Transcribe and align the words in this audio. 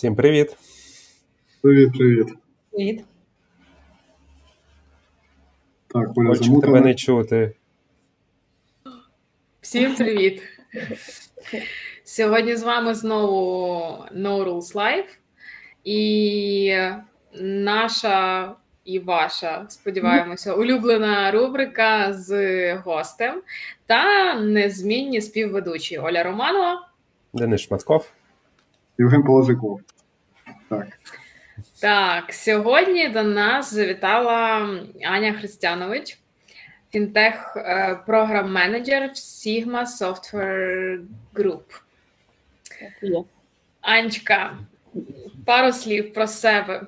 Всім 0.00 0.14
привіт. 0.14 0.56
Привіт, 1.62 1.92
привіт. 1.98 2.26
Привіт. 2.72 3.04
Так, 5.88 6.08
Оля 6.16 6.34
замутана. 6.34 6.60
тебе 6.60 6.80
не 6.80 6.94
чути. 6.94 7.54
Всім 9.60 9.94
привіт! 9.94 10.42
Сьогодні 12.04 12.56
з 12.56 12.62
вами 12.62 12.94
знову 12.94 13.78
No 14.16 14.44
Rules 14.44 14.74
Live. 14.74 15.18
І 15.84 16.76
наша 17.40 18.54
і 18.84 18.98
ваша, 18.98 19.66
сподіваємося, 19.68 20.54
улюблена 20.54 21.30
рубрика 21.30 22.12
з 22.12 22.74
гостем 22.74 23.42
та 23.86 24.34
незмінні 24.34 25.20
співведучі 25.20 25.98
Оля 25.98 26.22
Романова. 26.22 26.88
Денис 27.32 27.60
Шматков. 27.60 28.19
Євген 29.00 29.22
Положиков. 29.22 29.80
Так. 30.68 30.86
Так, 31.80 32.32
сьогодні 32.32 33.08
до 33.08 33.22
нас 33.22 33.74
завітала 33.74 34.68
Аня 35.04 35.32
Христянович, 35.32 36.18
фінтех 36.90 37.56
е, 37.56 37.94
програм-менеджер 38.06 39.08
в 39.08 39.14
Sigma 39.14 39.84
Software 39.86 41.04
Group. 41.34 41.62
Анечка, 43.80 44.58
пару 45.46 45.72
слів 45.72 46.12
про 46.12 46.26
себе. 46.26 46.86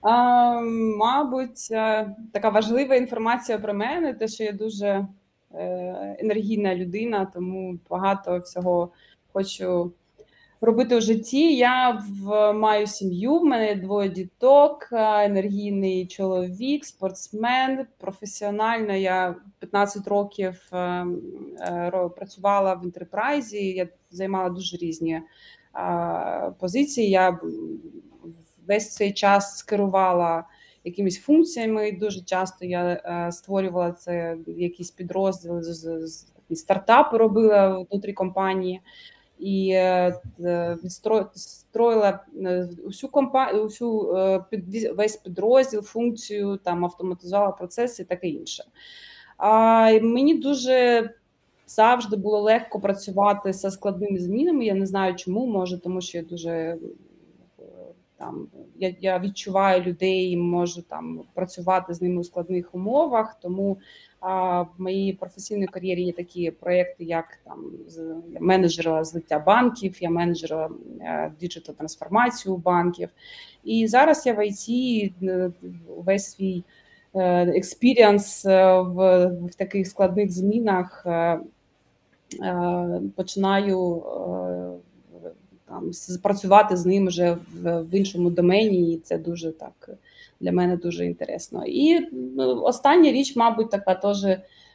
А, 0.00 0.60
мабуть, 0.98 1.68
е, 1.70 2.10
така 2.32 2.48
важлива 2.48 2.94
інформація 2.94 3.58
про 3.58 3.74
мене, 3.74 4.14
те, 4.14 4.28
що 4.28 4.44
я 4.44 4.52
дуже 4.52 5.06
е, 5.54 6.16
енергійна 6.18 6.74
людина, 6.74 7.26
тому 7.34 7.78
багато 7.90 8.38
всього 8.38 8.92
хочу 9.32 9.92
робити 10.60 10.96
у 10.96 11.00
житті. 11.00 11.56
Я 11.56 12.02
в, 12.22 12.52
маю 12.52 12.86
сім'ю, 12.86 13.38
в 13.38 13.44
мене 13.44 13.74
двоє 13.74 14.08
діток, 14.08 14.88
е, 14.92 15.24
енергійний 15.24 16.06
чоловік, 16.06 16.84
спортсмен. 16.84 17.86
Професіонально 17.98 18.92
я 18.94 19.34
15 19.58 20.08
років 20.08 20.60
е, 20.72 20.76
е, 21.60 22.08
працювала 22.16 22.74
в 22.74 22.84
інтерпрайзі. 22.84 23.66
Я 23.70 23.88
займала 24.10 24.48
дуже 24.50 24.76
різні 24.76 25.12
е, 25.76 26.52
позиції. 26.60 27.10
Я 27.10 27.38
весь 28.68 28.94
цей 28.94 29.12
час 29.12 29.62
керувала 29.62 30.44
якимись 30.84 31.20
функціями. 31.20 31.92
Дуже 31.92 32.20
часто 32.24 32.64
я 32.64 32.84
е, 33.28 33.32
створювала 33.32 33.92
це 33.92 34.36
якісь 34.46 34.90
підрозділи, 34.90 35.62
з- 35.62 36.06
з- 36.06 36.26
стартапи 36.60 37.16
робила 37.16 37.86
внутрі 37.90 38.12
компанії. 38.12 38.80
І 39.38 39.70
е, 39.70 40.20
е, 40.40 40.76
строїла 41.34 42.20
е, 42.36 42.68
усю 42.84 43.08
компанію, 43.08 43.64
усю 43.64 44.16
весь 44.94 45.16
підрозділ, 45.16 45.82
функцію, 45.82 46.56
там 46.56 46.84
автоматизувала 46.84 47.50
процеси 47.50 48.02
і 48.02 48.06
таке 48.06 48.28
інше. 48.28 48.64
А 49.36 49.90
мені 50.02 50.34
дуже 50.34 51.10
завжди 51.66 52.16
було 52.16 52.40
легко 52.40 52.80
працювати 52.80 53.52
зі 53.52 53.70
складними 53.70 54.18
змінами. 54.18 54.64
Я 54.64 54.74
не 54.74 54.86
знаю, 54.86 55.14
чому, 55.14 55.46
може, 55.46 55.78
тому 55.78 56.00
що 56.00 56.18
я 56.18 56.24
дуже 56.24 56.78
там 58.18 58.48
я, 58.76 58.94
я 59.00 59.18
відчуваю 59.18 59.82
людей, 59.82 60.36
можу 60.36 60.82
там 60.82 61.20
працювати 61.34 61.94
з 61.94 62.02
ними 62.02 62.20
у 62.20 62.24
складних 62.24 62.74
умовах. 62.74 63.36
Тому 63.42 63.78
а, 64.20 64.62
в 64.62 64.68
моїй 64.78 65.12
професійній 65.12 65.66
кар'єрі 65.66 66.02
є 66.02 66.12
такі 66.12 66.50
проекти, 66.50 67.04
як 67.04 67.38
там 67.44 67.64
я 68.32 68.40
менеджера 68.40 69.04
злиття 69.04 69.38
банків, 69.38 69.96
я 70.00 70.10
менеджера 70.10 70.70
digital 71.40 71.74
трансформацію 71.74 72.56
банків. 72.56 73.08
І 73.64 73.86
зараз 73.86 74.26
я 74.26 74.34
в 74.34 74.38
IT 74.38 75.12
е, 75.22 75.52
весь 75.88 76.30
свій 76.30 76.64
experience 77.14 78.44
в, 78.44 79.26
в 79.26 79.54
таких 79.56 79.86
складних 79.86 80.32
змінах 80.32 81.02
е, 81.06 81.40
е, 82.42 83.00
починаю 83.16 83.96
е, 83.96 84.87
там 85.68 85.92
с- 85.92 86.16
працювати 86.18 86.76
з 86.76 86.86
ним 86.86 87.06
вже 87.06 87.38
в, 87.54 87.82
в 87.82 87.94
іншому 87.94 88.30
домені, 88.30 88.92
і 88.92 88.98
це 88.98 89.18
дуже 89.18 89.52
так 89.52 89.90
для 90.40 90.52
мене 90.52 90.76
дуже 90.76 91.06
інтересно. 91.06 91.64
І 91.66 92.00
ну, 92.12 92.62
остання 92.62 93.12
річ, 93.12 93.36
мабуть, 93.36 93.70
така 93.70 93.94
теж 93.94 94.26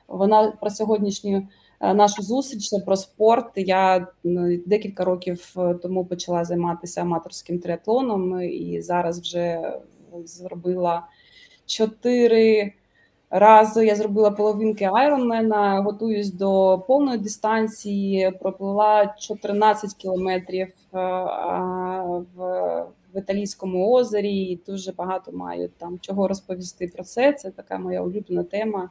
вона 0.07 0.51
про 0.51 0.69
сьогоднішню 0.69 1.47
е, 1.79 1.93
нашу 1.93 2.23
зустріч 2.23 2.69
про 2.85 2.95
спорт. 2.95 3.51
Я 3.55 4.07
ну, 4.23 4.57
декілька 4.65 5.03
років 5.05 5.53
е, 5.57 5.73
тому 5.73 6.05
почала 6.05 6.45
займатися 6.45 7.01
аматорським 7.01 7.59
триатлоном, 7.59 8.41
і 8.41 8.81
зараз 8.81 9.19
вже 9.19 9.73
зробила 10.25 11.07
чотири 11.65 12.73
рази. 13.33 13.85
Я 13.85 13.95
зробила 13.95 14.31
половинки 14.31 14.83
Айронмена, 14.93 15.81
готуюсь 15.81 16.31
до 16.31 16.83
повної 16.87 17.17
дистанції, 17.17 18.31
проплила 18.41 19.15
14 19.19 19.93
кілометрів 19.93 20.67
е, 20.67 20.97
в, 22.35 22.85
в 23.13 23.17
Італійському 23.17 23.91
озері. 23.93 24.35
і 24.35 24.59
Дуже 24.67 24.91
багато 24.91 25.31
маю 25.31 25.69
там 25.77 25.99
чого 26.01 26.27
розповісти 26.27 26.87
про 26.95 27.03
це. 27.03 27.33
Це 27.33 27.51
така 27.51 27.77
моя 27.77 28.01
улюблена 28.01 28.43
тема. 28.43 28.89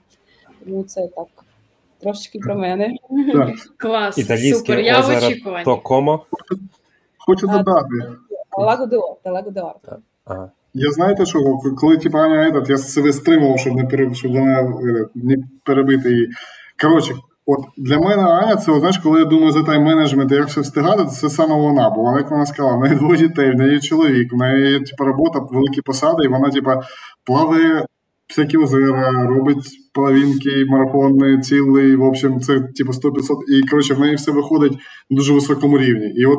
Тому 0.64 0.84
це 0.84 1.08
так 1.08 1.26
трошечки 2.00 2.38
про 2.38 2.54
мене. 2.54 2.96
Так. 3.32 3.50
Клас, 3.76 4.18
Італійське 4.18 4.58
супер, 4.58 4.80
я 4.80 5.00
в 5.00 5.08
очікуванні. 5.08 5.64
Токомо. 5.64 6.26
Хочу 7.18 7.46
додати. 7.46 7.88
Лаго 8.58 8.86
де 8.86 8.96
Орта, 8.96 9.32
Лаго 9.32 9.50
де 9.50 9.60
Орта. 9.60 9.98
Ага. 10.24 10.50
Я 10.74 10.90
знаєте, 10.90 11.26
що 11.26 11.38
коли 11.76 11.96
типу, 11.96 12.18
Аня 12.18 12.50
этот, 12.50 12.70
я 12.70 12.78
себе 12.78 13.12
стримував, 13.12 13.58
щоб 13.58 13.74
не 13.74 13.84
пере, 13.84 14.14
щоб 14.14 14.32
вона 14.32 14.74
не 15.14 15.36
перебити 15.64 16.10
її. 16.10 16.28
Коротше, 16.82 17.14
от 17.46 17.60
для 17.76 17.98
мене 17.98 18.22
Аня, 18.22 18.56
це 18.56 18.78
знаєш, 18.78 18.98
коли 18.98 19.18
я 19.18 19.24
думаю 19.24 19.52
за 19.52 19.60
тайм-менеджмент 19.60 20.32
і 20.32 20.34
як 20.34 20.48
все 20.48 20.60
встигати, 20.60 21.04
це 21.04 21.28
саме 21.28 21.54
вона. 21.54 21.90
Бо 21.90 22.02
вона, 22.02 22.18
як 22.18 22.30
вона 22.30 22.46
сказала, 22.46 22.76
в 22.76 22.80
неї 22.80 22.94
двоє 22.94 23.18
дітей, 23.18 23.50
в 23.52 23.54
неї 23.54 23.72
є 23.72 23.80
чоловік, 23.80 24.32
в 24.32 24.36
неї 24.36 24.72
є 24.72 24.80
типу, 24.80 25.04
робота, 25.04 25.38
великі 25.38 25.80
посади, 25.80 26.24
і 26.24 26.28
вона, 26.28 26.50
типу, 26.50 26.70
плаває 27.24 27.86
всякі 28.28 28.56
озера, 28.56 29.26
робить 29.26 29.66
половинки, 29.94 30.64
марафони, 30.68 31.40
цілий. 31.40 31.96
В 31.96 32.02
общем, 32.02 32.40
це 32.40 32.60
типу 32.60 32.92
100-500. 32.92 33.36
І 33.48 33.68
коротше, 33.68 33.94
в 33.94 34.00
неї 34.00 34.14
все 34.14 34.30
виходить 34.30 34.72
на 35.10 35.16
дуже 35.16 35.32
високому 35.32 35.78
рівні. 35.78 36.06
І 36.06 36.26
от 36.26 36.38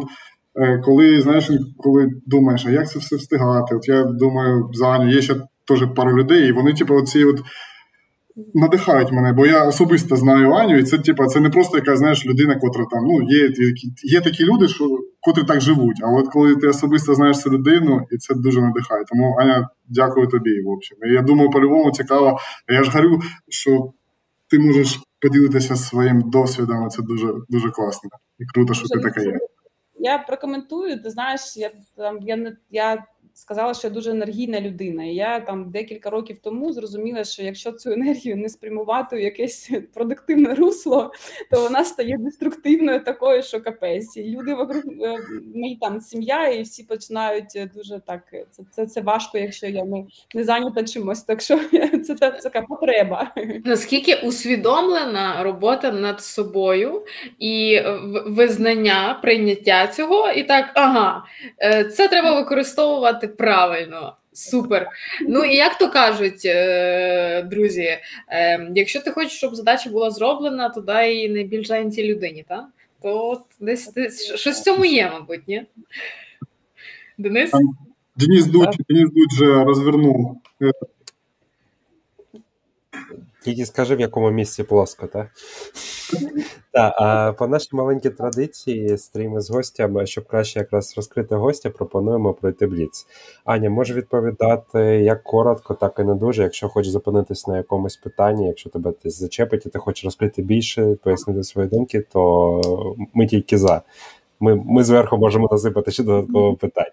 коли 0.84 1.22
знаєш, 1.22 1.52
коли 1.78 2.10
думаєш, 2.26 2.66
а 2.66 2.72
як 2.72 2.90
це 2.90 3.00
все 3.00 3.16
встигати? 3.16 3.76
От 3.76 3.88
я 3.88 4.04
думаю, 4.04 4.70
за 4.74 4.88
Аню 4.88 5.10
є 5.10 5.22
ще 5.22 5.36
теж 5.68 5.88
пару 5.96 6.18
людей, 6.18 6.48
і 6.48 6.52
вони, 6.52 6.74
типу, 6.74 6.96
оці 6.96 7.24
от 7.24 7.42
надихають 8.54 9.12
мене, 9.12 9.34
бо 9.34 9.46
я 9.46 9.66
особисто 9.66 10.16
знаю 10.16 10.52
Аню, 10.52 10.78
і 10.78 10.84
це, 10.84 10.98
типу, 10.98 11.26
це 11.26 11.40
не 11.40 11.50
просто 11.50 11.78
якась 11.78 12.00
знаєш 12.00 12.26
людина, 12.26 12.56
котра 12.56 12.86
там 12.92 13.04
ну 13.04 13.22
є 13.22 13.52
є 14.04 14.22
такі 14.22 14.44
люди, 14.44 14.68
що 14.68 15.00
котрі 15.22 15.44
так 15.44 15.62
живуть. 15.62 16.02
А 16.04 16.08
от 16.08 16.28
коли 16.28 16.56
ти 16.56 16.68
особисто 16.68 17.16
знаєш 17.16 17.40
цю 17.40 17.50
людину, 17.50 18.02
і 18.12 18.18
це 18.18 18.34
дуже 18.34 18.62
надихає. 18.62 19.04
Тому 19.10 19.38
Аня, 19.40 19.70
дякую 19.90 20.28
тобі. 20.28 20.62
В 20.62 20.70
общем, 20.70 20.98
І 21.10 21.14
я 21.14 21.22
думаю, 21.22 21.50
по-любому 21.50 21.92
цікаво. 21.92 22.38
Я 22.72 22.84
ж 22.84 22.92
говорю, 22.92 23.22
що 23.50 23.92
ти 24.50 24.60
можеш 24.60 25.00
поділитися 25.22 25.76
своїм 25.76 26.22
досвідом. 26.30 26.88
і 26.88 26.90
Це 26.90 27.02
дуже 27.02 27.34
дуже 27.50 27.70
класно 27.70 28.10
і 28.40 28.46
круто, 28.46 28.74
що 28.74 28.88
ти 28.88 29.00
така 29.00 29.22
є. 29.22 29.38
Я 30.04 30.18
прокоментую. 30.18 31.04
Ти 31.04 31.10
знаєш, 31.10 31.58
я 31.58 31.72
там 31.96 32.20
я 32.22 32.36
не 32.36 32.58
я 32.72 33.06
сказала, 33.34 33.74
що 33.74 33.88
я 33.88 33.94
дуже 33.94 34.12
енергійна 34.12 34.62
людина. 34.62 35.04
І 35.04 35.14
я 35.14 35.40
там 35.40 35.72
декілька 35.72 36.10
років 36.10 36.38
тому 36.42 36.74
зрозуміла, 36.74 37.24
що 37.24 37.44
якщо 37.44 37.72
цю 37.72 37.92
енергію 37.92 38.38
не 38.38 38.50
спрямувати 38.50 39.16
в 39.16 39.20
якесь 39.20 39.72
продуктивне 39.94 40.56
русло, 40.56 41.12
то 41.52 41.62
вона 41.62 41.86
стає 41.86 42.18
деструктивною 42.20 43.04
такою, 43.04 43.44
що 43.44 43.62
капець. 43.62 44.18
І 44.18 44.24
люди 44.24 44.54
вокруг 44.54 44.84
е, 45.02 45.18
мої 45.56 45.78
там 45.82 46.02
сім'я, 46.02 46.48
і 46.48 46.62
всі 46.62 46.84
починають 46.84 47.56
е, 47.56 47.70
дуже 47.76 48.02
так. 48.08 48.22
Це 48.52 48.64
це, 48.72 48.86
це 48.86 49.02
важко, 49.02 49.38
якщо 49.38 49.68
я 49.68 49.86
не, 49.86 50.06
не 50.36 50.44
зайнята 50.44 50.84
чимось. 50.84 51.22
Так 51.22 51.42
що 51.42 51.60
це, 52.04 52.16
це, 52.16 52.32
така 52.32 52.62
потреба. 52.62 53.34
Наскільки 53.66 54.16
усвідомлена 54.16 55.44
робота 55.44 55.92
над 55.92 56.22
собою 56.22 57.06
і 57.40 57.82
визнання, 58.26 59.20
прийняття 59.22 59.88
цього, 59.88 60.30
і 60.32 60.44
так, 60.44 60.72
ага, 60.74 61.26
е, 61.62 61.84
це 61.84 62.08
треба 62.08 62.36
використовувати 62.36 63.23
правильно. 63.28 64.16
Супер. 64.34 64.88
Ну 65.28 65.44
і 65.44 65.56
як 65.56 65.78
то 65.78 65.90
кажуть, 65.90 66.42
е, 66.46 67.42
друзі, 67.42 67.98
е, 68.30 68.72
якщо 68.76 69.02
ти 69.02 69.12
хочеш, 69.12 69.32
щоб 69.32 69.56
задача 69.56 69.90
була 69.90 70.12
зроблена, 70.12 70.70
то 70.70 70.82
дай 70.82 71.14
її 71.16 71.30
найбільш 71.30 71.68
зайнятій 71.68 72.14
людині, 72.14 72.46
так? 72.48 72.66
То 73.02 73.30
от 73.30 73.42
десь, 73.60 73.94
десь 73.94 74.36
щось 74.36 74.60
в 74.60 74.64
цьому 74.64 74.86
є, 74.86 75.10
мабуть, 75.14 75.48
ні? 75.48 75.66
Денис? 77.18 77.52
Денис 78.16 78.46
Дудь, 78.46 78.76
Денис 78.90 79.10
Дудь 79.12 79.34
вже 79.34 79.64
розвернув. 79.64 80.42
Тільки 83.44 83.66
скажи, 83.66 83.96
в 83.96 84.00
якому 84.00 84.32
місці 84.32 84.64
плоско, 84.64 85.08
так? 85.08 85.28
Так, 86.72 86.94
а 86.98 87.34
по 87.34 87.48
нашій 87.48 87.70
маленькій 87.72 88.10
традиції 88.10 88.98
стріми 88.98 89.42
з 89.42 89.50
гостями, 89.50 90.06
щоб 90.06 90.28
краще 90.28 90.60
якраз 90.60 90.94
розкрити 90.98 91.36
гостя, 91.36 91.70
пропонуємо 91.70 92.34
пройти 92.34 92.68
бліц. 92.68 93.08
Аня, 93.46 93.70
може 93.70 93.94
відповідати 93.94 94.80
як 94.80 95.24
коротко, 95.24 95.74
так 95.74 95.96
і 96.00 96.04
не 96.04 96.16
дуже. 96.16 96.44
Якщо 96.44 96.70
хочеш 96.70 96.92
зупинитись 96.92 97.48
на 97.48 97.58
якомусь 97.58 97.98
питанні, 97.98 98.48
якщо 98.48 98.70
тебе 98.70 98.94
десь 99.04 99.20
зачепить 99.20 99.66
і 99.66 99.70
ти 99.70 99.80
хочеш 99.80 100.06
розкрити 100.06 100.42
більше, 100.42 100.98
пояснити 101.04 101.44
свої 101.44 101.68
думки, 101.68 102.06
то 102.14 102.96
ми 103.14 103.28
тільки 103.28 103.58
за. 103.58 103.82
Ми 104.40 104.56
ми 104.56 104.84
зверху 104.84 105.18
можемо 105.18 105.48
насипати 105.52 105.92
ще 105.92 106.04
додатково 106.04 106.56
питань. 106.56 106.92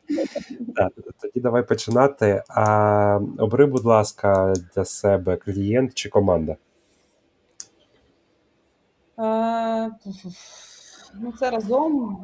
Так, 0.77 0.93
Тоді 1.21 1.41
давай 1.41 1.67
починати. 1.67 2.43
А, 2.49 3.21
Обри, 3.39 3.67
будь 3.67 3.85
ласка, 3.85 4.55
для 4.75 4.85
себе 4.85 5.37
клієнт 5.37 5.95
чи 5.95 6.09
команда? 6.09 6.57
Е, 9.19 9.91
ну, 11.21 11.33
Це 11.39 11.51
разом, 11.51 12.19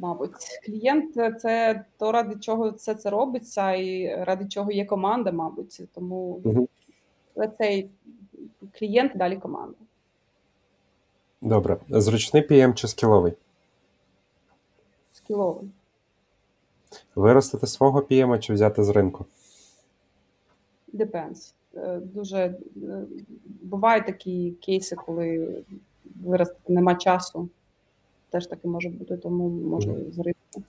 мабуть. 0.00 0.60
Клієнт 0.66 1.14
це 1.40 1.84
то, 1.98 2.12
ради 2.12 2.36
чого 2.40 2.70
все 2.70 2.94
це 2.94 3.10
робиться, 3.10 3.72
і 3.72 4.16
ради 4.24 4.48
чого 4.48 4.72
є 4.72 4.84
команда, 4.84 5.32
мабуть. 5.32 5.82
Тому 5.94 6.40
угу. 6.44 6.68
цей 7.58 7.90
клієнт 8.78 9.12
далі 9.16 9.36
команда. 9.36 9.76
Добре. 11.40 11.76
Зручний 11.88 12.48
PM 12.48 12.74
чи 12.74 12.88
скіловий? 12.88 13.32
Скіловий. 15.12 15.70
Виростити 17.14 17.66
свого 17.66 18.00
PM 18.00 18.38
чи 18.38 18.52
взяти 18.52 18.84
з 18.84 18.88
ринку? 18.88 19.26
Depends. 20.94 21.52
Е, 21.76 22.00
дуже 22.14 22.38
е, 22.38 22.56
бувають 23.62 24.06
такі 24.06 24.50
кейси, 24.60 24.96
коли 24.96 25.48
виростити 26.24 26.72
нема 26.72 26.94
часу. 26.94 27.48
Теж 28.30 28.46
таке 28.46 28.68
може 28.68 28.88
бути, 28.88 29.16
тому 29.16 29.48
можу 29.48 29.90
mm. 29.90 30.12
з 30.12 30.18
ринку. 30.18 30.62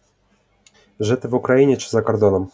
Жити 0.99 1.27
в 1.27 1.35
Україні 1.35 1.77
чи 1.77 1.89
за 1.89 2.01
кордоном? 2.01 2.49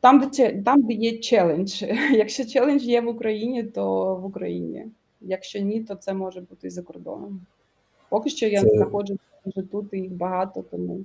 Там, 0.00 0.30
де 0.36 0.62
там, 0.62 0.82
де 0.82 0.92
є 0.92 1.18
челендж. 1.18 1.82
Якщо 2.12 2.44
челендж 2.44 2.82
є 2.82 3.00
в 3.00 3.08
Україні, 3.08 3.62
то 3.62 4.16
в 4.16 4.24
Україні. 4.24 4.86
Якщо 5.20 5.58
ні, 5.58 5.84
то 5.84 5.94
це 5.94 6.14
може 6.14 6.40
бути 6.40 6.66
і 6.66 6.70
за 6.70 6.82
кордоном. 6.82 7.40
Поки 8.08 8.30
що 8.30 8.46
я 8.46 8.62
це... 8.62 8.68
знаходжу 8.68 9.18
вже 9.46 9.62
тут 9.62 9.92
і 9.92 9.96
їх 9.96 10.12
багато, 10.12 10.62
тому. 10.70 11.00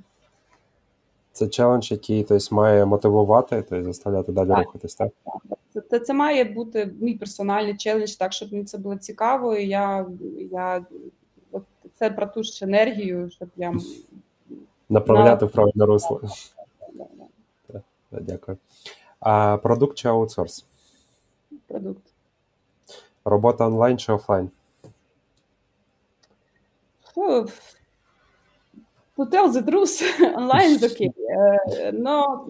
Це 1.37 1.47
челендж, 1.47 1.91
який 1.91 2.23
тобто, 2.23 2.55
має 2.55 2.85
мотивувати, 2.85 3.63
тобто, 3.69 3.85
заставляти 3.85 4.31
далі 4.31 4.49
так. 4.49 4.65
рухатись, 4.65 4.95
так? 4.95 5.11
Це, 5.89 5.99
це 5.99 6.13
має 6.13 6.43
бути 6.43 6.93
мій 7.01 7.15
персональний 7.15 7.77
челендж, 7.77 8.11
так, 8.11 8.33
щоб 8.33 8.51
мені 8.51 8.65
це 8.65 8.77
було 8.77 8.95
цікаво. 8.95 9.55
і 9.55 9.67
я, 9.67 10.05
я 10.51 10.85
от 11.51 11.63
Це 11.95 12.09
про 12.09 12.25
ту 12.25 12.43
ж 12.43 12.65
енергію, 12.65 13.29
щоб 13.29 13.49
я 13.55 13.73
направляти 14.89 15.45
в 15.45 15.51
правильне 15.51 15.85
русло. 15.85 16.21
Дякую. 18.11 18.57
А 19.19 19.57
продукт 19.57 19.97
чи 19.97 20.07
аутсорс? 20.07 20.65
Продукт. 21.67 22.03
Робота 23.25 23.67
онлайн 23.67 23.97
чи 23.97 24.11
офлайн? 24.11 24.49
To 27.15 27.47
tell 29.25 29.51
the 29.51 29.63
truth, 29.63 30.01
онлайн 30.37 30.79
окей. 30.83 31.11
Но 31.93 32.45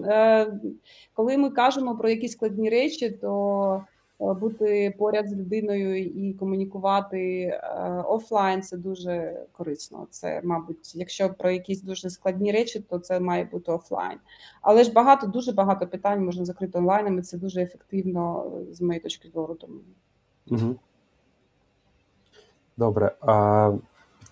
коли 1.13 1.37
ми 1.37 1.49
кажемо 1.49 1.97
про 1.97 2.09
якісь 2.09 2.31
складні 2.31 2.69
речі, 2.69 3.09
то 3.09 3.83
е, 4.21 4.33
бути 4.33 4.95
поряд 4.97 5.29
з 5.29 5.33
людиною 5.33 5.97
і 6.05 6.33
комунікувати 6.33 7.41
е, 7.41 7.59
офлайн 8.07 8.61
це 8.61 8.77
дуже 8.77 9.41
корисно. 9.51 10.07
Це, 10.09 10.41
мабуть, 10.43 10.95
якщо 10.95 11.29
про 11.29 11.51
якісь 11.51 11.81
дуже 11.81 12.09
складні 12.09 12.51
речі, 12.51 12.79
то 12.89 12.99
це 12.99 13.19
має 13.19 13.43
бути 13.43 13.71
офлайн. 13.71 14.17
Але 14.61 14.83
ж 14.83 14.91
багато, 14.91 15.27
дуже 15.27 15.51
багато 15.51 15.87
питань 15.87 16.25
можна 16.25 16.45
закрити 16.45 16.77
онлайном, 16.77 17.19
і 17.19 17.21
це 17.21 17.37
дуже 17.37 17.61
ефективно 17.61 18.51
з 18.71 18.81
моєї 18.81 19.03
точки 19.03 19.29
зору. 19.29 19.55
Тому. 19.55 19.79
Угу. 20.47 20.75
Добре. 22.77 23.15
А 23.21 23.71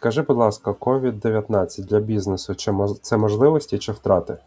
Скажи, 0.06 0.22
будь 0.22 0.38
ласка, 0.38 0.72
COVID-19 0.72 1.86
для 1.86 2.00
бізнесу 2.00 2.56
чи 2.56 2.72
це 3.02 3.18
можливості 3.18 3.78
чи 3.78 3.92
втрати? 3.92 4.38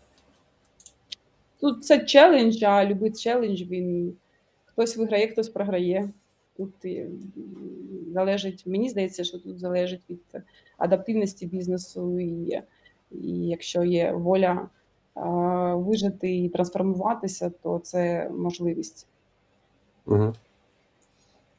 Тут 1.60 1.84
це 1.84 1.98
челендж, 1.98 2.62
а 2.62 2.84
любий 2.84 3.12
челендж 3.12 3.62
він 3.62 4.16
хтось 4.66 4.96
виграє, 4.96 5.28
хтось 5.28 5.48
програє. 5.48 6.08
Тут 6.56 6.72
залежить, 8.12 8.66
мені 8.66 8.88
здається, 8.88 9.24
що 9.24 9.38
тут 9.38 9.58
залежить 9.58 10.00
від 10.10 10.20
адаптивності 10.76 11.46
бізнесу, 11.46 12.20
і 12.20 12.62
і 13.10 13.46
якщо 13.46 13.84
є 13.84 14.12
воля 14.12 14.68
вижити 15.74 16.36
і 16.36 16.48
трансформуватися, 16.48 17.50
то 17.62 17.78
це 17.78 18.30
можливість. 18.30 19.06
Угу. 20.06 20.32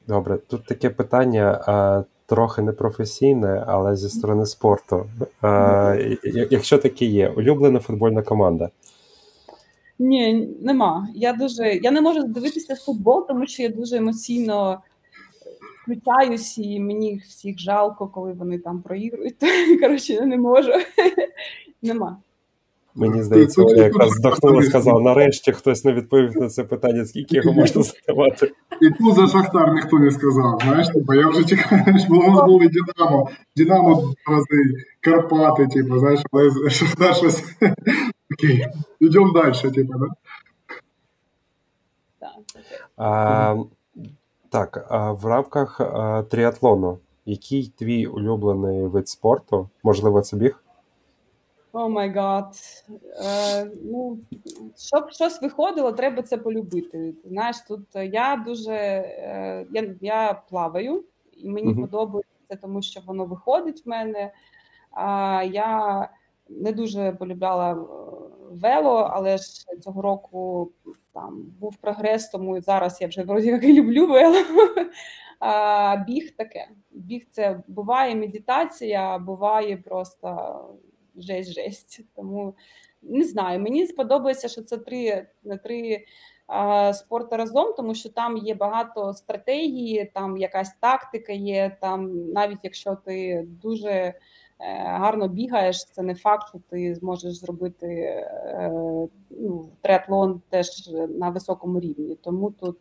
Добре, 0.07 0.37
тут 0.37 0.65
таке 0.65 0.89
питання. 0.89 2.05
Трохи 2.29 2.61
непрофесійне, 2.61 3.63
але 3.67 3.95
зі 3.95 4.09
сторони 4.09 4.45
спорту. 4.45 5.05
Е, 5.43 6.17
Якщо 6.51 6.77
таке 6.77 7.05
є, 7.05 7.29
улюблена 7.29 7.79
футбольна 7.79 8.21
команда. 8.21 8.69
Ні, 9.99 10.49
нема. 10.61 11.07
Я 11.15 11.33
дуже 11.33 11.73
я 11.73 11.91
не 11.91 12.01
можу 12.01 12.23
дивитися 12.23 12.75
футбол, 12.75 13.27
тому 13.27 13.47
що 13.47 13.63
я 13.63 13.69
дуже 13.69 13.97
емоційно 13.97 14.81
включаюсь, 15.83 16.57
і 16.57 16.79
мені 16.79 17.21
всіх 17.27 17.59
жалко, 17.59 18.07
коли 18.07 18.33
вони 18.33 18.59
там 18.59 18.81
проігрують. 18.81 19.35
Коротше, 19.81 20.13
я 20.13 20.25
не 20.25 20.37
можу. 20.37 20.71
Нема. 21.81 22.17
Мені 22.95 23.23
здається, 23.23 23.61
я 23.61 23.83
якраз 23.83 24.11
здохнула, 24.11 24.63
сказав, 24.63 25.01
нарешті 25.01 25.51
хтось 25.51 25.85
не 25.85 25.93
відповів 25.93 26.37
на 26.37 26.49
це 26.49 26.63
питання, 26.63 27.05
скільки 27.05 27.35
його 27.35 27.53
можна 27.53 27.83
задавати. 27.83 28.51
І 28.81 28.89
тут 28.89 29.15
за 29.15 29.27
Шахтар 29.27 29.73
ніхто 29.73 29.99
не 29.99 30.11
сказав. 30.11 30.59
Знаєш, 30.63 30.87
типу, 30.87 31.13
я 31.13 31.27
вже 31.27 31.43
чекаю, 31.43 31.83
бо 32.09 32.15
у 32.15 32.31
нас 32.31 32.45
були 32.45 32.69
Динамо, 32.69 33.29
Динамо 33.55 34.13
рази, 34.27 34.85
Карпати, 35.01 35.67
типу, 35.67 35.99
знаєш, 35.99 36.21
але 36.31 36.69
Шахтар 36.69 37.15
щось. 37.15 37.43
Окей, 38.33 38.67
йдемо 38.99 39.31
далі, 39.33 39.71
типу, 39.71 39.93
да? 39.99 40.07
А, 42.97 43.55
Так, 44.49 44.85
а 44.89 45.11
в 45.11 45.25
рамках 45.25 45.81
а, 45.81 46.23
тріатлону, 46.29 46.97
який 47.25 47.71
твій 47.79 48.07
улюблений 48.07 48.87
вид 48.87 49.09
спорту? 49.09 49.69
Можливо, 49.83 50.21
це 50.21 50.37
біг? 50.37 50.63
Oh 51.71 51.89
my 51.89 52.09
god. 52.09 52.55
Ну, 53.83 54.19
щоб 54.77 55.11
щось 55.11 55.41
виходило, 55.41 55.91
треба 55.91 56.21
це 56.21 56.37
полюбити. 56.37 57.13
Знаєш, 57.25 57.61
тут 57.67 57.81
я 57.95 58.43
дуже 58.47 58.73
е, 58.73 59.65
я 59.71 59.95
я 60.01 60.41
плаваю, 60.49 61.03
і 61.33 61.49
мені 61.49 61.73
uh-huh. 61.73 61.81
подобається, 61.81 62.57
тому 62.61 62.81
що 62.81 63.01
воно 63.05 63.25
виходить 63.25 63.85
в 63.85 63.89
мене. 63.89 64.33
А 64.91 65.43
я 65.51 66.09
не 66.49 66.71
дуже 66.71 67.11
полюбляла 67.11 67.71
е, 67.71 67.75
вело, 68.51 69.09
але 69.11 69.37
ж 69.37 69.65
цього 69.81 70.01
року 70.01 70.71
там 71.13 71.45
був 71.59 71.75
прогрес, 71.75 72.29
тому 72.29 72.61
зараз 72.61 73.01
я 73.01 73.07
вже 73.07 73.23
вроді 73.23 73.47
як 73.47 73.63
і 73.63 73.73
люблю 73.73 74.07
вело. 74.07 74.37
А 75.41 75.95
Біг 76.07 76.35
таке. 76.35 76.67
Біг 76.91 77.25
це 77.29 77.63
буває 77.67 78.15
медитація, 78.15 79.17
буває 79.17 79.77
просто 79.77 80.59
жесть, 81.21 81.53
жесть. 81.53 82.01
Тому 82.15 82.55
не 83.01 83.23
знаю. 83.23 83.59
Мені 83.59 83.87
сподобається, 83.87 84.47
що 84.47 84.61
це 84.61 84.77
три 84.77 85.27
три 85.63 86.05
а, 86.47 86.93
спорти 86.93 87.35
разом, 87.35 87.73
тому 87.77 87.95
що 87.95 88.09
там 88.09 88.37
є 88.37 88.55
багато 88.55 89.13
стратегії, 89.13 90.11
там 90.13 90.37
якась 90.37 90.75
тактика 90.79 91.33
є. 91.33 91.77
Там 91.81 92.31
навіть 92.31 92.59
якщо 92.63 92.97
ти 93.05 93.47
дуже 93.63 93.89
е, 93.89 94.13
гарно 94.85 95.27
бігаєш, 95.27 95.85
це 95.91 96.01
не 96.01 96.15
факт, 96.15 96.47
що 96.49 96.59
ти 96.69 96.95
зможеш 96.95 97.33
зробити 97.33 97.87
е, 97.87 98.71
ну, 99.29 99.69
триатлон 99.81 100.41
теж 100.49 100.89
на 101.09 101.29
високому 101.29 101.79
рівні. 101.79 102.17
Тому 102.21 102.51
тут, 102.51 102.77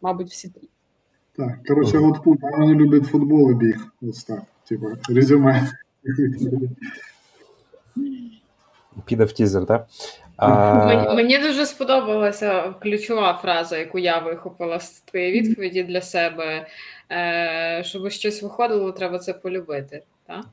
мабуть, 0.00 0.30
всі 0.30 0.48
три. 0.48 0.68
Так, 1.36 1.66
коротше, 1.68 1.98
от 1.98 2.26
вона 2.26 2.66
не 2.66 2.74
любить 2.74 3.04
футбол 3.04 3.50
і 3.50 3.54
біг. 3.54 3.86
Ось 4.02 4.24
так. 4.24 4.42
Типу, 4.68 4.86
резюме. 5.08 5.68
Піде 9.04 9.24
в 9.24 9.32
тізер, 9.32 9.66
так? 9.66 9.86
А... 10.36 11.14
Мені 11.14 11.38
дуже 11.38 11.66
сподобалася 11.66 12.74
ключова 12.82 13.38
фраза, 13.42 13.78
яку 13.78 13.98
я 13.98 14.18
вихопила 14.18 14.80
з 14.80 15.00
твоєї 15.00 15.40
відповіді 15.40 15.82
для 15.82 16.00
себе. 16.00 16.66
Е, 17.10 17.82
Щоб 17.84 18.10
щось 18.10 18.42
виходило, 18.42 18.92
треба 18.92 19.18
це 19.18 19.32
полюбити. 19.32 20.02
Так? 20.26 20.44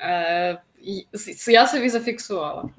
Е, 0.00 0.60
Я 1.48 1.66
собі 1.66 1.88
зафіксувала. 1.88 2.68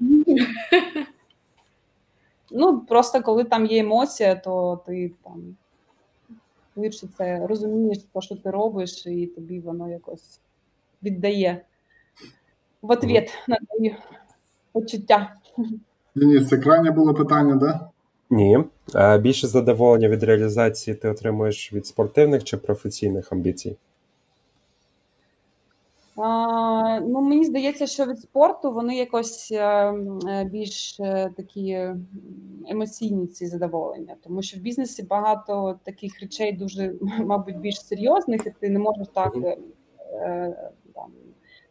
Ну, 2.52 2.80
просто 2.80 3.22
коли 3.22 3.44
там 3.44 3.66
є 3.66 3.80
емоція, 3.80 4.34
то 4.34 4.80
ти 4.86 5.12
там 5.24 5.56
швидше 6.74 7.08
це 7.18 7.46
розумієш, 7.46 7.98
то, 8.12 8.20
що 8.20 8.36
ти 8.36 8.50
робиш, 8.50 9.06
і 9.06 9.26
тобі 9.26 9.60
воно 9.60 9.90
якось 9.90 10.40
віддає 11.02 11.60
в 12.82 12.90
ответ 12.90 13.38
на 13.48 13.56
твої 13.56 13.96
почуття. 14.72 15.34
Денис, 16.14 16.48
це 16.48 16.58
крайнє 16.58 16.90
було 16.90 17.14
питання, 17.14 17.54
да? 17.54 17.90
Ні. 18.30 18.58
А 18.94 19.18
Більше 19.18 19.46
задоволення 19.46 20.08
від 20.08 20.22
реалізації 20.22 20.94
ти 20.94 21.08
отримуєш 21.08 21.72
від 21.72 21.86
спортивних 21.86 22.44
чи 22.44 22.56
професійних 22.56 23.32
амбіцій? 23.32 23.76
А, 26.16 27.00
ну, 27.00 27.20
Мені 27.20 27.44
здається, 27.44 27.86
що 27.86 28.06
від 28.06 28.20
спорту 28.20 28.72
вони 28.72 28.96
якось 28.96 29.52
е, 29.52 29.58
е, 30.28 30.44
більш 30.44 31.00
е, 31.00 31.30
такі 31.36 31.88
емоційні 32.68 33.26
ці 33.26 33.46
задоволення, 33.46 34.14
тому 34.24 34.42
що 34.42 34.58
в 34.58 34.60
бізнесі 34.60 35.02
багато 35.02 35.78
таких 35.84 36.20
речей 36.20 36.52
дуже, 36.52 36.94
мабуть, 37.18 37.56
більш 37.56 37.86
серйозних, 37.86 38.46
і 38.46 38.52
ти 38.60 38.70
не 38.70 38.78
можеш 38.78 39.06
так 39.14 39.36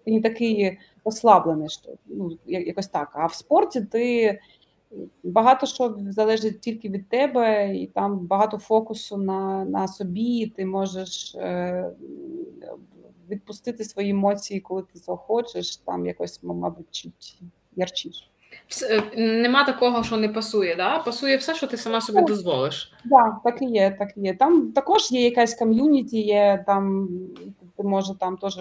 ти 0.06 0.12
не 0.12 0.22
такий 0.22 0.78
ослаблений, 1.04 1.70
що 1.70 1.90
ну, 2.06 2.38
якось 2.46 2.88
так. 2.88 3.10
А 3.14 3.26
в 3.26 3.34
спорті 3.34 3.82
ти 3.82 4.40
багато 5.24 5.66
що 5.66 5.96
залежить 6.10 6.62
тільки 6.62 6.90
від 6.90 7.10
тебе, 7.10 7.76
і 7.76 7.88
там 7.88 8.28
багато 8.28 8.58
фокусу 8.58 9.18
на 9.18 9.66
на 9.66 9.88
собі. 9.88 10.54
Ти 10.56 10.66
можеш 10.66 11.36
е, 11.36 11.92
відпустити 13.30 13.84
свої 13.84 14.10
емоції, 14.10 14.60
коли 14.60 14.84
ти 14.94 15.00
цього 15.00 15.18
хочеш, 15.18 15.78
там 15.78 16.06
якось, 16.06 16.44
мабуть, 16.44 16.88
чуть 16.92 17.42
ярчіше. 17.76 18.26
Нема 19.18 19.64
такого, 19.64 20.04
що 20.04 20.18
не 20.18 20.30
пасує, 20.30 20.76
да? 20.76 21.00
Пасує 21.00 21.38
все, 21.38 21.56
що 21.56 21.68
ти 21.68 21.78
сама 21.78 22.02
собі 22.02 22.22
дозволиш. 22.22 22.94
Так, 23.10 23.10
да, 23.44 23.52
так 23.52 23.62
і 23.62 23.66
є, 23.66 23.96
так 24.00 24.10
і 24.18 24.22
є. 24.22 24.34
Там 24.36 24.72
також 24.72 25.12
є 25.12 25.22
якась 25.22 25.54
ком'юніті, 25.54 26.22
є 26.22 26.64
там, 26.68 27.10
ти 27.78 27.84
може 27.84 28.18
там 28.20 28.38
теж 28.38 28.60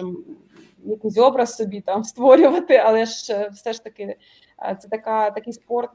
якийсь 0.85 1.17
образ 1.17 1.55
собі 1.55 1.81
там 1.81 2.03
створювати, 2.03 2.75
але 2.75 3.05
ж 3.05 3.33
е, 3.33 3.49
все 3.49 3.73
ж 3.73 3.83
таки 3.83 4.03
е, 4.03 4.77
це 4.81 4.87
така 4.87 5.31
такий 5.31 5.53
спорт, 5.53 5.91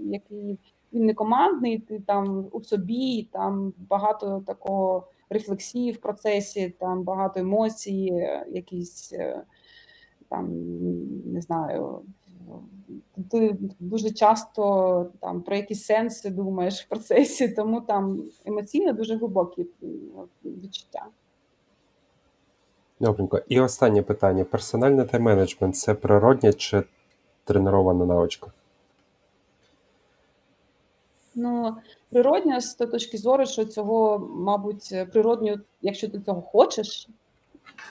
який 0.00 0.58
він 0.92 1.06
не 1.06 1.14
командний, 1.14 1.78
ти 1.78 2.00
там 2.00 2.46
у 2.52 2.62
собі, 2.62 3.28
там 3.32 3.72
багато 3.88 4.42
такого 4.46 5.06
рефлексії 5.30 5.92
в 5.92 6.00
процесі, 6.00 6.74
там 6.78 7.02
багато 7.02 7.40
емоцій, 7.40 8.10
е, 8.12 8.46
якісь 8.50 9.14
там 10.28 10.48
не 11.32 11.40
знаю. 11.40 12.02
Ти 13.30 13.56
дуже 13.80 14.10
часто 14.10 15.10
там 15.20 15.42
про 15.42 15.56
якісь 15.56 15.84
сенси 15.84 16.30
думаєш 16.30 16.84
в 16.84 16.88
процесі, 16.88 17.48
тому 17.48 17.80
там 17.80 18.24
емоційно 18.44 18.92
дуже 18.92 19.16
глибокі 19.16 19.66
відчуття. 20.44 21.06
Добренько. 23.02 23.40
І 23.48 23.60
останнє 23.60 24.02
питання: 24.02 24.44
персональний 24.44 25.06
тайм-менеджмент 25.06 25.72
це 25.72 25.94
природня 25.94 26.52
чи 26.52 26.82
тренована 27.44 28.06
навичка? 28.06 28.52
Ну, 31.34 31.76
природня 32.10 32.60
з 32.60 32.74
точки 32.74 33.18
зору, 33.18 33.46
що 33.46 33.64
цього, 33.64 34.18
мабуть, 34.18 34.94
природньо, 35.12 35.60
якщо 35.80 36.08
ти 36.08 36.20
цього 36.20 36.42
хочеш 36.42 37.08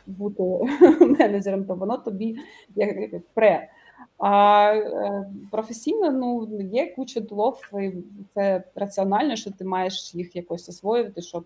бути 0.08 0.44
менеджером, 1.20 1.66
то 1.66 1.76
воно 1.76 1.98
тобі 1.98 2.38
як, 2.76 3.22
пре. 3.34 3.70
А 4.18 4.74
е, 4.76 5.30
професійно 5.52 6.12
ну, 6.12 6.60
є 6.62 6.96
куча 6.96 7.22
тулов, 7.22 7.62
і 7.74 7.92
це 8.34 8.64
раціонально, 8.76 9.36
що 9.36 9.52
ти 9.52 9.66
маєш 9.66 10.16
їх 10.16 10.36
якось 10.36 10.70
освоювати, 10.70 11.22
щоб 11.22 11.46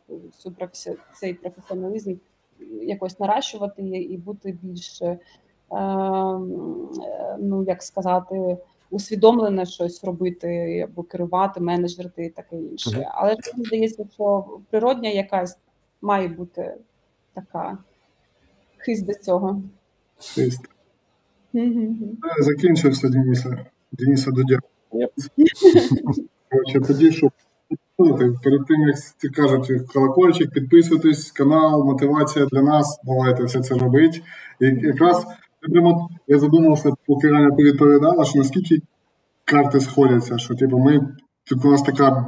цей 1.13 1.33
професіоналізм 1.33 2.15
якось 2.81 3.19
наращувати 3.19 3.81
і 3.81 4.17
бути 4.17 4.57
більш, 4.61 5.01
е, 5.01 5.17
ну 7.39 7.63
як 7.67 7.83
сказати, 7.83 8.57
усвідомлене 8.89 9.65
щось 9.65 10.03
робити 10.03 10.79
або 10.79 11.03
керувати, 11.03 11.59
менеджерити 11.59 12.25
і 12.25 12.29
таке 12.29 12.55
інше. 12.55 13.07
Але 13.11 13.35
мені 13.53 13.65
здається, 13.65 14.05
що 14.13 14.45
природня 14.69 15.09
якась 15.09 15.57
має 16.01 16.27
бути 16.27 16.73
така 17.33 17.77
хист 18.77 19.05
до 19.05 19.13
цього. 19.13 19.61
Хист. 20.19 20.61
Mm-hmm. 21.53 21.97
Закінчився 22.39 23.09
Дениса. 23.09 23.65
Дениса 23.91 24.31
Дудя. 24.31 24.59
Yep. 24.91 25.09
Тоді, 26.87 27.11
щоб 27.11 27.31
Перед 28.43 28.65
тим, 28.67 28.81
як 29.23 29.33
кажуть, 29.33 29.81
колокольчик, 29.93 30.51
підписуйтесь, 30.51 31.31
канал, 31.31 31.85
мотивація 31.85 32.45
для 32.45 32.61
нас. 32.61 32.99
Давайте 33.03 33.43
все 33.43 33.59
це 33.59 33.75
робити. 33.75 34.21
І 34.61 34.65
якраз 34.65 35.25
я 36.27 36.39
задумався, 36.39 36.91
поки 37.07 37.27
Аня 37.27 37.51
ти 37.51 37.63
відповідала, 37.63 38.25
що 38.25 38.39
наскільки 38.39 38.81
карти 39.45 39.79
сходяться, 39.79 40.37
що 40.37 40.55
типу, 40.55 40.79
ми 40.79 41.07
типу, 41.49 41.67
у 41.67 41.71
нас 41.71 41.81
така 41.81 42.25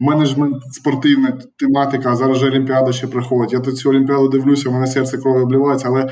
менеджмент 0.00 0.56
спортивна 0.72 1.38
тематика, 1.56 2.12
а 2.12 2.16
зараз 2.16 2.38
же 2.38 2.46
Олімпіада 2.46 2.92
ще 2.92 3.06
приходить. 3.06 3.52
Я 3.52 3.60
тут 3.60 3.76
цю 3.76 3.90
Олімпіаду 3.90 4.28
дивлюся, 4.28 4.70
мене 4.70 4.86
серце 4.86 5.18
крові 5.18 5.42
обливається, 5.42 5.88
але 5.88 6.08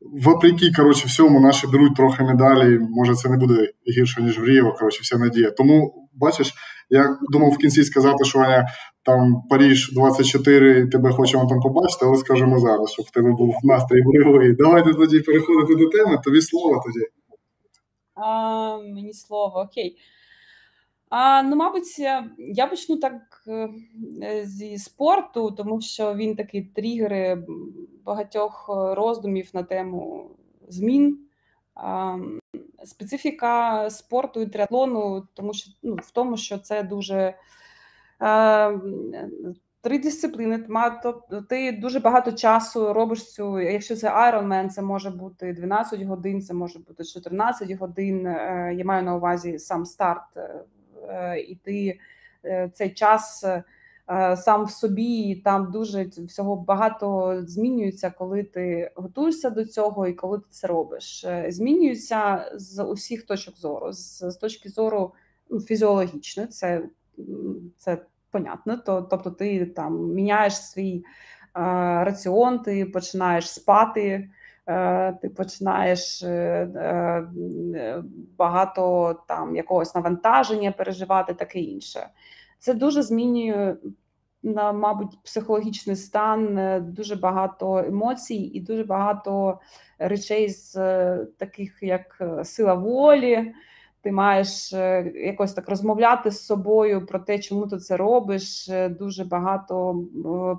вопреки 0.00 0.72
коротше, 0.76 1.06
всьому, 1.06 1.40
наші 1.40 1.66
беруть 1.66 1.96
трохи 1.96 2.22
медалі. 2.22 2.78
Може, 2.90 3.14
це 3.14 3.28
не 3.28 3.36
буде 3.36 3.72
гірше, 3.96 4.22
ніж 4.22 4.38
в 4.38 4.44
Ріо. 4.44 4.72
Коротше, 4.72 5.00
вся 5.02 5.18
надія. 5.18 5.50
Тому 5.50 6.08
бачиш. 6.14 6.54
Я 6.90 7.18
думав 7.32 7.50
в 7.50 7.58
кінці 7.58 7.84
сказати, 7.84 8.24
що 8.24 8.38
Аня, 8.38 8.68
там 9.02 9.42
Паріж 9.50 9.92
24, 9.92 10.88
тебе 10.88 11.12
хочемо 11.12 11.46
там 11.48 11.60
побачити, 11.60 12.06
але 12.06 12.16
скажемо 12.16 12.60
зараз, 12.60 12.90
щоб 12.90 13.06
в 13.06 13.10
тебе 13.10 13.32
був 13.32 13.54
настрій 13.62 14.02
бойовий. 14.02 14.52
Давайте 14.52 14.94
тоді 14.94 15.20
переходити 15.20 15.74
до 15.74 15.88
теми. 15.88 16.20
Тобі 16.24 16.40
слово 16.40 16.82
тоді. 16.86 17.06
А, 18.14 18.78
Мені 18.78 19.12
слово, 19.12 19.66
окей. 19.70 19.96
А, 21.10 21.42
Ну, 21.42 21.56
мабуть, 21.56 21.98
я 22.38 22.66
почну 22.66 22.96
так 22.96 23.12
е, 23.48 24.44
зі 24.44 24.78
спорту, 24.78 25.50
тому 25.50 25.80
що 25.80 26.14
він 26.14 26.36
такий 26.36 26.62
тригери 26.62 27.44
багатьох 28.04 28.66
роздумів 28.96 29.50
на 29.54 29.62
тему 29.62 30.30
змін. 30.68 31.25
Специфіка 32.84 33.90
спорту 33.90 34.40
і 34.40 34.46
триатлону, 34.46 35.28
тому 35.34 35.54
що 35.54 35.70
ну, 35.82 35.94
в 35.94 36.10
тому, 36.10 36.36
що 36.36 36.58
це 36.58 36.82
дуже 36.82 37.34
е, 38.22 38.80
три 39.86 39.98
дисципліни. 39.98 40.66
Тобто 41.02 41.42
ти 41.42 41.72
дуже 41.72 42.00
багато 42.00 42.32
часу 42.32 42.92
робиш 42.92 43.32
цю. 43.32 43.60
Якщо 43.60 43.96
це 43.96 44.08
Ironman, 44.08 44.68
це 44.68 44.82
може 44.82 45.10
бути 45.10 45.52
12 45.52 46.02
годин, 46.02 46.42
це 46.42 46.54
може 46.54 46.78
бути 46.78 47.04
14 47.04 47.70
годин. 47.70 48.26
Е, 48.26 48.74
я 48.78 48.84
маю 48.84 49.02
на 49.02 49.16
увазі 49.16 49.58
сам 49.58 49.86
старт, 49.86 50.36
е, 51.08 51.40
і 51.40 51.54
ти 51.54 51.98
е, 52.44 52.70
цей 52.74 52.90
час. 52.90 53.44
Е, 54.10 54.36
сам 54.36 54.64
в 54.64 54.70
собі, 54.70 55.18
і 55.18 55.34
там 55.34 55.70
дуже 55.70 56.04
всього 56.04 56.56
багато 56.56 57.38
змінюється, 57.46 58.10
коли 58.10 58.42
ти 58.42 58.90
готуєшся 58.94 59.50
до 59.50 59.64
цього 59.64 60.06
і 60.06 60.12
коли 60.12 60.38
ти 60.38 60.46
це 60.50 60.66
робиш. 60.66 61.24
Е, 61.24 61.46
змінюється 61.48 62.50
з 62.54 62.84
усіх 62.84 63.26
точок 63.26 63.56
зору, 63.56 63.92
з, 63.92 64.30
з 64.30 64.36
точки 64.36 64.68
зору 64.68 65.14
ну, 65.50 65.60
фізіологічної, 65.60 66.48
це 66.48 66.82
це 67.76 67.98
понятно. 68.30 68.76
То, 68.76 69.02
Тобто, 69.02 69.30
ти 69.30 69.66
там 69.66 70.14
міняєш 70.14 70.56
свій 70.56 70.96
е, 70.96 71.04
раціон, 72.04 72.58
ти 72.58 72.84
починаєш 72.86 73.50
спати. 73.50 74.30
Е, 74.68 75.12
ти 75.22 75.28
починаєш 75.28 76.24
багато 78.38 79.14
там 79.28 79.56
якогось 79.56 79.94
навантаження 79.94 80.72
переживати, 80.72 81.34
таке 81.34 81.58
інше. 81.58 82.08
Це 82.58 82.74
дуже 82.74 83.02
змінює 83.02 83.76
на, 84.42 84.72
мабуть, 84.72 85.22
психологічний 85.22 85.96
стан, 85.96 86.58
е, 86.58 86.80
дуже 86.80 87.16
багато 87.16 87.78
емоцій 87.78 88.34
і 88.34 88.60
дуже 88.60 88.84
багато 88.84 89.60
речей 89.98 90.48
з 90.48 90.76
е, 90.76 91.26
таких, 91.38 91.78
як 91.82 92.18
е, 92.20 92.44
сила 92.44 92.74
волі. 92.74 93.54
Ти 94.06 94.12
маєш 94.12 94.72
якось 95.14 95.52
так 95.52 95.68
розмовляти 95.68 96.30
з 96.30 96.46
собою 96.46 97.06
про 97.06 97.18
те, 97.18 97.38
чому 97.38 97.66
ти 97.66 97.76
це 97.76 97.96
робиш. 97.96 98.70
Дуже 98.90 99.24
багато 99.24 100.04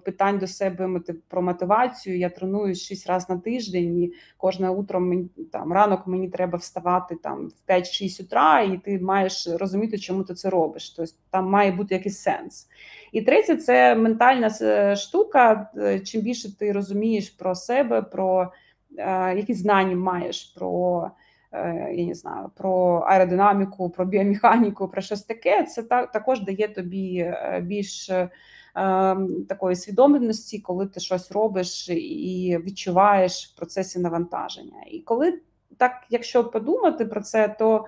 питань 0.05 0.39
до 0.39 0.47
себе 0.47 1.01
про 1.27 1.41
мотивацію. 1.41 2.17
Я 2.17 2.29
тренуюсь 2.29 2.81
6 2.81 3.07
разів 3.07 3.29
на 3.29 3.37
тиждень, 3.37 3.99
і 3.99 4.13
кожне 4.37 4.69
утро 4.69 5.13
там 5.51 5.73
ранок 5.73 6.07
мені 6.07 6.29
треба 6.29 6.57
вставати 6.57 7.15
там 7.15 7.47
в 7.47 7.71
5-6 7.71 8.23
утра, 8.23 8.61
і 8.61 8.77
ти 8.77 8.99
маєш 8.99 9.47
розуміти, 9.59 9.97
чому 9.97 10.23
ти 10.23 10.33
це 10.33 10.49
робиш. 10.49 10.89
Тобто 10.89 11.13
там 11.31 11.49
має 11.49 11.71
бути 11.71 11.95
якийсь 11.95 12.19
сенс. 12.19 12.67
І 13.11 13.21
третє 13.21 13.55
це 13.55 13.95
ментальна 13.95 14.49
штука. 14.95 15.71
Чим 16.05 16.21
більше 16.21 16.57
ти 16.57 16.71
розумієш 16.71 17.29
про 17.29 17.55
себе, 17.55 18.01
про 18.01 18.51
які 19.35 19.53
знання 19.53 19.95
маєш 19.95 20.43
про. 20.43 21.11
Е, 21.57 21.93
я 21.93 22.05
не 22.05 22.13
знаю, 22.13 22.51
про 22.55 23.03
аеродинаміку, 23.07 23.89
про 23.89 24.05
біомеханіку, 24.05 24.87
про 24.87 25.01
щось 25.01 25.23
таке, 25.23 25.63
це 25.63 25.83
також 25.83 26.41
дає 26.41 26.67
тобі 26.67 27.17
е, 27.17 27.61
більш 27.65 28.09
е, 28.09 28.29
такої 29.49 29.75
свідомості, 29.75 30.59
коли 30.59 30.87
ти 30.87 30.99
щось 30.99 31.31
робиш 31.31 31.89
і 31.89 32.57
відчуваєш 32.65 33.47
в 33.47 33.57
процесі 33.57 33.99
навантаження. 33.99 34.83
І 34.87 34.99
коли 34.99 35.41
так, 35.77 35.91
якщо 36.09 36.43
подумати 36.43 37.05
про 37.05 37.21
це, 37.21 37.47
то 37.47 37.85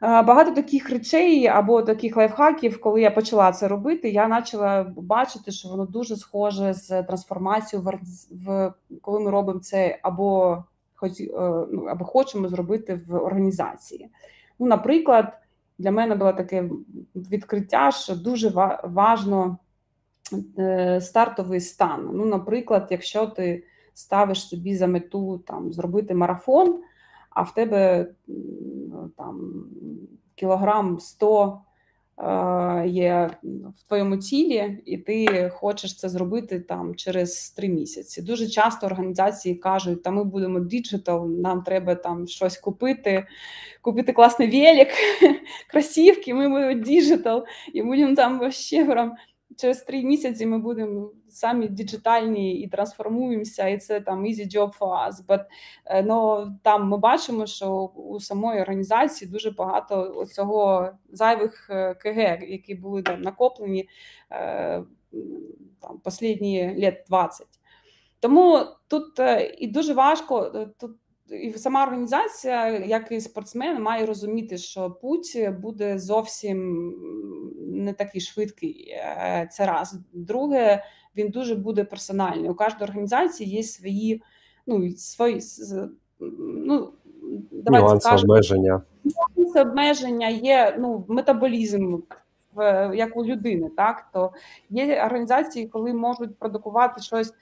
Багато 0.00 0.50
таких 0.50 0.90
речей 0.90 1.46
або 1.46 1.82
таких 1.82 2.16
лайфхаків, 2.16 2.80
коли 2.80 3.00
я 3.00 3.10
почала 3.10 3.52
це 3.52 3.68
робити, 3.68 4.10
я 4.10 4.28
почала 4.28 4.92
бачити, 4.96 5.52
що 5.52 5.68
воно 5.68 5.86
дуже 5.86 6.16
схоже 6.16 6.74
з 6.74 7.02
трансформацією 7.02 7.90
в, 8.30 8.72
коли 9.02 9.20
ми 9.20 9.30
робимо 9.30 9.60
це 9.60 9.98
або 10.02 10.64
ну, 11.72 11.86
або 11.88 12.04
хочемо 12.04 12.48
зробити 12.48 13.00
в 13.08 13.14
організації. 13.14 14.10
Ну, 14.58 14.66
Наприклад, 14.66 15.38
для 15.78 15.90
мене 15.90 16.14
було 16.14 16.32
таке 16.32 16.70
відкриття, 17.14 17.90
що 17.90 18.16
дуже 18.16 18.48
важно 18.84 19.58
е, 20.58 21.00
стартовий 21.00 21.60
стан. 21.60 22.10
Ну, 22.12 22.26
Наприклад, 22.26 22.86
якщо 22.90 23.26
ти 23.26 23.64
ставиш 23.94 24.48
собі 24.48 24.76
за 24.76 24.86
мету 24.86 25.38
там 25.38 25.72
зробити 25.72 26.14
марафон 26.14 26.80
а 27.34 27.42
в 27.42 27.54
тебе 27.54 28.08
там 29.16 29.64
кілограм 30.34 31.00
100 31.00 31.46
е, 31.46 31.52
є 32.86 33.30
в 33.76 33.88
твоєму 33.88 34.16
тілі, 34.16 34.82
і 34.84 34.98
ти 34.98 35.50
хочеш 35.54 35.96
це 35.96 36.08
зробити 36.08 36.60
там 36.60 36.94
через 36.94 37.50
три 37.50 37.68
місяці. 37.68 38.22
Дуже 38.22 38.48
часто 38.48 38.86
організації 38.86 39.54
кажуть, 39.54 40.02
та 40.02 40.10
ми 40.10 40.24
будемо 40.24 40.60
digital, 40.60 41.30
нам 41.30 41.62
треба 41.62 41.94
там 41.94 42.26
щось 42.26 42.58
купити, 42.58 43.26
купити 43.82 44.12
класний 44.12 44.50
велик, 44.50 44.88
красівки, 45.70 46.34
ми 46.34 46.48
будемо 46.48 46.72
digital, 46.72 47.44
і 47.72 47.82
будемо 47.82 48.14
там 48.14 48.52
ще 48.52 48.84
через 49.56 49.82
три 49.82 50.02
місяці 50.02 50.46
ми 50.46 50.58
будемо 50.58 51.10
самі 51.28 51.68
діджитальні 51.68 52.54
і 52.60 52.68
трансформуємося, 52.68 53.68
і 53.68 53.78
це 53.78 54.00
там 54.00 54.24
easy 54.24 54.56
job 54.56 54.78
for 54.78 55.08
us. 55.08 55.12
But, 55.28 55.44
ну, 56.04 56.46
там 56.62 56.88
ми 56.88 56.98
бачимо, 56.98 57.46
що 57.46 57.70
у 57.94 58.20
самої 58.20 58.60
організації 58.60 59.30
дуже 59.30 59.50
багато 59.50 60.26
цього 60.26 60.90
зайвих 61.12 61.70
е, 61.70 61.94
КГ, 61.94 62.42
які 62.48 62.74
були 62.74 63.02
там 63.02 63.22
накоплені 63.22 63.88
е, 64.30 64.84
там 65.80 66.00
останні 66.04 66.74
літ 66.74 66.94
20. 67.08 67.46
Тому 68.20 68.60
тут 68.88 69.20
і 69.58 69.66
дуже 69.66 69.94
важко 69.94 70.66
тут 70.80 70.90
і 71.30 71.52
сама 71.52 71.82
організація, 71.82 72.68
як 72.68 73.12
і 73.12 73.20
спортсмен, 73.20 73.82
має 73.82 74.06
розуміти, 74.06 74.58
що 74.58 74.90
путь 74.90 75.38
буде 75.60 75.98
зовсім 75.98 76.90
не 77.84 77.92
такий 77.92 78.20
швидкий. 78.20 78.88
Е, 78.90 79.48
це 79.52 79.66
раз. 79.66 79.96
Друге, 80.12 80.84
він 81.16 81.28
дуже 81.28 81.54
буде 81.54 81.84
персональний. 81.84 82.50
У 82.50 82.54
кожної 82.54 82.84
організації 82.84 83.50
є 83.50 83.62
свої, 83.62 84.22
ну 84.66 84.90
свої 84.90 85.40
ну, 86.20 86.92
Нюанси 87.66 88.14
обмеження. 88.14 88.82
Нюанси 89.36 89.60
обмеження 89.60 90.28
є 90.28 90.76
ну, 90.78 91.04
метаболізм. 91.08 91.98
Як 92.94 93.16
у 93.16 93.24
людини, 93.24 93.70
так 93.76 94.06
то 94.12 94.32
є 94.70 95.04
організації, 95.04 95.68
коли 95.68 95.92
можуть 95.92 96.38
продукувати 96.38 97.02
щось 97.02 97.34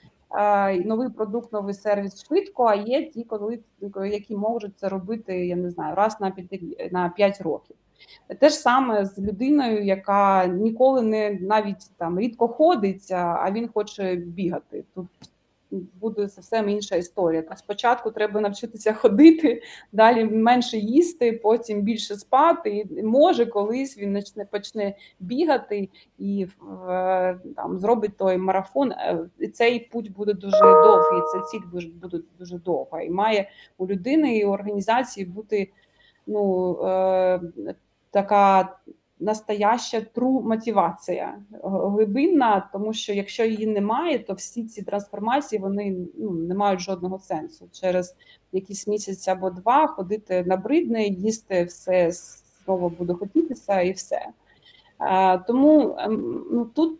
новий 0.85 1.09
продукт, 1.09 1.53
новий 1.53 1.73
сервіс 1.73 2.25
швидко. 2.25 2.63
А 2.63 2.75
є 2.75 3.03
ті, 3.09 3.23
коли 3.23 3.59
які 4.09 4.35
можуть 4.35 4.79
це 4.79 4.89
робити, 4.89 5.45
я 5.45 5.55
не 5.55 5.71
знаю, 5.71 5.95
раз 5.95 6.21
на 6.21 6.31
5, 6.31 6.91
на 6.91 7.09
5 7.09 7.41
років. 7.41 7.75
Те 8.39 8.49
ж 8.49 8.55
саме 8.55 9.05
з 9.05 9.19
людиною, 9.19 9.83
яка 9.83 10.45
ніколи 10.45 11.01
не 11.01 11.31
навіть 11.41 11.91
там 11.97 12.19
рідко 12.19 12.47
ходить, 12.47 13.11
а 13.11 13.51
він 13.51 13.69
хоче 13.73 14.15
бігати. 14.15 14.83
Тут 14.95 15.07
буде 16.01 16.27
зовсім 16.27 16.69
інша 16.69 16.95
історія. 16.95 17.41
То 17.41 17.55
спочатку 17.55 18.11
треба 18.11 18.41
навчитися 18.41 18.93
ходити, 18.93 19.61
далі 19.91 20.25
менше 20.25 20.77
їсти, 20.77 21.33
потім 21.33 21.81
більше 21.81 22.15
спати. 22.15 22.85
І 22.97 23.03
може 23.03 23.45
колись 23.45 23.97
він 23.97 24.13
почне 24.13 24.45
почне 24.45 24.95
бігати 25.19 25.89
і 26.17 26.47
е, 26.89 27.39
там 27.55 27.79
зробить 27.79 28.17
той 28.17 28.37
марафон. 28.37 28.91
Е, 28.91 29.29
і 29.39 29.47
Цей 29.47 29.79
путь 29.79 30.11
буде 30.11 30.33
дуже 30.33 30.59
довгий. 30.59 31.21
Ця 31.31 31.41
ціль 31.41 31.87
буде 32.01 32.17
дуже 32.39 32.57
довга. 32.57 33.01
І 33.01 33.09
має 33.09 33.49
у 33.77 33.87
людини 33.87 34.37
і 34.37 34.45
у 34.45 34.49
організації 34.49 35.25
бути 35.25 35.71
ну 36.27 36.77
е, 36.83 37.41
така 38.11 38.77
настояща 39.23 40.01
тру 40.01 40.41
мотивація 40.41 41.35
глибинна, 41.63 42.69
тому 42.73 42.93
що 42.93 43.13
якщо 43.13 43.45
її 43.45 43.67
немає, 43.67 44.19
то 44.19 44.33
всі 44.33 44.63
ці 44.63 44.81
трансформації 44.81 45.61
вони 45.61 45.95
ну, 46.17 46.31
не 46.31 46.55
мають 46.55 46.79
жодного 46.79 47.19
сенсу. 47.19 47.69
Через 47.71 48.15
якийсь 48.51 48.87
місяць 48.87 49.27
або 49.27 49.49
два 49.49 49.87
ходити 49.87 50.43
набридне, 50.43 51.07
їсти 51.07 51.63
все 51.63 52.11
знову 52.11 52.89
буде 52.89 53.13
хотітися 53.13 53.81
і 53.81 53.91
все. 53.91 54.25
Тому 55.47 55.95
ем, 55.99 56.45
ну, 56.51 56.65
тут. 56.65 56.99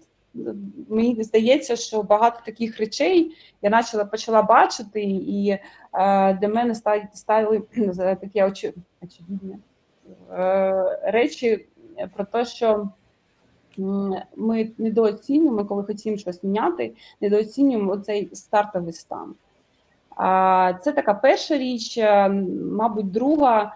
Мені 0.90 1.24
здається, 1.24 1.76
що 1.76 2.04
багато 2.04 2.40
таких 2.46 2.80
речей 2.80 3.36
я 3.62 3.70
почала 3.70 4.06
почала 4.06 4.42
бачити, 4.42 5.02
і 5.04 5.50
е, 5.50 5.60
для 6.34 6.48
мене 6.48 6.76
стали 7.14 7.62
такі 8.22 8.44
очевидні 8.44 9.58
е, 10.32 11.00
речі, 11.04 11.66
про 12.16 12.26
те, 12.26 12.46
що 12.46 12.90
ми 14.36 14.72
недооцінюємо, 14.78 15.66
коли 15.66 15.84
хотімо 15.84 16.18
щось 16.18 16.44
міняти, 16.44 16.94
недооцінюємо 17.22 17.98
цей 17.98 18.36
стартовий 18.36 18.94
стан. 18.94 19.36
Це 20.82 20.92
така 20.96 21.14
перша 21.14 21.58
річ, 21.58 21.98
е, 21.98 22.30
мабуть, 22.72 23.12
друга. 23.12 23.76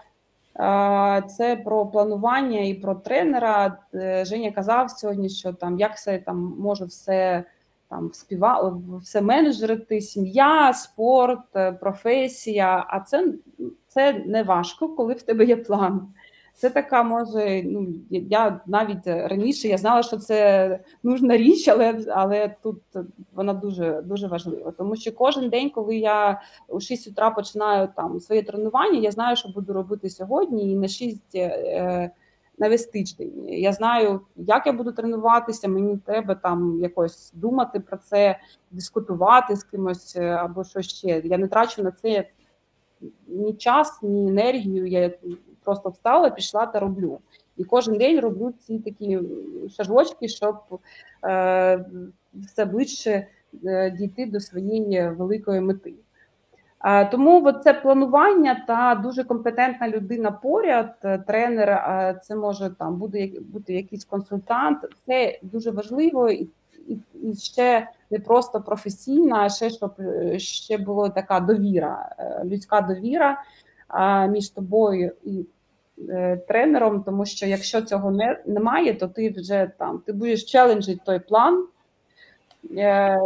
Це 1.28 1.62
про 1.64 1.86
планування 1.86 2.60
і 2.60 2.74
про 2.74 2.94
тренера. 2.94 3.78
Е, 3.94 4.24
Женя 4.24 4.50
казав 4.50 4.90
сьогодні, 4.90 5.28
що 5.28 5.52
там 5.52 5.78
як 5.78 5.94
все 5.94 6.18
там 6.18 6.56
може 6.58 6.84
все 6.84 7.44
там 7.88 8.10
співа, 8.12 8.78
все 9.02 9.20
менеджерити, 9.20 10.00
сім'я, 10.00 10.72
спорт, 10.72 11.56
е, 11.56 11.72
професія. 11.72 12.86
А 12.88 13.00
це 13.00 13.32
це 13.88 14.12
не 14.12 14.42
важко, 14.42 14.88
коли 14.88 15.14
в 15.14 15.22
тебе 15.22 15.44
є 15.44 15.56
план. 15.56 16.08
Це 16.58 16.70
така 16.70 17.02
може. 17.02 17.62
Ну 17.62 17.86
я 18.10 18.60
навіть 18.66 19.06
раніше 19.06 19.68
я 19.68 19.78
знала, 19.78 20.02
що 20.02 20.16
це 20.16 20.80
нужна 21.02 21.36
річ, 21.36 21.68
але 21.68 22.04
але 22.08 22.56
тут 22.62 22.82
вона 23.32 23.54
дуже 23.54 24.02
дуже 24.02 24.26
важлива. 24.26 24.70
Тому 24.70 24.96
що 24.96 25.12
кожен 25.12 25.48
день, 25.48 25.70
коли 25.70 25.96
я 25.96 26.40
у 26.68 26.80
6 26.80 27.08
утра 27.08 27.30
починаю 27.30 27.88
там 27.96 28.20
своє 28.20 28.42
тренування, 28.42 28.98
я 28.98 29.10
знаю, 29.10 29.36
що 29.36 29.48
буду 29.48 29.72
робити 29.72 30.10
сьогодні, 30.10 30.72
і 30.72 30.76
на 30.76 30.88
6 30.88 31.20
е, 31.34 32.10
на 32.58 32.68
весь 32.68 32.86
тиждень. 32.86 33.48
Я 33.48 33.72
знаю, 33.72 34.20
як 34.36 34.66
я 34.66 34.72
буду 34.72 34.92
тренуватися. 34.92 35.68
Мені 35.68 35.98
треба 36.06 36.34
там 36.34 36.78
якось 36.80 37.32
думати 37.34 37.80
про 37.80 37.96
це, 37.96 38.38
дискутувати 38.70 39.56
з 39.56 39.64
кимось 39.64 40.16
е, 40.16 40.24
або 40.24 40.64
що 40.64 40.82
ще. 40.82 41.22
Я 41.24 41.38
не 41.38 41.48
трачу 41.48 41.82
на 41.82 41.90
це 41.90 42.28
ні 43.28 43.54
час, 43.54 44.02
ні 44.02 44.28
енергію. 44.28 44.86
Я 44.86 45.10
просто 45.68 45.88
встала, 45.88 46.30
пішла 46.30 46.66
та 46.66 46.80
роблю. 46.80 47.18
І 47.56 47.64
кожен 47.64 47.98
день 47.98 48.20
роблю 48.20 48.52
ці 48.58 48.78
такі 48.78 49.20
шажочки, 49.76 50.28
щоб 50.28 50.56
е, 51.24 51.84
все 52.34 52.64
ближче 52.64 53.26
е, 53.64 53.90
дійти 53.90 54.26
до 54.26 54.40
своєї 54.40 55.08
великої 55.08 55.60
мети. 55.60 55.94
Е, 56.84 57.04
тому 57.04 57.52
це 57.52 57.74
планування 57.74 58.64
та 58.66 59.00
дуже 59.02 59.24
компетентна 59.24 59.88
людина 59.88 60.30
поряд, 60.30 60.94
е, 61.04 61.18
тренер, 61.18 61.68
е, 61.68 62.20
це 62.22 62.36
може 62.36 62.70
там 62.78 62.96
буде 62.96 63.30
бути 63.52 63.74
якийсь 63.74 64.04
консультант. 64.04 64.78
Це 65.06 65.38
дуже 65.42 65.70
важливо 65.70 66.30
і, 66.30 66.48
і, 67.22 67.34
ще 67.34 67.88
не 68.10 68.18
просто 68.18 68.60
професійна, 68.60 69.36
а 69.36 69.48
ще 69.48 69.70
щоб 69.70 69.92
е, 69.98 70.38
ще 70.38 70.78
була 70.78 71.08
така 71.08 71.40
довіра, 71.40 72.16
людська 72.44 72.80
довіра 72.80 73.42
між 74.28 74.48
тобою 74.48 75.12
і 75.24 75.46
Е, 75.57 75.57
тренером, 76.48 77.02
тому 77.02 77.26
що 77.26 77.46
якщо 77.46 77.82
цього 77.82 78.10
не, 78.10 78.42
немає, 78.46 78.94
то 78.94 79.08
ти 79.08 79.34
вже 79.36 79.70
там 79.78 80.02
ти 80.06 80.12
будеш 80.12 80.44
челенджити 80.44 81.00
той 81.06 81.18
план, 81.18 81.66
е, 82.76 83.18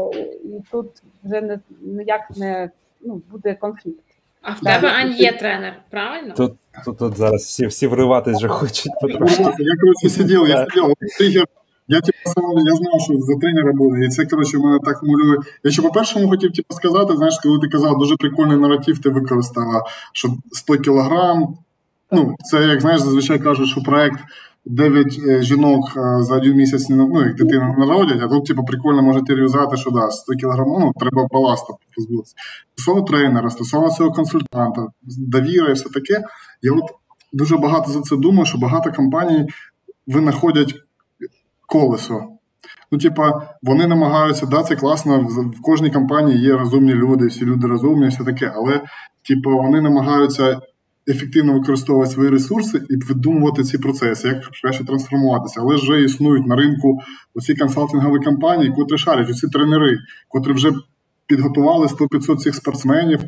і 0.45 0.61
тут 0.71 0.87
вже 1.25 1.41
не 1.41 1.61
ніяк 1.81 2.21
не 2.37 2.71
ну, 3.01 3.23
буде 3.31 3.55
конфлікт. 3.55 4.05
А 4.43 4.53
в 4.53 4.61
тебе 4.61 4.89
Ань 4.89 5.13
є 5.13 5.33
тренер, 5.33 5.83
правильно? 5.91 6.35
Тут 6.35 6.53
тут, 6.85 6.99
тут 6.99 7.17
зараз 7.17 7.43
всі 7.43 7.67
всі 7.67 7.87
вриватись 7.87 8.37
вже 8.37 8.49
хочуть 8.49 8.93
потрошки. 9.01 9.43
Я 9.43 9.77
коротше 9.81 10.09
сидів, 10.09 10.49
я 10.49 10.67
сидів. 11.19 11.45
Я 11.89 12.01
типу, 12.01 12.19
я 12.67 12.75
знав, 12.75 13.01
що 13.01 13.15
за 13.19 13.35
тренера 13.41 13.73
буде. 13.73 14.05
І 14.05 14.09
це 14.09 14.27
коротше 14.27 14.59
мене 14.59 14.79
так 14.85 15.03
мулює. 15.03 15.37
Я 15.65 15.71
ще 15.71 15.83
по-першому 15.83 16.29
хотів 16.29 16.53
типу, 16.53 16.75
сказати, 16.75 17.17
знаєш, 17.17 17.39
коли 17.43 17.59
ти 17.59 17.69
казав, 17.69 17.99
дуже 17.99 18.17
прикольний 18.17 18.57
наратив 18.57 18.99
ти 18.99 19.09
використала, 19.09 19.85
що 20.13 20.29
100 20.53 20.77
кілограм, 20.79 21.57
Ну, 22.13 22.37
це 22.45 22.63
як 22.63 22.81
знаєш, 22.81 23.01
зазвичай 23.01 23.39
кажуть, 23.39 23.69
що 23.69 23.81
проект 23.81 24.21
9 24.65 25.21
е, 25.29 25.43
жінок 25.43 25.93
е, 25.97 26.23
за 26.23 26.37
один 26.37 26.57
місяць 26.57 26.89
ну, 26.89 27.23
як 27.23 27.35
дитина 27.35 27.75
народять, 27.79 28.19
а 28.23 28.29
тут, 28.29 28.47
типу, 28.47 28.65
прикольно 28.65 29.03
можете 29.03 29.35
рюзати, 29.35 29.77
що 29.77 29.91
да, 29.91 30.11
100 30.11 30.33
кг, 30.33 30.57
ну, 30.67 30.93
треба 31.01 31.27
баласта 31.31 31.75
позбутися. 31.97 32.35
Стосовно 32.75 33.03
тренера, 33.03 33.51
стосовно 33.51 33.91
цього 33.91 34.13
консультанта, 34.13 34.87
довіра 35.03 35.69
і 35.69 35.73
все 35.73 35.89
таке. 35.89 36.25
Я 36.63 36.73
от 36.73 36.85
дуже 37.33 37.57
багато 37.57 37.91
за 37.91 38.01
це 38.01 38.17
думаю, 38.17 38.47
що 38.47 38.59
багато 38.59 38.93
компаній 38.93 39.47
винаходять 40.07 40.75
колесо. 41.67 42.23
Ну, 42.93 42.99
типа, 42.99 43.49
вони 43.63 43.87
намагаються, 43.87 44.47
да, 44.47 44.63
це 44.63 44.77
класно, 44.77 45.21
в 45.59 45.63
кожній 45.63 45.91
компанії 45.91 46.43
є 46.43 46.57
розумні 46.57 46.95
люди, 46.95 47.27
всі 47.27 47.45
люди 47.45 47.67
розумні, 47.67 48.09
все 48.09 48.25
таке, 48.25 48.53
але 48.57 48.81
типа, 49.29 49.51
вони 49.51 49.81
намагаються 49.81 50.61
ефективно 51.09 51.53
використовувати 51.53 52.11
свої 52.11 52.31
ресурси 52.31 52.83
і 52.91 52.97
видумувати 52.97 53.63
ці 53.63 53.79
процеси, 53.79 54.29
як 54.29 54.43
краще 54.63 54.85
трансформуватися. 54.85 55.61
Але 55.61 55.75
вже 55.75 56.03
існують 56.03 56.47
на 56.47 56.57
ринку 56.57 56.99
оці 57.35 57.55
консалтингові 57.55 58.25
компанії, 58.25 58.73
котрі 58.77 58.99
шарять, 58.99 59.31
оці 59.31 59.49
тренери, 59.49 59.99
котрі 60.29 60.53
вже 60.53 60.73
підготували 61.27 61.87
100-500 61.87 62.37
цих 62.37 62.55
спортсменів. 62.55 63.21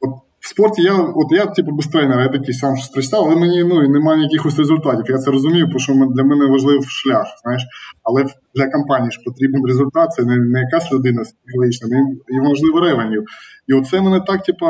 От 0.00 0.10
в 0.40 0.48
спорті 0.48 0.82
я 0.82 0.94
от 0.94 1.26
я, 1.30 1.46
типу, 1.46 1.70
без 1.72 1.86
тренера, 1.86 2.22
я 2.22 2.28
такий 2.28 2.54
сам 2.54 2.76
щось 2.76 2.88
прочитав, 2.88 3.24
але 3.24 3.36
мені 3.36 3.64
ну, 3.64 3.88
немає 3.88 4.22
якихось 4.22 4.58
результатів. 4.58 5.04
Я 5.08 5.18
це 5.18 5.30
розумію, 5.30 5.66
тому 5.66 5.78
що 5.78 5.92
для 5.92 6.24
мене 6.24 6.46
важливий 6.46 6.82
шлях. 6.88 7.26
знаєш. 7.42 7.62
Але 8.02 8.24
для 8.54 8.70
компанії 8.70 9.10
ж 9.10 9.20
потрібен 9.24 9.66
результат, 9.66 10.12
це 10.12 10.24
не, 10.24 10.36
не 10.36 10.60
якась 10.60 10.92
людина 10.92 11.22
психологічна, 11.22 11.88
і 12.28 12.40
важливо 12.40 12.80
ревенів. 12.80 13.24
І 13.66 13.74
оце 13.74 14.00
мене 14.00 14.20
так, 14.20 14.42
типу, 14.42 14.66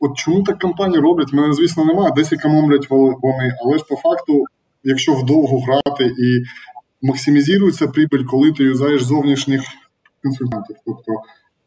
от 0.00 0.16
чому 0.16 0.42
так 0.42 0.58
компанії 0.58 1.00
роблять? 1.00 1.32
Мене, 1.32 1.52
звісно, 1.52 1.84
немає, 1.84 2.12
десь 2.16 2.32
економлять 2.32 2.86
вони, 2.90 3.56
але 3.64 3.78
ж 3.78 3.84
по 3.88 3.96
факту, 3.96 4.44
якщо 4.84 5.14
вдовго 5.14 5.60
грати 5.60 6.04
і 6.04 6.42
максимізується 7.02 7.86
прибыль, 7.86 8.24
коли 8.24 8.52
ти 8.52 8.64
юзаєш 8.64 9.02
зовнішніх 9.02 9.60
консультантів. 10.22 10.76
Тобто 10.86 11.12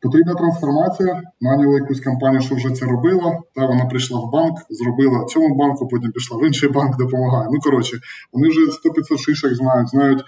потрібна 0.02 0.34
трансформація, 0.34 1.22
наняли 1.42 1.76
якусь 1.76 2.02
компанію, 2.02 2.42
що 2.42 2.56
вже 2.56 2.70
це 2.70 2.86
робила, 2.86 3.40
та 3.56 3.66
вона 3.66 3.86
прийшла 3.86 4.20
в 4.20 4.32
банк, 4.32 4.58
зробила 4.70 5.26
цьому 5.26 5.56
банку, 5.56 5.88
потім 5.88 6.12
пішла 6.12 6.38
в 6.38 6.46
інший 6.46 6.70
банк, 6.70 6.98
допомагає. 6.98 7.50
Ну, 7.52 7.60
коротше, 7.60 7.98
вони 8.34 8.50
вже 8.50 8.60
100-500 8.60 9.18
шишок 9.18 9.56
знають, 9.56 9.90
знають, 9.90 10.24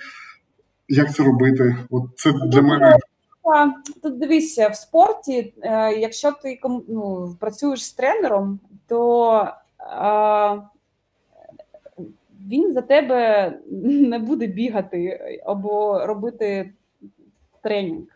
як 0.87 1.15
це 1.15 1.23
робити. 1.23 1.75
От 1.89 2.03
це 2.15 2.31
для 2.31 2.61
мене 2.61 2.97
тут 4.03 4.19
дивися, 4.19 4.67
в 4.67 4.75
спорті, 4.75 5.53
е, 5.61 5.93
якщо 5.93 6.31
ти 6.31 6.59
ну, 6.87 7.35
працюєш 7.39 7.85
з 7.85 7.93
тренером, 7.93 8.59
то 8.87 9.47
е, 9.81 10.61
він 12.47 12.73
за 12.73 12.81
тебе 12.81 13.53
не 13.83 14.19
буде 14.19 14.47
бігати 14.47 15.19
або 15.45 16.05
робити 16.05 16.73
тренінг. 17.61 18.07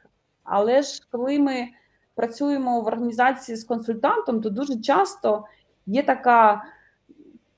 Але 0.43 0.81
ж 0.81 1.07
коли 1.11 1.39
ми 1.39 1.67
працюємо 2.15 2.81
в 2.81 2.87
організації 2.87 3.55
з 3.55 3.63
консультантом, 3.63 4.41
то 4.41 4.49
дуже 4.49 4.81
часто 4.81 5.45
є 5.85 6.03
така 6.03 6.63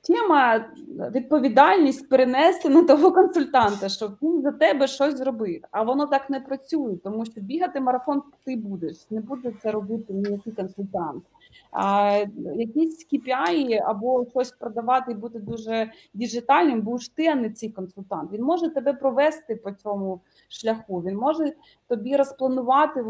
тема 0.01 0.65
відповідальність 1.11 2.09
перенести 2.09 2.69
на 2.69 2.83
того 2.83 3.11
консультанта, 3.11 3.89
щоб 3.89 4.17
він 4.21 4.40
за 4.41 4.51
тебе 4.51 4.87
щось 4.87 5.17
зробив. 5.17 5.61
А 5.71 5.83
воно 5.83 6.07
так 6.07 6.29
не 6.29 6.39
працює, 6.39 6.97
тому 7.03 7.25
що 7.25 7.41
бігати 7.41 7.79
марафон 7.79 8.23
ти 8.45 8.55
будеш, 8.55 8.97
не 9.09 9.21
буде 9.21 9.53
це 9.61 9.71
робити 9.71 10.13
ніякий 10.13 10.53
консультант. 10.53 11.23
А, 11.71 12.11
Якісь 12.55 13.07
KPI 13.13 13.81
або 13.85 14.25
щось 14.29 14.51
продавати 14.51 15.11
і 15.11 15.15
бути 15.15 15.39
дуже 15.39 15.91
діджитальним, 16.13 16.81
будеш 16.81 17.09
ти, 17.09 17.27
а 17.27 17.35
не 17.35 17.49
цей 17.49 17.69
консультант. 17.69 18.31
Він 18.31 18.43
може 18.43 18.69
тебе 18.69 18.93
провести 18.93 19.55
по 19.55 19.71
цьому 19.71 20.21
шляху. 20.49 21.01
Він 21.01 21.15
може 21.15 21.53
тобі 21.87 22.15
розпланувати 22.15 23.01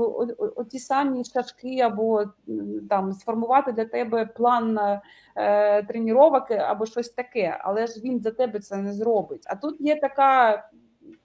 оті 0.56 0.80
самі 0.80 1.24
шашки, 1.24 1.80
або 1.80 2.24
там 2.90 3.14
сформувати 3.14 3.72
для 3.72 3.86
тебе 3.86 4.26
план 4.26 4.80
е, 5.36 5.84
тренувок 5.84 6.52
або 6.52 6.86
щось 6.86 7.10
таке, 7.10 7.58
але 7.62 7.88
ж 7.88 8.02
він 8.04 8.20
за 8.20 8.32
тебе 8.32 8.60
це 8.60 8.78
не 8.78 8.94
зробить. 8.94 9.44
А 9.46 9.56
тут 9.56 9.82
є 9.82 9.96
така. 9.96 10.64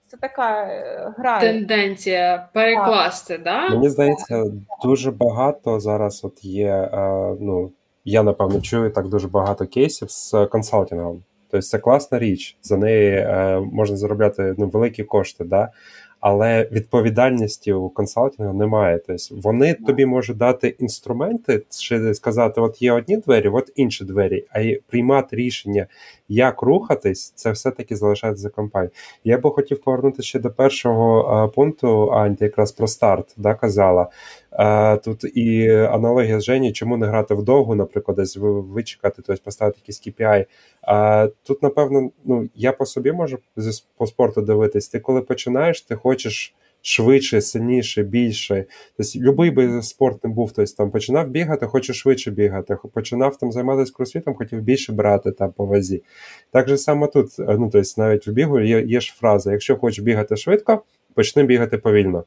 Це 0.07 0.17
така 0.17 0.61
е, 0.63 1.13
гра. 1.17 1.39
Тенденція 1.39 2.49
перекласти, 2.53 3.37
да? 3.37 3.69
Мені 3.69 3.89
здається, 3.89 4.43
дуже 4.83 5.11
багато 5.11 5.79
зараз 5.79 6.21
от 6.23 6.43
є. 6.43 6.67
Е, 6.93 7.35
ну, 7.39 7.71
я 8.05 8.23
напевно 8.23 8.61
чую 8.61 8.91
так 8.91 9.07
дуже 9.07 9.27
багато 9.27 9.67
кейсів 9.67 10.11
з 10.11 10.45
консалтингом. 10.51 11.23
Тобто 11.51 11.67
це 11.67 11.79
класна 11.79 12.19
річ, 12.19 12.57
за 12.61 12.77
неї 12.77 13.15
е, 13.15 13.59
можна 13.71 13.97
заробляти 13.97 14.55
ну, 14.57 14.67
великі 14.67 15.03
кошти. 15.03 15.43
Да? 15.43 15.69
Але 16.19 16.69
відповідальності 16.71 17.73
у 17.73 17.89
консалтингу 17.89 18.53
немає. 18.53 18.99
Тобто 19.07 19.35
вони 19.35 19.73
тобі 19.73 20.05
можуть 20.05 20.37
дати 20.37 20.67
інструменти, 20.67 21.63
чи 21.69 22.13
сказати: 22.13 22.61
от 22.61 22.81
є 22.81 22.91
одні 22.91 23.17
двері, 23.17 23.49
от 23.49 23.71
інші 23.75 24.05
двері, 24.05 24.45
а 24.49 24.59
й 24.59 24.81
приймати 24.87 25.35
рішення, 25.35 25.87
як 26.29 26.61
рухатись, 26.61 27.31
це 27.35 27.51
все-таки 27.51 27.95
залишається 27.95 28.41
за 28.41 28.49
компанією. 28.49 28.91
Я 29.23 29.37
би 29.37 29.49
хотів 29.49 29.81
повернутися 29.81 30.23
ще 30.23 30.39
до 30.39 30.49
першого 30.49 31.21
а, 31.21 31.47
пункту, 31.47 32.11
Анті, 32.11 32.43
якраз 32.43 32.71
про 32.71 32.87
старт 32.87 33.33
да, 33.37 33.53
казала. 33.53 34.09
А, 34.51 34.97
Тут 34.97 35.37
і 35.37 35.69
аналогія 35.69 36.39
з 36.39 36.43
Жені, 36.43 36.71
чому 36.71 36.97
не 36.97 37.07
грати 37.07 37.33
вдовгу, 37.33 37.75
наприклад, 37.75 38.17
десь 38.17 38.37
вичекати, 38.37 39.21
тобто 39.25 39.43
поставити 39.43 39.79
якийсь 39.81 40.07
KPI. 40.07 40.45
А 40.81 41.27
тут, 41.43 41.63
напевно, 41.63 42.11
ну 42.25 42.49
я 42.55 42.71
по 42.71 42.85
собі 42.85 43.11
можу 43.11 43.37
по 43.97 44.07
спорту 44.07 44.41
дивитись. 44.41 44.89
Ти 44.89 44.99
коли 44.99 45.21
починаєш, 45.21 45.81
ти 45.81 45.95
хочеш 45.95 46.55
швидше, 46.81 47.41
сильніше, 47.41 48.03
більше. 48.03 48.65
Тобто, 48.97 49.19
любий 49.19 49.51
би 49.51 49.81
спорт 49.81 50.23
не 50.23 50.29
був, 50.29 50.51
тобто 50.51 50.73
там 50.77 50.91
починав 50.91 51.27
бігати, 51.27 51.65
хоче 51.65 51.93
швидше 51.93 52.31
бігати. 52.31 52.77
Починав 52.93 53.37
там 53.37 53.51
займатися 53.51 53.93
кросфітом, 53.95 54.35
хотів 54.35 54.61
більше 54.61 54.93
брати 54.93 55.31
там 55.31 55.51
по 55.51 55.65
вазі. 55.65 56.03
Так 56.51 56.69
же 56.69 56.77
саме 56.77 57.07
тут, 57.07 57.27
ну 57.37 57.69
тобто, 57.73 58.01
навіть 58.01 58.27
в 58.27 58.31
бігу 58.31 58.59
є, 58.59 58.81
є 58.81 58.99
ж 58.99 59.15
фраза: 59.17 59.51
якщо 59.51 59.75
хочеш 59.77 59.99
бігати 59.99 60.35
швидко, 60.35 60.81
почни 61.13 61.43
бігати 61.43 61.77
повільно. 61.77 62.23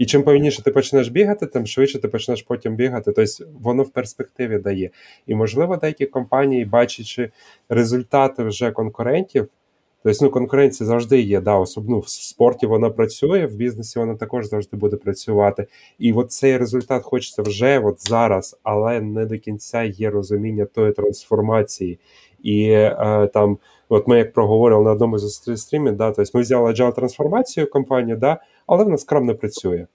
І 0.00 0.06
чим 0.06 0.22
повільніше 0.22 0.62
ти 0.62 0.70
почнеш 0.70 1.08
бігати, 1.08 1.46
тим 1.46 1.66
швидше 1.66 1.98
ти 1.98 2.08
почнеш 2.08 2.42
потім 2.42 2.76
бігати. 2.76 3.12
Тобто 3.12 3.44
воно 3.60 3.82
в 3.82 3.90
перспективі 3.90 4.58
дає. 4.58 4.90
І, 5.26 5.34
можливо, 5.34 5.76
деякі 5.76 6.06
компанії, 6.06 6.64
бачачи 6.64 7.30
результати 7.68 8.42
вже 8.42 8.70
конкурентів, 8.70 9.48
тобто 10.02 10.24
ну, 10.24 10.30
конкуренція 10.30 10.86
завжди 10.86 11.20
є. 11.20 11.40
да, 11.40 11.54
особливо 11.54 12.00
в 12.00 12.08
спорті 12.08 12.66
вона 12.66 12.90
працює, 12.90 13.46
в 13.46 13.54
бізнесі 13.54 13.98
вона 13.98 14.14
також 14.14 14.46
завжди 14.46 14.76
буде 14.76 14.96
працювати. 14.96 15.66
І 15.98 16.12
от 16.12 16.32
цей 16.32 16.56
результат 16.56 17.02
хочеться 17.02 17.42
вже 17.42 17.78
от 17.78 18.08
зараз, 18.08 18.58
але 18.62 19.00
не 19.00 19.26
до 19.26 19.38
кінця 19.38 19.82
є 19.82 20.10
розуміння 20.10 20.64
тої 20.64 20.92
трансформації. 20.92 21.98
І 22.42 22.70
е, 22.70 23.30
там, 23.34 23.58
от 23.88 24.08
ми 24.08 24.18
як 24.18 24.32
проговорили 24.32 24.84
на 24.84 24.92
одному 24.92 25.18
з 25.18 25.56
стрімів, 25.56 25.96
да, 25.96 26.12
тобто 26.12 26.30
ми 26.34 26.40
взяли 26.40 26.70
agile 26.70 26.94
трансформацію 26.94 27.70
компанію, 27.70 28.16
да, 28.16 28.38
але 28.66 28.84
вона 28.84 28.98
скрам 28.98 29.26
не 29.26 29.34
працює. 29.34 29.86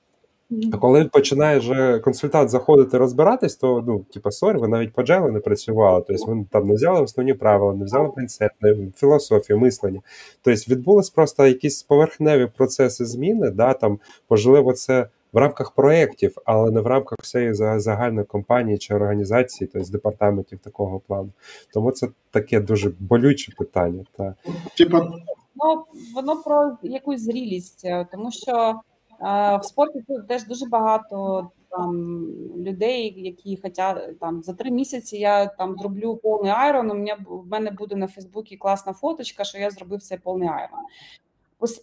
А 0.74 0.78
коли 0.78 1.06
починає 1.06 1.60
вже 1.60 2.00
консультант 2.00 2.50
заходити 2.50 2.98
розбиратись, 2.98 3.56
то 3.56 3.84
ну, 3.88 4.06
типа, 4.14 4.32
sorry, 4.32 4.58
ви 4.58 4.68
навіть 4.68 4.94
по 4.94 5.04
джелу 5.04 5.32
не 5.32 5.40
працювали. 5.40 6.04
Тобто 6.08 6.26
вони 6.26 6.46
там 6.52 6.68
не 6.68 6.74
взяли 6.74 7.02
основні 7.02 7.34
правила, 7.34 7.74
не 7.74 7.86
взяли 7.86 8.10
принцип, 8.10 8.52
філософію, 8.96 9.60
мислення. 9.60 10.02
Тобто 10.42 10.62
відбулись 10.72 11.10
просто 11.10 11.48
якісь 11.48 11.84
поверхневі 11.84 12.48
процеси 12.58 13.06
зміни, 13.06 13.52
да, 13.52 13.74
там, 13.74 14.00
можливо, 14.30 14.74
це 14.74 15.08
в 15.36 15.38
рамках 15.38 15.72
проєктів, 15.72 16.38
але 16.46 16.72
не 16.72 16.82
в 16.82 16.88
рамках 16.88 17.20
всієї 17.22 17.54
загальної 17.80 18.26
компанії 18.26 18.78
чи 18.78 18.96
організації, 18.96 19.70
тобто 19.74 19.92
департаментів 19.92 20.60
такого 20.60 21.00
плану. 21.00 21.30
Тому 21.74 21.92
це 21.92 22.08
таке 22.32 22.60
дуже 22.60 22.92
болюче 23.00 23.52
питання. 23.58 24.04
Та. 24.18 24.36
Типа 24.78 25.10
Ну, 25.56 25.84
воно 26.16 26.42
про 26.42 26.78
якусь 26.84 27.22
зрілість, 27.22 27.86
е, 27.86 28.08
тому 28.12 28.32
що 28.32 28.82
е, 29.22 29.58
в 29.58 29.62
спорті 29.64 30.04
теж 30.28 30.46
дуже 30.46 30.66
багато 30.66 31.50
там 31.70 32.22
людей, 32.58 33.14
які 33.22 33.58
хочуть 33.62 34.20
там 34.20 34.44
за 34.44 34.54
три 34.54 34.72
місяці 34.72 35.18
я 35.18 35.46
там 35.46 35.76
зроблю 35.78 36.16
повний 36.16 36.52
айрон. 36.52 36.92
У 36.92 36.94
мене 36.94 37.18
в 37.28 37.48
мене 37.48 37.72
буде 37.72 37.96
на 37.96 38.08
Фейсбуці 38.08 38.58
класна 38.58 38.94
фоточка, 38.94 39.44
що 39.44 39.58
я 39.58 39.70
зробив 39.70 40.02
цей 40.02 40.18
повний 40.18 40.50
айрон. 40.50 40.80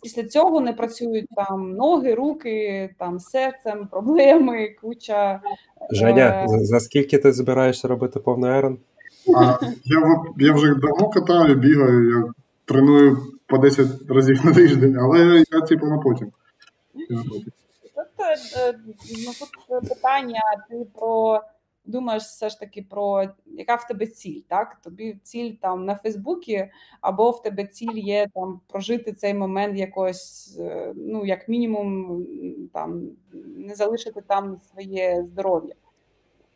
Після 0.02 0.24
цього 0.24 0.60
не 0.60 0.72
працюють 0.72 1.26
там 1.36 1.72
ноги, 1.72 2.14
руки, 2.14 2.90
там 2.98 3.18
серцем, 3.18 3.88
проблеми, 3.90 4.76
куча. 4.82 5.40
Женя, 5.90 6.46
е... 6.50 6.64
за 6.64 6.80
скільки 6.80 7.18
ти 7.18 7.32
збираєшся 7.32 7.88
робити 7.88 8.20
повний 8.20 8.50
айрон? 8.50 8.78
А, 9.36 9.58
Я 9.84 10.22
я 10.38 10.52
вже 10.52 10.74
давно 10.74 11.08
катаю, 11.08 11.54
бігаю, 11.54 12.10
я 12.10 12.32
треную 12.64 13.18
по 13.46 13.58
10 13.58 13.86
разів 14.08 14.46
на 14.46 14.54
тиждень, 14.54 14.96
але 14.98 15.44
я 15.50 15.60
типу 15.60 15.86
на 15.86 15.98
потім. 15.98 16.32
Тут, 16.94 18.06
е, 18.56 18.74
ну, 19.26 19.32
тут 19.38 19.88
питання 19.88 20.40
ти 20.70 20.86
про 20.94 21.40
думаєш 21.84 22.22
все 22.22 22.48
ж 22.48 22.60
таки 22.60 22.86
про 22.90 23.24
яка 23.46 23.74
в 23.74 23.86
тебе 23.86 24.06
ціль, 24.06 24.40
так? 24.48 24.76
Тобі 24.84 25.18
ціль 25.22 25.52
там 25.60 25.84
на 25.84 25.94
Фейсбуці, 25.94 26.70
або 27.00 27.30
в 27.30 27.42
тебе 27.42 27.66
ціль 27.66 27.94
є 27.94 28.28
там 28.34 28.60
прожити 28.66 29.12
цей 29.12 29.34
момент 29.34 29.78
якось, 29.78 30.56
е, 30.60 30.92
ну 30.96 31.26
як 31.26 31.48
мінімум, 31.48 32.24
там 32.72 33.08
не 33.56 33.74
залишити 33.74 34.20
там 34.26 34.60
своє 34.72 35.26
здоров'я. 35.32 35.74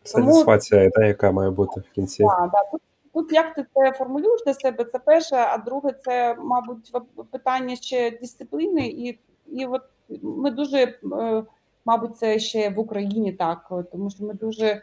Сатисфакція, 0.04 0.90
та, 0.90 1.04
яка 1.04 1.32
має 1.32 1.50
бути 1.50 1.80
в 1.80 1.94
кінці. 1.94 2.22
Так, 2.22 2.52
так. 2.52 2.70
Тут, 2.70 2.82
тут 3.12 3.32
як 3.32 3.54
ти 3.54 3.66
це 3.74 3.92
формулюєш 3.92 4.44
для 4.46 4.54
себе, 4.54 4.84
це 4.84 4.98
перше, 4.98 5.36
а 5.36 5.58
друге, 5.58 5.92
це, 6.04 6.34
мабуть, 6.34 6.92
питання 7.30 7.76
ще 7.76 8.10
дисципліни, 8.10 8.86
і 8.86 9.18
і 9.46 9.66
от 9.66 9.82
ми 10.22 10.50
дуже, 10.50 10.78
е, 10.78 11.44
мабуть, 11.84 12.16
це 12.16 12.38
ще 12.38 12.70
в 12.70 12.78
Україні 12.78 13.32
так, 13.32 13.72
тому 13.92 14.10
що 14.10 14.24
ми 14.24 14.34
дуже 14.34 14.82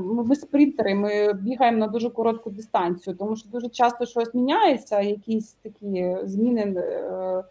ми 0.00 0.36
спринтери, 0.36 0.94
ми 0.94 1.32
бігаємо 1.32 1.78
на 1.78 1.86
дуже 1.86 2.10
коротку 2.10 2.50
дистанцію, 2.50 3.16
тому 3.16 3.36
що 3.36 3.48
дуже 3.48 3.68
часто 3.68 4.06
щось 4.06 4.34
міняється, 4.34 5.00
якісь 5.00 5.52
такі 5.52 6.16
зміни 6.24 6.62
е, 6.62 7.44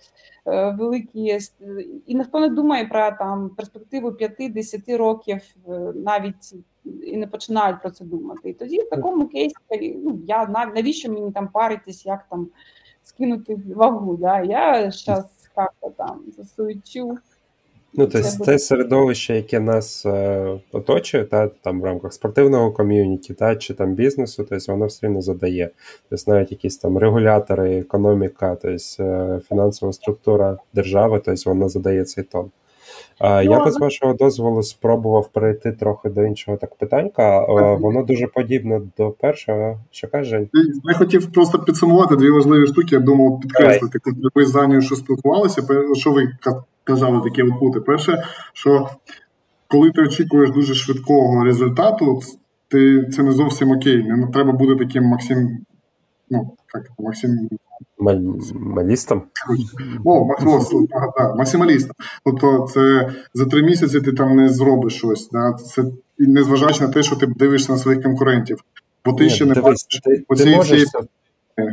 е, 0.46 0.72
великі, 0.72 1.40
і 2.06 2.16
ніхто 2.16 2.40
не 2.40 2.50
думає 2.50 2.86
про 2.86 3.12
там 3.12 3.50
перспективу 3.50 4.10
5-10 4.10 4.98
років, 4.98 5.42
навіть 5.96 6.56
і 7.04 7.18
не 7.18 7.28
починають 7.28 7.82
про 7.82 7.92
це 7.92 8.06
думати. 8.06 8.50
І 8.50 8.54
тоді 8.54 8.80
в 8.80 8.90
такому 8.90 9.28
кейсі 9.28 9.56
ну, 10.04 10.20
я 10.28 10.46
навіщо 10.48 11.12
мені 11.12 11.32
там 11.32 11.48
паритись, 11.48 12.06
як 12.06 12.26
там 12.30 12.48
скинути 13.04 13.58
вагу? 13.76 14.18
Да? 14.18 14.42
Я 14.42 14.92
зараз 14.92 15.50
як 15.58 15.94
там 15.98 16.22
засуючу. 16.38 17.18
Ну, 17.94 18.08
тобто 18.08 18.30
це 18.30 18.38
буде... 18.38 18.60
середовище, 18.60 19.36
яке 19.36 19.60
нас 19.60 20.06
е, 20.06 20.60
оточує, 20.72 21.24
та 21.24 21.48
там 21.48 21.82
в 21.82 21.84
рамках 21.84 22.14
спортивного 22.14 22.72
ком'юніті, 22.72 23.34
та 23.34 23.56
чи 23.56 23.74
там 23.74 23.94
бізнесу, 23.94 24.46
тобто 24.50 24.72
воно 24.72 24.86
все 24.86 25.08
одно 25.08 25.22
задає. 25.22 25.70
Тобто 26.10 26.32
навіть 26.32 26.52
якісь 26.52 26.78
там 26.78 26.98
регулятори, 26.98 27.78
економіка, 27.78 28.58
тобто 28.62 29.04
е, 29.04 29.40
фінансова 29.50 29.94
структура 29.94 30.58
держави, 30.74 31.22
тобто 31.26 31.50
воно 31.50 31.70
задає 31.70 32.04
цей 32.06 32.24
тон. 32.24 32.52
Е, 33.22 33.44
ну, 33.44 33.52
я 33.52 33.64
би 33.64 33.72
з 33.72 33.80
вашого 33.80 34.14
дозволу 34.14 34.64
спробував 34.64 35.28
перейти 35.28 35.72
трохи 35.72 36.10
до 36.10 36.24
іншого 36.24 36.58
так 36.58 36.76
питанька. 36.76 37.42
Е, 37.42 37.78
воно 37.80 38.04
дуже 38.04 38.28
подібне 38.28 38.82
до 38.98 39.10
першого. 39.10 39.80
Що 39.92 40.08
каже? 40.08 40.48
Я 40.84 40.94
хотів 40.94 41.32
просто 41.32 41.60
підсумувати 41.60 42.16
дві 42.16 42.30
важливі 42.30 42.68
штуки. 42.68 42.96
Я 42.96 43.00
думав 43.00 43.40
підкреслити, 43.40 44.00
коли 44.00 44.16
ви 44.36 44.46
з 44.46 44.56
Анею 44.56 44.82
що 44.82 44.96
спілкувалися, 44.96 45.62
що 45.94 46.12
ви 46.12 46.30
казали 46.84 47.22
такі 47.24 47.44
от 47.62 47.86
Перше, 47.86 48.24
що 48.54 48.90
коли 49.68 49.92
ти 49.92 50.02
очікуєш 50.02 50.52
дуже 50.52 50.74
швидкого 50.74 51.44
результату, 51.44 52.22
ти 52.68 53.06
це 53.06 53.24
не 53.24 53.32
зовсім 53.32 53.72
окей. 53.72 54.04
Не 54.04 54.28
треба 54.28 54.52
бути 54.52 54.86
таким 54.86 55.04
Максим. 55.04 55.58
Ну, 56.30 56.52
як 56.76 56.84
Максим. 57.00 57.50
Малістом? 58.54 59.24
О, 60.06 60.26
Максим, 60.26 60.88
да, 60.90 61.36
максималістом. 61.36 61.96
Тобто, 62.26 62.68
це 62.74 63.14
за 63.34 63.46
три 63.46 63.64
місяці 63.64 64.02
ти 64.02 64.14
там 64.14 64.36
не 64.36 64.50
зробиш 64.50 64.96
щось. 64.96 65.30
Да? 65.30 65.54
Це 65.54 65.84
незважаючи 66.18 66.82
на 66.82 66.90
те, 66.90 67.04
що 67.04 67.16
ти 67.16 67.26
дивишся 67.26 67.72
на 67.72 67.78
своїх 67.78 68.04
конкурентів. 68.04 68.64
Бо 69.06 69.14
ти 69.14 69.24
Ні, 69.24 69.30
ще 69.30 69.46
не 69.46 69.54
дивись, 69.54 69.86
бачиш. 69.86 70.02
Ти, 70.04 70.44
ти, 70.44 70.56
можеш 70.56 70.84
це, 70.86 71.00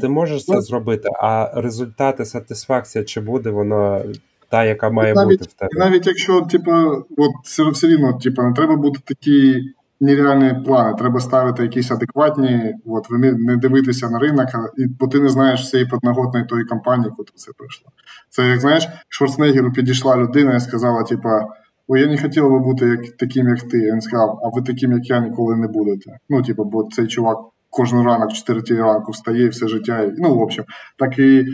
ти 0.00 0.08
можеш 0.08 0.44
це 0.44 0.60
зробити, 0.60 1.08
а 1.20 1.60
результати 1.60 2.24
сатисфакція, 2.24 3.04
чи 3.04 3.20
буде 3.20 3.50
воно 3.50 4.02
та, 4.48 4.64
яка 4.64 4.90
має 4.90 5.14
навіть, 5.14 5.38
бути 5.38 5.50
в 5.50 5.52
тебе. 5.52 5.70
Навіть 5.76 6.06
якщо, 6.06 6.40
типу, 6.40 6.72
от 7.16 7.32
все 7.72 7.86
рівно, 7.86 8.12
типу, 8.12 8.42
не 8.42 8.52
треба 8.52 8.76
бути 8.76 9.00
такі 9.04 9.62
нереальні 10.04 10.64
плани, 10.64 10.94
треба 10.98 11.20
ставити 11.20 11.62
якісь 11.62 11.90
адекватні, 11.90 12.74
от, 12.86 13.06
не 13.38 13.56
дивитися 13.56 14.10
на 14.10 14.18
ринок, 14.18 14.48
бо 15.00 15.06
ти 15.08 15.20
не 15.20 15.28
знаєш 15.28 15.60
всієї 15.60 15.88
подноготної 15.88 16.46
тої 16.46 16.64
компанії, 16.64 17.12
куди 17.16 17.30
це 17.34 17.52
прийшло. 17.58 17.86
Це 18.28 18.48
як 18.48 18.60
знаєш, 18.60 18.88
Шварценеггеру 19.08 19.72
підійшла 19.72 20.16
людина 20.16 20.54
і 20.54 20.60
сказала, 20.60 21.02
типу, 21.02 21.28
Ой, 21.88 22.00
я 22.00 22.06
не 22.06 22.18
хотів 22.18 22.50
би 22.50 22.58
бути 22.58 22.86
як, 22.86 23.16
таким, 23.16 23.48
як 23.48 23.62
ти. 23.62 23.78
Він 23.78 24.00
сказав, 24.00 24.40
а 24.42 24.48
ви 24.48 24.62
таким, 24.62 24.92
як 24.92 25.10
я, 25.10 25.20
ніколи 25.20 25.56
не 25.56 25.68
будете. 25.68 26.18
Ну, 26.28 26.42
типу, 26.42 26.64
бо 26.64 26.88
цей 26.92 27.06
чувак 27.06 27.38
кожен 27.70 28.02
ранок, 28.02 28.30
в 28.30 28.34
4 28.34 28.82
ранку 28.82 29.12
встає 29.12 29.48
все 29.48 29.68
життя. 29.68 30.12
Ну, 30.18 30.34
в 30.34 30.42
общем, 30.42 30.64
так 30.98 31.18
і 31.18 31.46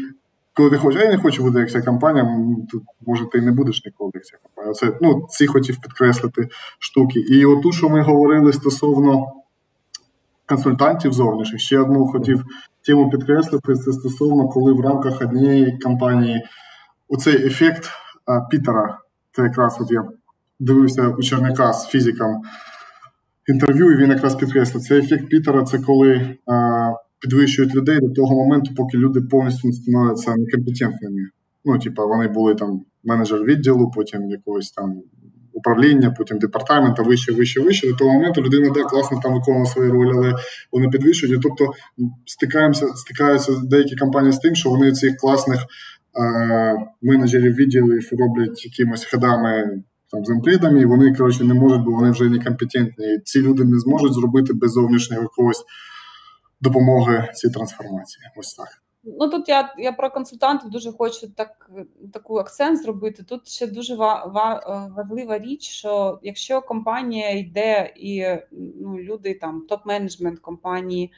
коли 0.54 0.70
ти 0.70 0.76
хочеш, 0.76 1.02
а 1.02 1.04
я 1.04 1.10
не 1.10 1.18
хочу 1.18 1.42
бути 1.42 1.58
як 1.58 1.70
ця 1.70 1.82
компанія, 1.82 2.28
тут 2.70 2.82
може 3.06 3.24
ти 3.32 3.40
не 3.40 3.52
будеш 3.52 3.84
ніколи 3.84 4.10
як 4.14 4.24
ця 4.24 4.36
компанія. 4.42 4.74
Це 4.74 4.98
ну, 5.00 5.26
ці 5.30 5.46
хотів 5.46 5.80
підкреслити 5.80 6.48
штуки. 6.78 7.20
І 7.20 7.44
оту, 7.46 7.72
що 7.72 7.88
ми 7.88 8.02
говорили 8.02 8.52
стосовно 8.52 9.32
консультантів 10.46 11.12
зовнішніх, 11.12 11.60
ще 11.60 11.78
одну 11.78 12.06
хотів 12.06 12.44
тему 12.86 13.10
підкреслити, 13.10 13.74
це 13.74 13.92
стосовно, 13.92 14.48
коли 14.48 14.72
в 14.72 14.80
рамках 14.80 15.22
однієї 15.22 15.78
компанії 15.78 16.42
оцей 17.08 17.46
ефект 17.46 17.90
а, 18.26 18.40
Пітера, 18.40 18.98
це 19.32 19.42
якраз 19.42 19.78
от 19.80 19.90
я 19.90 20.04
дивився 20.60 21.08
у 21.08 21.22
Черняка 21.22 21.72
з 21.72 21.86
фізиком 21.86 22.42
інтерв'ю, 23.46 23.92
і 23.92 23.96
він 23.96 24.10
якраз 24.10 24.34
підкреслив, 24.34 24.82
цей 24.82 24.98
ефект 24.98 25.28
Пітера 25.28 25.64
це 25.64 25.78
коли. 25.78 26.36
А, 26.46 26.92
підвищують 27.20 27.74
людей 27.74 27.98
до 28.02 28.08
того 28.08 28.34
моменту, 28.34 28.74
поки 28.76 28.98
люди 28.98 29.20
повністю 29.20 29.72
становляться 29.72 30.34
некомпетентними. 30.36 31.20
Ну, 31.64 31.78
типа, 31.78 32.04
вони 32.04 32.28
були 32.28 32.54
там 32.54 32.80
менеджер 33.04 33.44
відділу, 33.44 33.90
потім 33.90 34.30
якогось 34.30 34.70
там 34.70 35.02
управління, 35.52 36.14
потім 36.18 36.38
департамента, 36.38 37.02
вище, 37.02 37.32
вище, 37.32 37.60
вище. 37.60 37.88
До 37.88 37.94
того 37.94 38.12
моменту 38.12 38.42
людина 38.42 38.70
да, 38.74 38.82
класно 38.82 39.20
там 39.22 39.34
виконувала 39.34 39.66
свою 39.66 39.92
роль, 39.92 40.12
але 40.16 40.34
вони 40.72 40.88
підвищують. 40.88 41.38
І, 41.38 41.40
тобто 41.42 41.72
стикаємося, 42.26 42.86
стикаються 42.86 43.52
деякі 43.64 43.96
компанії 43.96 44.32
з 44.32 44.38
тим, 44.38 44.54
що 44.54 44.70
вони 44.70 44.92
цих 44.92 45.16
класних 45.16 45.60
е- 45.60 46.76
менеджерів 47.02 47.54
відділів 47.54 48.08
роблять 48.12 48.64
якимось 48.64 49.04
ходами. 49.04 49.82
Там 50.12 50.24
земплідами, 50.24 50.80
і 50.80 50.84
вони 50.84 51.14
коротше 51.14 51.44
не 51.44 51.54
можуть, 51.54 51.84
бо 51.84 51.90
вони 51.90 52.10
вже 52.10 52.28
некомпетентні. 52.28 53.18
Ці 53.24 53.42
люди 53.42 53.64
не 53.64 53.78
зможуть 53.78 54.12
зробити 54.12 54.52
без 54.52 54.72
зовнішнього 54.72 55.22
якогось 55.22 55.62
допомоги 56.60 57.28
цій 57.34 57.50
трансформації. 57.50 58.24
Ось 58.36 58.54
так. 58.54 58.68
Ну 59.04 59.28
тут 59.28 59.48
я 59.48 59.74
я 59.78 59.92
про 59.92 60.10
консультантів 60.10 60.70
дуже 60.70 60.92
хочу 60.92 61.28
так 61.28 61.70
таку 62.12 62.36
акцент 62.36 62.82
зробити. 62.82 63.22
Тут 63.22 63.48
ще 63.48 63.66
дуже 63.66 63.94
ва, 63.94 64.24
ва, 64.24 64.86
важлива 64.96 65.38
річ, 65.38 65.68
що 65.68 66.20
якщо 66.22 66.62
компанія 66.62 67.30
йде 67.30 67.92
і 67.96 68.24
ну, 68.80 68.98
люди 68.98 69.34
там 69.34 69.66
топ-менеджмент 69.70 70.36
компанії, 70.36 71.12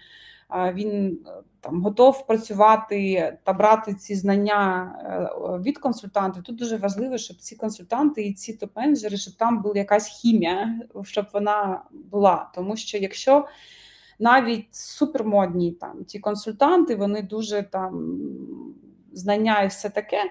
він 0.75 1.19
там 1.61 1.83
готов 1.83 2.27
працювати 2.27 3.39
та 3.45 3.53
брати 3.53 3.95
ці 3.95 4.15
знання 4.15 4.93
е, 5.05 5.59
від 5.63 5.79
консультантів. 5.79 6.43
Тут 6.43 6.57
дуже 6.57 6.77
важливо, 6.77 7.19
щоб 7.19 7.37
ці 7.37 7.57
консультанти 7.57 8.23
і 8.23 8.35
ці 8.35 8.59
топ-менеджери, 8.59 9.17
щоб 9.17 9.35
там 9.35 9.63
була 9.63 9.75
якась 9.79 10.07
хімія, 10.07 10.81
щоб 11.03 11.27
вона 11.33 11.83
була. 11.91 12.51
Тому 12.55 12.77
що 12.77 12.99
якщо 12.99 13.47
навіть 14.23 14.75
супермодні 14.75 15.73
там 15.73 16.05
ті 16.05 16.19
консультанти, 16.19 16.97
вони 16.97 17.23
дуже 17.23 17.63
там 17.63 18.19
знання 19.13 19.63
і 19.63 19.67
все 19.67 19.91
таке. 19.91 20.23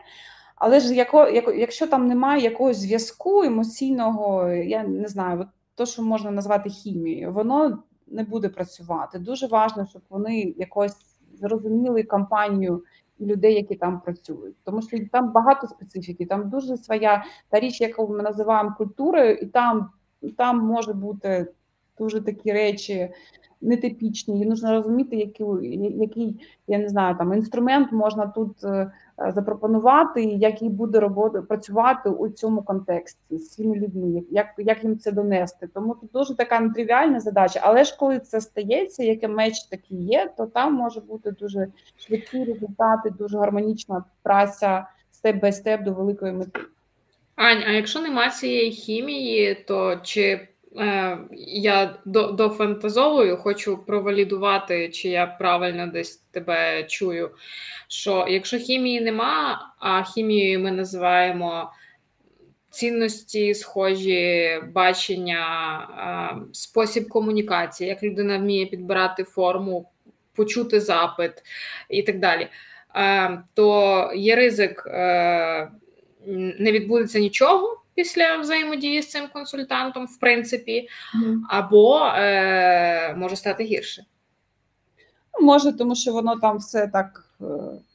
Але 0.55 0.79
ж 0.79 0.95
яко, 0.95 1.27
як, 1.27 1.53
якщо 1.57 1.87
там 1.87 2.07
немає 2.07 2.43
якогось 2.43 2.77
зв'язку 2.77 3.43
емоційного, 3.43 4.49
я 4.49 4.83
не 4.83 5.07
знаю, 5.07 5.39
от 5.41 5.47
то, 5.75 5.85
що 5.85 6.03
можна 6.03 6.31
назвати 6.31 6.69
хімією, 6.69 7.33
воно 7.33 7.83
не 8.07 8.23
буде 8.23 8.49
працювати. 8.49 9.19
Дуже 9.19 9.47
важливо, 9.47 9.89
щоб 9.89 10.01
вони 10.09 10.53
якось 10.57 10.95
зрозуміли 11.33 12.03
компанію 12.03 12.83
людей, 13.19 13.53
які 13.53 13.75
там 13.75 14.01
працюють. 14.01 14.55
Тому 14.63 14.81
що 14.81 14.97
там 15.11 15.31
багато 15.31 15.67
специфіки, 15.67 16.25
там 16.25 16.49
дуже 16.49 16.77
своя 16.77 17.23
та 17.49 17.59
річ, 17.59 17.81
яку 17.81 18.07
ми 18.07 18.23
називаємо 18.23 18.75
культурою, 18.77 19.35
і 19.35 19.45
там, 19.45 19.89
там 20.37 20.57
може 20.59 20.93
бути 20.93 21.47
дуже 21.97 22.21
такі 22.21 22.51
речі 22.51 23.09
нетипічні, 23.61 24.41
і 24.41 24.45
потрібно 24.45 24.71
розуміти, 24.71 25.15
який, 25.15 25.45
який 25.99 26.47
я 26.67 26.77
не 26.77 26.89
знаю, 26.89 27.15
там 27.17 27.33
інструмент 27.33 27.91
можна 27.91 28.27
тут 28.27 28.63
е, 28.63 28.91
запропонувати, 29.35 30.23
який 30.23 30.69
буде 30.69 30.99
роботи 30.99 31.41
працювати 31.41 32.09
у 32.09 32.29
цьому 32.29 32.61
контексті 32.61 33.37
з 33.37 33.49
цими 33.49 33.75
людьми, 33.75 34.23
як 34.31 34.47
як 34.57 34.83
їм 34.83 34.99
це 34.99 35.11
донести. 35.11 35.67
Тому 35.73 35.95
тут 35.95 36.09
дуже 36.13 36.35
така 36.35 36.59
нетривіальна 36.59 37.19
задача. 37.19 37.59
Але 37.63 37.83
ж 37.83 37.97
коли 37.99 38.19
це 38.19 38.41
стається, 38.41 39.03
яке 39.03 39.27
меч 39.27 39.63
такий 39.63 40.03
є, 40.03 40.31
то 40.37 40.45
там 40.45 40.73
може 40.73 41.01
бути 41.01 41.31
дуже 41.31 41.67
швидкі 41.97 42.43
результати, 42.43 43.09
дуже 43.09 43.37
гармонічна 43.37 44.03
праця 44.23 44.87
степ 45.11 45.41
бай 45.41 45.53
степ 45.53 45.83
до 45.83 45.93
великої 45.93 46.33
мети. 46.33 46.59
Ань, 47.35 47.63
а 47.67 47.71
якщо 47.71 48.01
нема 48.01 48.29
цієї 48.29 48.71
хімії, 48.71 49.55
то 49.67 49.99
чи 50.03 50.47
я 51.47 51.95
дофантазовую, 52.05 53.37
хочу 53.37 53.77
провалідувати, 53.77 54.89
чи 54.89 55.09
я 55.09 55.25
правильно 55.25 55.87
десь 55.87 56.15
тебе 56.31 56.83
чую. 56.83 57.31
Що 57.87 58.25
якщо 58.29 58.57
хімії 58.57 59.01
нема, 59.01 59.73
а 59.79 60.03
хімією 60.03 60.59
ми 60.59 60.71
називаємо 60.71 61.71
цінності, 62.69 63.53
схожі 63.53 64.59
бачення, 64.73 65.47
спосіб 66.53 67.09
комунікації, 67.09 67.89
як 67.89 68.03
людина 68.03 68.37
вміє 68.37 68.65
підбирати 68.65 69.23
форму, 69.23 69.89
почути 70.35 70.79
запит 70.79 71.31
і 71.89 72.03
так 72.03 72.19
далі. 72.19 72.47
То 73.53 74.11
є 74.15 74.35
ризик, 74.35 74.83
не 76.59 76.71
відбудеться 76.71 77.19
нічого 77.19 77.80
після 77.95 78.37
взаємодії 78.37 79.01
з 79.01 79.09
цим 79.09 79.23
консультантом, 79.33 80.05
в 80.05 80.19
принципі, 80.19 80.87
або 81.49 81.99
е, 82.05 83.15
може 83.15 83.35
стати 83.35 83.63
гірше. 83.63 84.05
Може, 85.41 85.73
тому 85.73 85.95
що 85.95 86.13
воно 86.13 86.39
там 86.39 86.57
все 86.57 86.87
так 86.87 87.25
е, 87.41 87.45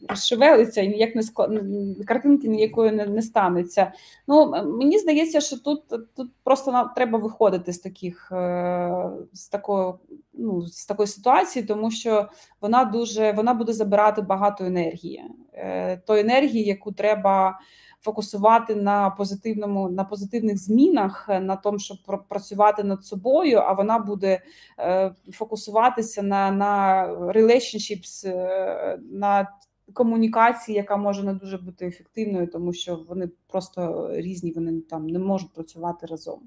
розшевелиться, 0.09 0.81
і 0.81 0.89
ніяк 0.89 1.15
не 1.15 1.23
склад... 1.23 1.61
картинки 2.07 2.49
ніякої 2.49 2.93
не, 2.93 3.07
не 3.07 3.23
станеться. 3.23 3.93
Ну 4.29 4.51
мені 4.79 4.99
здається, 4.99 5.41
що 5.41 5.59
тут 5.59 5.83
тут 5.89 6.31
просто 6.45 6.73
нам 6.73 6.91
треба 6.97 7.19
виходити 7.19 7.73
з 7.73 7.79
таких 7.79 8.33
е, 8.33 9.11
з 9.33 9.49
такої 9.49 9.93
ну, 10.35 10.67
з 10.67 10.87
такої 10.87 11.07
ситуації, 11.07 11.65
тому 11.65 11.91
що 11.91 12.29
вона 12.61 12.85
дуже 12.85 13.33
вона 13.33 13.55
буде 13.55 13.73
забирати 13.73 14.23
багато 14.23 14.65
енергії, 14.65 15.25
е, 15.55 15.97
тої 15.97 16.21
енергії, 16.21 16.65
яку 16.65 16.93
треба 16.93 17.59
фокусувати 18.07 18.75
на 18.75 19.11
позитивному 19.11 19.89
на 19.89 20.05
позитивних 20.05 20.59
змінах, 20.59 21.27
е, 21.29 21.41
на 21.41 21.57
тому, 21.57 21.79
щоб 21.79 21.99
працювати 22.29 22.85
над 22.85 23.05
собою, 23.05 23.59
а 23.59 23.73
вона 23.73 23.99
буде 23.99 24.43
е, 24.79 25.15
фокусуватися 25.33 26.23
на 26.23 26.51
на 26.51 27.07
relationships, 27.35 28.29
е, 28.29 28.99
на 29.13 29.49
комунікації, 29.93 30.77
яка 30.77 30.97
може 30.97 31.23
не 31.23 31.35
дуже 31.35 31.59
бути 31.59 31.87
ефективною, 31.87 32.47
тому 32.47 32.73
що 32.73 32.97
вони 33.09 33.29
просто 33.49 34.11
різні, 34.13 34.53
вони 34.53 34.81
там 34.81 35.07
не 35.07 35.19
можуть 35.19 35.53
працювати 35.53 36.07
разом. 36.07 36.41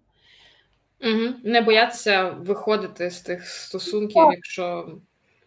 Угу. 1.01 1.33
Не 1.43 1.61
боятися 1.61 2.29
виходити 2.29 3.09
з 3.09 3.21
тих 3.21 3.47
стосунків, 3.47 4.23
якщо 4.31 4.97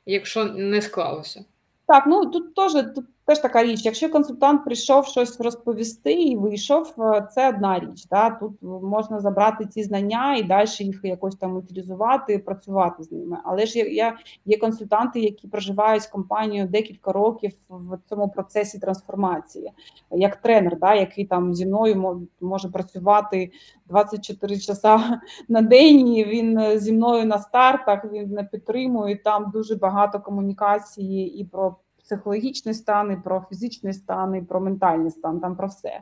якщо 0.07 0.45
не 0.45 0.83
склалося. 0.83 1.45
Так, 1.87 2.05
ну 2.07 2.27
тут 2.27 2.55
теж 2.55 2.73
тут 2.73 3.05
Теж 3.25 3.39
така 3.39 3.65
річ, 3.65 3.85
якщо 3.85 4.11
консультант 4.11 4.65
прийшов 4.65 5.07
щось 5.07 5.41
розповісти 5.41 6.13
і 6.13 6.37
вийшов, 6.37 6.95
е, 6.99 7.29
це 7.33 7.49
одна 7.49 7.79
річ. 7.79 8.07
Да? 8.11 8.31
Тут 8.31 8.53
можна 8.63 9.21
забрати 9.21 9.67
ці 9.67 9.83
знання 9.83 10.37
і 10.37 10.43
далі 10.43 10.69
їх 10.79 11.01
якось 11.03 11.37
там 11.37 11.57
утилізувати, 11.57 12.39
працювати 12.39 13.03
з 13.03 13.13
ними. 13.13 13.39
Але 13.45 13.67
ж 13.67 13.79
є, 13.79 14.15
є 14.45 14.59
консультанти, 14.59 15.21
які 15.21 15.49
проживають 15.49 16.03
з 16.03 16.07
компанією 16.07 16.69
декілька 16.69 17.13
років 17.13 17.53
в 17.69 17.99
цьому 18.09 18.29
процесі 18.29 18.79
трансформації, 18.79 19.73
як 20.11 20.37
тренер, 20.37 20.79
да, 20.79 20.95
який 20.95 21.25
там 21.25 21.55
зі 21.55 21.67
мною 21.67 22.27
може 22.41 22.69
працювати 22.69 23.51
24 23.87 24.59
часа 24.59 25.21
на 25.49 25.63
день. 25.63 26.09
і 26.09 26.25
Він 26.25 26.79
зі 26.79 26.93
мною 26.93 27.27
на 27.27 27.39
стартах, 27.39 28.13
він 28.13 28.31
не 28.31 28.45
підтримує 28.45 29.17
там 29.17 29.51
дуже 29.55 29.77
багато 29.77 30.21
комунікації 30.21 31.41
і 31.41 31.45
про 31.45 31.77
психологічний 32.13 32.75
стан, 32.75 33.13
і 33.13 33.17
про 33.25 33.45
фізичний 33.49 33.93
стан, 33.93 34.35
і 34.35 34.43
про 34.43 34.61
ментальний 34.61 35.11
стан, 35.11 35.41
там 35.41 35.57
про 35.57 35.67
все. 35.67 36.01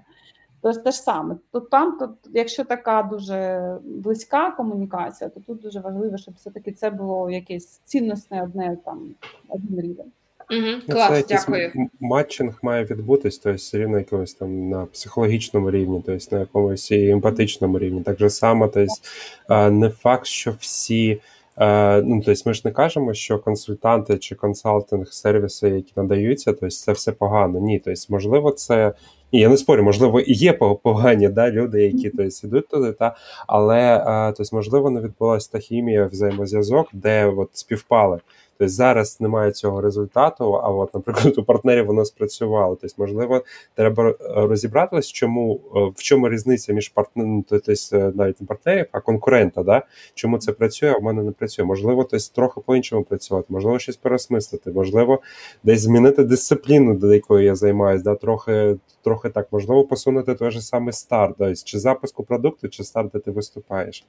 Тож 0.62 0.76
те 0.76 0.90
ж 0.90 0.98
саме. 0.98 1.36
То 1.52 1.60
там, 1.60 1.98
то, 1.98 2.14
якщо 2.32 2.64
така 2.64 3.02
дуже 3.02 3.76
близька 3.84 4.50
комунікація, 4.50 5.30
то 5.30 5.40
тут 5.40 5.60
дуже 5.60 5.80
важливо, 5.80 6.16
щоб 6.16 6.34
все-таки 6.34 6.72
це 6.72 6.90
було 6.90 7.30
якесь 7.30 7.80
цінностне 7.84 8.42
одне 8.42 8.78
там 8.84 9.14
один 9.48 9.80
рівень. 9.80 10.12
Угу, 10.50 10.92
Клас, 10.92 11.26
дякую. 11.28 11.72
Матчинг 12.00 12.58
має 12.62 12.84
відбутись, 12.84 13.38
тобто 13.38 13.56
все 13.56 13.78
рівно 13.78 13.98
якомусь 13.98 14.34
там 14.34 14.68
на 14.68 14.86
психологічному 14.86 15.70
рівні, 15.70 16.02
тобто 16.06 16.36
на 16.36 16.40
якомусь 16.40 16.92
емпатичному 16.92 17.78
рівні. 17.78 18.02
Так 18.02 18.18
же 18.18 18.30
само, 18.30 18.68
тобто, 18.68 19.70
не 19.70 19.90
факт, 19.90 20.26
що 20.26 20.54
всі. 20.58 21.20
Е, 21.60 22.02
ну, 22.02 22.22
тобто 22.26 22.42
Ми 22.46 22.54
ж 22.54 22.62
не 22.64 22.70
кажемо, 22.70 23.14
що 23.14 23.38
консультанти 23.38 24.18
чи 24.18 24.34
консалтинг 24.34 25.12
сервіси, 25.12 25.68
які 25.68 25.92
надаються, 25.96 26.52
тобто 26.52 26.70
це 26.70 26.92
все 26.92 27.12
погано. 27.12 27.60
Ні, 27.60 27.78
тобто, 27.84 28.00
можливо, 28.08 28.50
це. 28.50 28.92
Ні, 29.32 29.40
я 29.40 29.48
не 29.48 29.56
спорю, 29.56 29.82
можливо, 29.82 30.20
і 30.20 30.32
є 30.32 30.52
погані 30.52 31.28
да, 31.28 31.50
люди, 31.50 31.82
які 31.82 32.10
тобто, 32.10 32.46
йдуть 32.46 32.68
туди, 32.68 32.92
та, 32.92 33.16
але 33.46 34.04
тобто, 34.36 34.56
можливо, 34.56 34.90
не 34.90 35.00
відбулася 35.00 35.52
та 35.52 35.58
хімія 35.58 36.06
взаємозв'язок, 36.06 36.88
де 36.92 37.26
от 37.26 37.48
співпали. 37.52 38.20
Тобто 38.60 38.72
зараз 38.72 39.20
немає 39.20 39.52
цього 39.52 39.80
результату, 39.80 40.54
а 40.54 40.68
от, 40.68 40.94
наприклад, 40.94 41.38
у 41.38 41.44
партнерів 41.44 41.86
воно 41.86 42.04
спрацювало. 42.04 42.78
Тобто, 42.80 42.94
можливо, 42.98 43.44
треба 43.74 44.10
е, 44.10 44.14
розібратися, 44.20 45.12
чому 45.12 45.60
е, 45.76 45.80
в 45.96 46.02
чому 46.02 46.28
різниця 46.28 46.72
між 46.72 46.88
партнером, 46.88 47.44
тобто, 47.48 47.72
навіть 48.14 48.40
не 48.40 48.46
партнерів, 48.46 48.86
а 48.92 49.00
конкурента. 49.00 49.62
Да? 49.62 49.82
Чому 50.14 50.38
це 50.38 50.52
працює, 50.52 50.90
а 50.90 50.98
в 50.98 51.02
мене 51.02 51.22
не 51.22 51.30
працює. 51.30 51.64
Можливо, 51.64 52.04
тобто, 52.04 52.26
трохи 52.34 52.60
по-іншому 52.60 53.02
працювати, 53.02 53.46
можливо, 53.48 53.78
щось 53.78 53.96
переосмислити, 53.96 54.70
можливо, 54.72 55.20
десь 55.64 55.80
змінити 55.80 56.24
дисципліну, 56.24 56.94
до 56.94 57.14
якої 57.14 57.46
я 57.46 57.54
займаюся, 57.54 58.04
да? 58.04 58.14
трохи 58.14 58.76
трохи 59.02 59.28
так, 59.28 59.48
можливо, 59.52 59.84
посунути 59.84 60.34
той 60.34 60.50
же 60.50 60.60
самий 60.60 60.92
старт, 60.92 61.34
тобто, 61.38 61.54
чи 61.64 61.78
запуску 61.78 62.22
продукту, 62.24 62.68
чи 62.68 62.84
старт, 62.84 63.10
де 63.12 63.18
ти 63.18 63.30
виступаєш. 63.30 64.06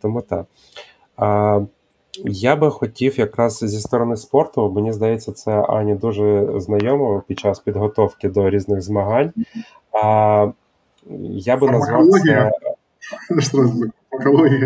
Тому 0.00 0.22
так. 0.22 0.46
Я 2.24 2.56
би 2.56 2.70
хотів 2.70 3.18
якраз 3.18 3.58
зі 3.58 3.80
сторони 3.80 4.16
спорту, 4.16 4.72
мені 4.72 4.92
здається, 4.92 5.32
це 5.32 5.52
Ані 5.52 5.94
дуже 5.94 6.48
знайомо 6.56 7.22
під 7.28 7.38
час 7.38 7.60
підготовки 7.60 8.28
до 8.28 8.50
різних 8.50 8.82
змагань. 8.82 9.32
А 10.02 10.46
я 11.30 11.56
би 11.56 11.70
назвав 11.70 12.08
це. 12.10 12.50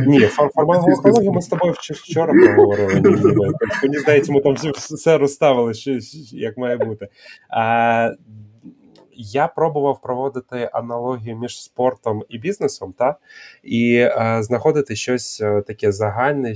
Ні, 0.06 0.20
формальну 0.20 0.92
екологію 0.92 1.32
ми 1.32 1.42
з 1.42 1.46
тобою 1.46 1.74
вчора 1.78 2.32
проговорили. 2.32 3.00
Мені 3.82 3.98
здається, 3.98 4.32
ми 4.32 4.40
там 4.40 4.54
все 4.74 5.18
розставили, 5.18 5.72
як 6.32 6.56
має 6.58 6.76
бути. 6.76 7.08
А, 7.50 8.10
Я 9.16 9.46
пробував 9.48 10.00
проводити 10.00 10.70
аналогію 10.72 11.36
між 11.36 11.62
спортом 11.62 12.22
і 12.28 12.38
бізнесом, 12.38 12.94
та? 12.98 13.16
і 13.62 14.00
а, 14.00 14.42
знаходити 14.42 14.96
щось 14.96 15.40
е, 15.40 15.62
таке 15.62 15.92
загальне 15.92 16.54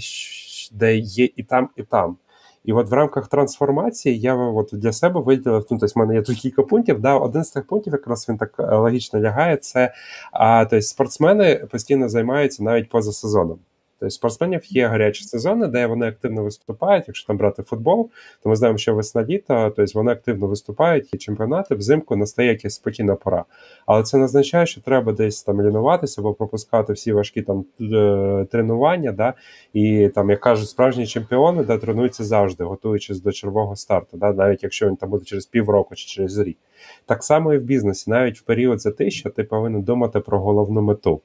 де 0.72 0.96
є 0.96 1.28
і 1.36 1.42
там, 1.42 1.68
і 1.76 1.82
там. 1.82 2.16
І 2.64 2.72
от 2.72 2.90
в 2.90 2.92
рамках 2.92 3.28
трансформації 3.28 4.20
я 4.20 4.34
от 4.34 4.70
для 4.72 4.92
себе 4.92 5.20
виділив, 5.20 5.66
ну, 5.70 5.78
тобто 5.80 5.86
в 5.86 5.98
мене 5.98 6.14
є 6.14 6.22
тут 6.22 6.36
кілька 6.36 6.62
пунктів. 6.62 7.00
Да, 7.00 7.18
Один 7.18 7.44
з 7.44 7.50
тих 7.50 7.66
пунктів, 7.66 7.92
якраз 7.92 8.28
він 8.28 8.38
так 8.38 8.54
е, 8.58 8.76
логічно 8.76 9.20
лягає, 9.20 9.56
це 9.56 9.94
а, 10.32 10.64
тобто 10.64 10.82
спортсмени 10.82 11.66
постійно 11.70 12.08
займаються 12.08 12.62
навіть 12.62 12.88
поза 12.88 13.12
сезоном. 13.12 13.58
Тобто 14.00 14.10
спортсменів 14.10 14.72
є 14.72 14.86
гарячі 14.86 15.24
сезони, 15.24 15.66
де 15.66 15.86
вони 15.86 16.08
активно 16.08 16.42
виступають. 16.42 17.04
Якщо 17.06 17.26
там 17.26 17.36
брати 17.36 17.62
футбол, 17.62 18.10
то 18.42 18.48
ми 18.48 18.56
знаємо, 18.56 18.78
що 18.78 18.94
весна 18.94 19.24
літо, 19.24 19.72
тобто 19.76 19.92
вони 19.94 20.12
активно 20.12 20.46
виступають, 20.46 21.14
є 21.14 21.18
чемпіонати, 21.18 21.74
взимку 21.74 22.16
настає 22.16 22.48
якась 22.48 22.74
спокійна 22.74 23.14
пора. 23.14 23.44
Але 23.86 24.02
це 24.02 24.18
не 24.18 24.24
означає, 24.24 24.66
що 24.66 24.80
треба 24.80 25.12
десь 25.12 25.42
там 25.42 25.62
лінуватися 25.62 26.20
або 26.20 26.34
пропускати 26.34 26.92
всі 26.92 27.12
важкі 27.12 27.42
там 27.42 27.64
е, 27.80 28.46
тренування. 28.50 29.12
Да? 29.12 29.34
І 29.72 30.08
там, 30.14 30.30
як 30.30 30.40
кажуть, 30.40 30.68
справжні 30.68 31.06
чемпіони 31.06 31.64
да, 31.64 31.78
тренуються 31.78 32.24
завжди, 32.24 32.64
готуючись 32.64 33.20
до 33.20 33.32
червого 33.32 33.76
старту, 33.76 34.16
да? 34.16 34.32
навіть 34.32 34.62
якщо 34.62 34.88
він 34.88 34.96
там 34.96 35.10
буде 35.10 35.24
через 35.24 35.46
півроку 35.46 35.94
чи 35.94 36.06
через 36.06 36.38
рік. 36.38 36.58
Так 37.06 37.24
само 37.24 37.54
і 37.54 37.58
в 37.58 37.62
бізнесі, 37.62 38.10
навіть 38.10 38.38
в 38.38 38.42
період 38.42 38.80
за 38.80 38.92
що 39.08 39.30
ти 39.30 39.44
повинен 39.44 39.82
думати 39.82 40.20
про 40.20 40.40
головну 40.40 40.82
мету 40.82 41.20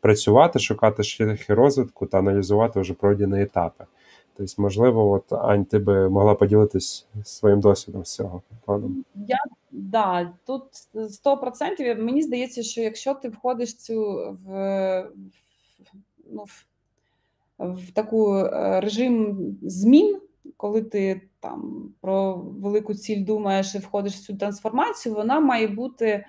працювати, 0.00 0.58
шукати 0.58 1.02
шляхи 1.02 1.54
розвитку 1.54 2.06
та 2.06 2.18
аналізувати 2.18 2.80
вже 2.80 2.94
пройдені 2.94 3.42
етапи. 3.42 3.84
Тобто, 4.36 4.62
можливо, 4.62 5.10
от 5.10 5.32
Ань, 5.32 5.64
ти 5.64 5.78
би 5.78 6.08
могла 6.08 6.34
поділитись 6.34 7.06
своїм 7.24 7.60
досвідом 7.60 8.04
з 8.04 8.14
цього 8.14 8.42
Я 9.14 9.38
да, 9.70 10.32
тут 10.46 10.62
100%. 10.94 12.02
Мені 12.02 12.22
здається, 12.22 12.62
що 12.62 12.80
якщо 12.80 13.14
ти 13.14 13.28
входиш 13.28 13.76
цю 13.76 14.26
в, 14.44 15.10
ну, 16.30 16.44
в, 16.44 16.64
в 17.58 17.90
таку 17.90 18.36
е, 18.36 18.80
режим 18.80 19.38
змін, 19.62 20.20
коли 20.56 20.82
ти 20.82 21.20
там 21.40 21.90
про 22.00 22.34
велику 22.34 22.94
ціль 22.94 23.24
думаєш 23.24 23.74
і 23.74 23.78
входиш 23.78 24.14
в 24.14 24.20
цю 24.20 24.36
трансформацію, 24.36 25.14
вона 25.14 25.40
має 25.40 25.68
бути. 25.68 26.24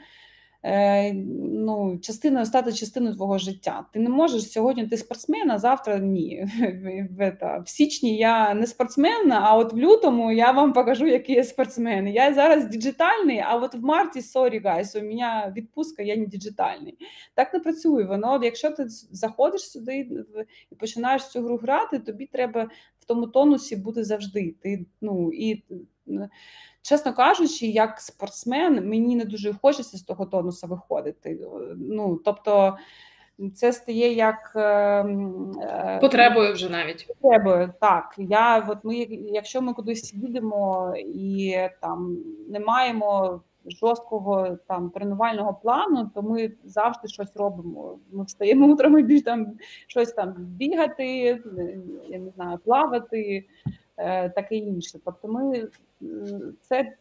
Е, 0.64 1.14
ну, 1.14 2.00
частиною 2.02 2.46
стати 2.46 2.74
частиною 2.74 3.16
твого 3.16 3.38
життя. 3.38 3.86
Ти 3.94 4.00
не 4.00 4.10
можеш 4.10 4.52
сьогодні 4.52 4.88
ти 4.88 4.98
спортсмен, 4.98 5.52
а 5.52 5.60
завтра 5.60 5.98
ні. 6.00 6.48
В 7.66 7.70
січні 7.70 8.18
я 8.18 8.54
не 8.54 8.68
спортсмен, 8.68 9.32
а 9.32 9.58
от 9.58 9.74
в 9.74 9.78
лютому 9.78 10.32
я 10.32 10.52
вам 10.52 10.74
покажу, 10.74 11.08
який 11.08 11.36
я 11.36 11.44
спортсмен. 11.44 12.08
Я 12.08 12.34
зараз 12.34 12.66
діджитальний, 12.66 13.40
а 13.40 13.56
от 13.56 13.76
в 13.76 13.84
марті 13.84 14.20
sorry, 14.20 14.64
guys, 14.64 15.00
у 15.00 15.04
мене 15.04 15.54
відпустка, 15.58 16.04
я 16.04 16.16
не 16.16 16.26
діджитальний. 16.26 16.98
Так 17.36 17.54
не 17.54 17.60
працює. 17.60 18.04
Воно, 18.04 18.40
якщо 18.44 18.72
ти 18.72 18.86
заходиш 19.12 19.62
сюди 19.62 20.08
і 20.72 20.76
починаєш 20.76 21.28
цю 21.28 21.42
гру 21.42 21.58
грати, 21.58 22.00
тобі 22.00 22.26
треба 22.26 22.70
в 23.00 23.06
тому 23.06 23.28
тонусі 23.28 23.76
бути 23.76 24.04
завжди. 24.04 24.56
Ти 24.62 24.86
ну 25.02 25.32
і 25.34 25.64
чесно 26.82 27.14
кажучи, 27.14 27.68
як 27.68 28.00
спортсмен, 28.00 28.90
мені 28.90 29.16
не 29.16 29.26
дуже 29.26 29.54
хочеться 29.54 29.98
з 29.98 30.02
того 30.02 30.26
тонуса 30.26 30.68
виходити. 30.68 31.40
Ну 31.78 32.20
тобто. 32.26 32.78
Це 33.56 33.74
стає 33.74 34.14
як 34.14 34.52
ем, 34.56 35.52
е, 35.62 35.98
потребою 36.02 36.54
вже 36.54 36.70
навіть 36.70 37.08
потребою. 37.08 37.74
Так 37.82 38.16
я 38.18 38.68
от 38.70 38.78
ми, 38.84 38.96
якщо 39.10 39.62
ми 39.62 39.74
кудись 39.74 40.14
їдемо 40.14 40.94
і 40.98 41.58
там 41.82 42.18
не 42.50 42.60
маємо 42.60 43.42
жорсткого 43.66 44.58
там 44.68 44.90
тренувального 44.90 45.54
плану, 45.54 46.12
то 46.16 46.22
ми 46.22 46.52
завжди 46.64 47.08
щось 47.08 47.36
робимо. 47.36 48.00
Ми 48.12 48.24
встаємо 48.24 48.68
утром 48.68 49.00
і 49.00 49.04
більш 49.04 49.22
там 49.24 49.48
щось 49.88 50.12
там 50.12 50.34
бігати, 50.38 51.06
я 52.10 52.20
не 52.20 52.30
знаю, 52.36 52.60
плавати, 52.66 53.46
таке 54.36 54.56
інше. 54.56 55.00
Тобто, 55.06 55.28
ми 55.28 55.68
це 56.62 56.94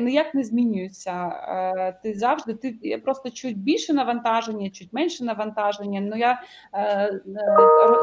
ніяк, 0.00 0.34
не 0.34 0.44
змінюється. 0.44 1.26
Е, 1.28 2.00
ти 2.02 2.14
завжди 2.14 2.54
ти 2.54 2.98
просто 3.04 3.30
чуть 3.30 3.58
більше 3.58 3.92
навантаження, 3.92 4.70
чуть 4.70 4.92
менше 4.92 5.24
навантаження. 5.24 6.00
Ну 6.00 6.16
я 6.16 6.42
е, 6.74 7.20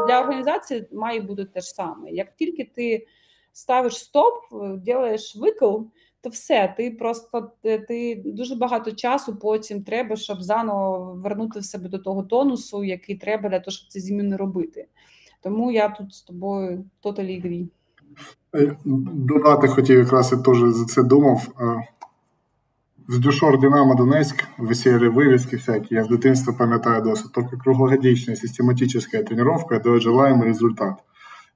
для 0.08 0.20
організації 0.22 0.88
має 0.92 1.22
бути 1.22 1.46
те 1.46 1.62
ж 1.62 1.70
саме. 1.70 2.12
Як 2.12 2.36
тільки 2.36 2.72
ти 2.76 3.08
ставиш 3.54 3.98
стоп, 3.98 4.34
робиш 4.52 5.36
викл 5.36 5.78
то 6.22 6.30
все, 6.30 6.74
ти 6.78 6.92
просто 6.92 7.52
ти 7.62 8.22
дуже 8.26 8.56
багато 8.56 8.92
часу 8.92 9.36
потім 9.36 9.84
треба, 9.84 10.16
щоб 10.16 10.42
заново 10.42 11.14
вернути 11.14 11.60
в 11.60 11.66
себе 11.66 11.90
до 11.90 11.98
того 12.00 12.24
тонусу, 12.24 12.84
який 12.84 13.16
треба 13.16 13.50
для 13.50 13.60
того, 13.60 13.72
щоб 13.72 13.90
ці 13.90 14.00
зміни 14.00 14.36
робити. 14.36 14.88
Тому 15.42 15.72
я 15.72 15.90
тут 15.90 16.14
з 16.14 16.22
тобою 16.22 16.86
totally 17.04 17.46
agree. 17.46 17.68
Е, 18.56 18.76
додати 19.16 19.68
хотів 19.68 20.00
якраз 20.00 20.32
я 20.32 20.38
теж 20.38 20.60
за 20.60 20.86
це 20.86 21.04
думав. 21.04 21.48
Е, 21.62 21.88
з 23.10 23.20
Дюшор 23.20 23.60
Динамо 23.60 23.96
Донецьк, 23.96 24.44
висіли 24.58 25.10
вивіски 25.10 25.56
всякі. 25.56 25.96
Я 25.96 26.04
з 26.04 26.08
дитинства 26.08 26.54
пам'ятаю 26.54 27.02
досить. 27.02 27.34
Тільки 27.34 27.58
круглогодічна 27.58 28.36
систематична 28.36 29.22
тренування 29.24 29.80
дає 29.84 30.00
желаємий 30.00 30.48
результат. 30.48 30.94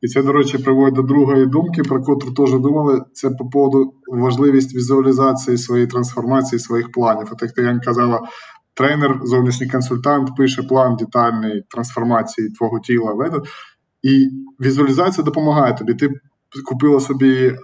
І 0.02 0.08
це, 0.08 0.24
до 0.24 0.34
речі, 0.34 0.58
приводить 0.58 0.96
до 0.96 1.02
другої 1.02 1.46
думки, 1.46 1.84
про 1.84 2.04
котру 2.04 2.32
теж 2.32 2.52
думали. 2.52 3.02
Це 3.14 3.30
по 3.30 3.46
поводу 3.50 3.94
важливість 4.08 4.76
візуалізації 4.76 5.58
своєї 5.58 5.88
трансформації, 5.88 6.60
своїх 6.60 6.92
планів. 6.92 7.28
От 7.32 7.42
як 7.42 7.52
Таян 7.52 7.80
казала, 7.80 8.22
тренер, 8.74 9.20
зовнішній 9.24 9.70
консультант 9.70 10.36
пише 10.38 10.64
план 10.64 10.96
детальної 10.96 11.64
трансформації 11.70 12.50
твого 12.50 12.80
тіла. 12.80 13.14
І 14.04 14.30
візуалізація 14.62 15.24
допомагає 15.24 15.74
тобі. 15.74 15.94
Ти 15.94 16.10
купила 16.66 17.00
собі 17.00 17.48
е, 17.48 17.58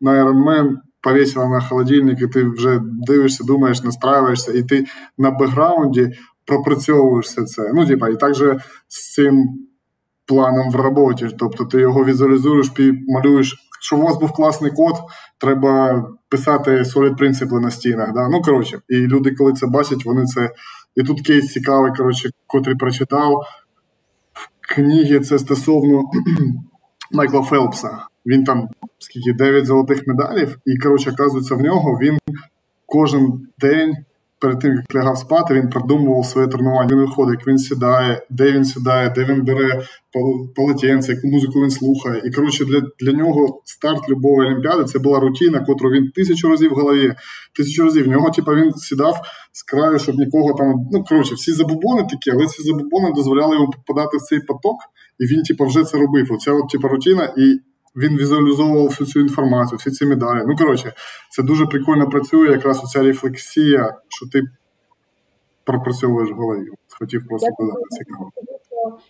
на 0.00 0.24
Ironman, 0.24 0.76
повісила 1.00 1.48
на 1.48 1.60
холодильник, 1.60 2.22
і 2.22 2.26
ти 2.26 2.44
вже 2.44 2.80
дивишся, 2.82 3.44
думаєш, 3.44 3.82
настраюєшся, 3.82 4.52
і 4.52 4.62
ти 4.62 4.86
на 5.18 5.30
бекграунді 5.30 6.10
пропрацьовуєш 6.44 7.26
все 7.26 7.44
це. 7.44 7.70
Ну, 7.74 7.86
типа, 7.86 8.08
і 8.08 8.16
також 8.16 8.42
з 8.88 9.12
цим 9.14 9.48
планом 10.26 10.70
в 10.70 10.76
роботі. 10.76 11.28
Тобто 11.38 11.64
ти 11.64 11.80
його 11.80 12.04
візуалізуєш, 12.04 12.72
малюєш. 13.08 13.64
Щоб 13.80 13.98
у 13.98 14.02
вас 14.02 14.18
був 14.18 14.32
класний 14.32 14.72
код, 14.72 14.94
треба 15.38 16.04
писати 16.28 16.70
solid 16.70 17.16
принципи 17.16 17.54
на 17.54 17.70
стінах. 17.70 18.12
Да? 18.12 18.28
Ну, 18.28 18.42
коротше, 18.42 18.80
і 18.88 18.96
люди, 18.96 19.30
коли 19.30 19.52
це 19.52 19.66
бачать, 19.66 20.04
вони 20.04 20.24
це. 20.24 20.50
І 20.96 21.02
тут 21.02 21.26
кейс 21.26 21.52
цікавий, 21.52 21.92
коротше, 21.96 22.30
котрий 22.46 22.76
прочитав. 22.76 23.42
В 24.68 24.74
книгі 24.74 25.20
це 25.20 25.38
стосовно 25.38 26.02
Майкла 27.12 27.42
Фелпса. 27.42 27.98
Він 28.26 28.44
там 28.44 28.68
скільки 28.98 29.32
9 29.32 29.66
золотих 29.66 30.06
медалів, 30.06 30.58
і, 30.66 30.78
коротше, 30.78 31.10
оказується, 31.10 31.54
в 31.54 31.60
нього 31.60 31.98
він 32.02 32.18
кожен 32.86 33.46
день 33.58 33.94
перед 34.40 34.60
тим, 34.60 34.74
як 34.74 34.94
лягав 34.94 35.18
спати, 35.18 35.54
він 35.54 35.70
продумував 35.70 36.26
своє 36.26 36.46
тренування. 36.46 36.88
Він 36.90 37.00
виходить, 37.00 37.38
як 37.38 37.48
він 37.48 37.58
сідає, 37.58 38.22
де 38.30 38.52
він 38.52 38.64
сідає, 38.64 39.10
де 39.10 39.24
він 39.24 39.44
бере 39.44 39.82
полотенце, 40.56 41.12
яку 41.12 41.28
музику 41.28 41.60
він 41.62 41.70
слухає. 41.70 42.22
І 42.24 42.30
коротше, 42.30 42.64
для 42.64 42.82
для 43.00 43.12
нього 43.12 43.62
старт 43.64 44.08
любої 44.10 44.48
олімпіади 44.48 44.84
це 44.84 44.98
була 44.98 45.20
рутина, 45.20 45.60
котру 45.60 45.90
він 45.90 46.10
тисячу 46.14 46.48
разів 46.48 46.70
в 46.70 46.74
голові, 46.74 47.14
тисячу 47.56 47.84
разів. 47.84 48.04
В 48.04 48.08
нього, 48.08 48.30
типу, 48.30 48.54
він 48.54 48.72
сідав 48.72 49.20
з 49.52 49.62
краю, 49.62 49.98
щоб 49.98 50.14
нікого 50.18 50.52
там. 50.52 50.74
Ну 50.92 51.04
коротше, 51.04 51.34
всі 51.34 51.52
забубони 51.52 52.02
такі, 52.02 52.30
але 52.30 52.46
ці 52.46 52.62
забубони 52.62 53.12
дозволяли 53.16 53.54
йому 53.54 53.70
попадати 53.70 54.16
в 54.16 54.20
цей 54.20 54.40
поток, 54.40 54.76
і 55.18 55.24
він, 55.26 55.42
типу, 55.42 55.66
вже 55.66 55.84
це 55.84 55.98
робив. 55.98 56.32
Оця 56.32 56.52
от, 56.52 56.68
типу, 56.68 56.88
рутина 56.88 57.32
і 57.36 57.60
він 57.98 58.18
візуалізовував 58.18 58.86
всю 58.86 59.06
цю 59.06 59.20
інформацію, 59.20 59.78
всі 59.78 59.90
ці 59.90 60.06
медалі. 60.06 60.42
Ну, 60.46 60.56
коротше, 60.56 60.92
це 61.30 61.42
дуже 61.42 61.66
прикольно 61.66 62.08
працює, 62.08 62.48
якраз 62.48 62.84
оця 62.84 63.02
рефлексія, 63.02 63.94
що 64.08 64.26
ти 64.26 64.42
пропрацьовуєш 65.64 66.30
в 66.30 66.34
голові. 66.34 66.68
Хотів 66.98 67.26
просто 67.28 67.48
додати 67.58 67.84
цікаво. 67.90 68.30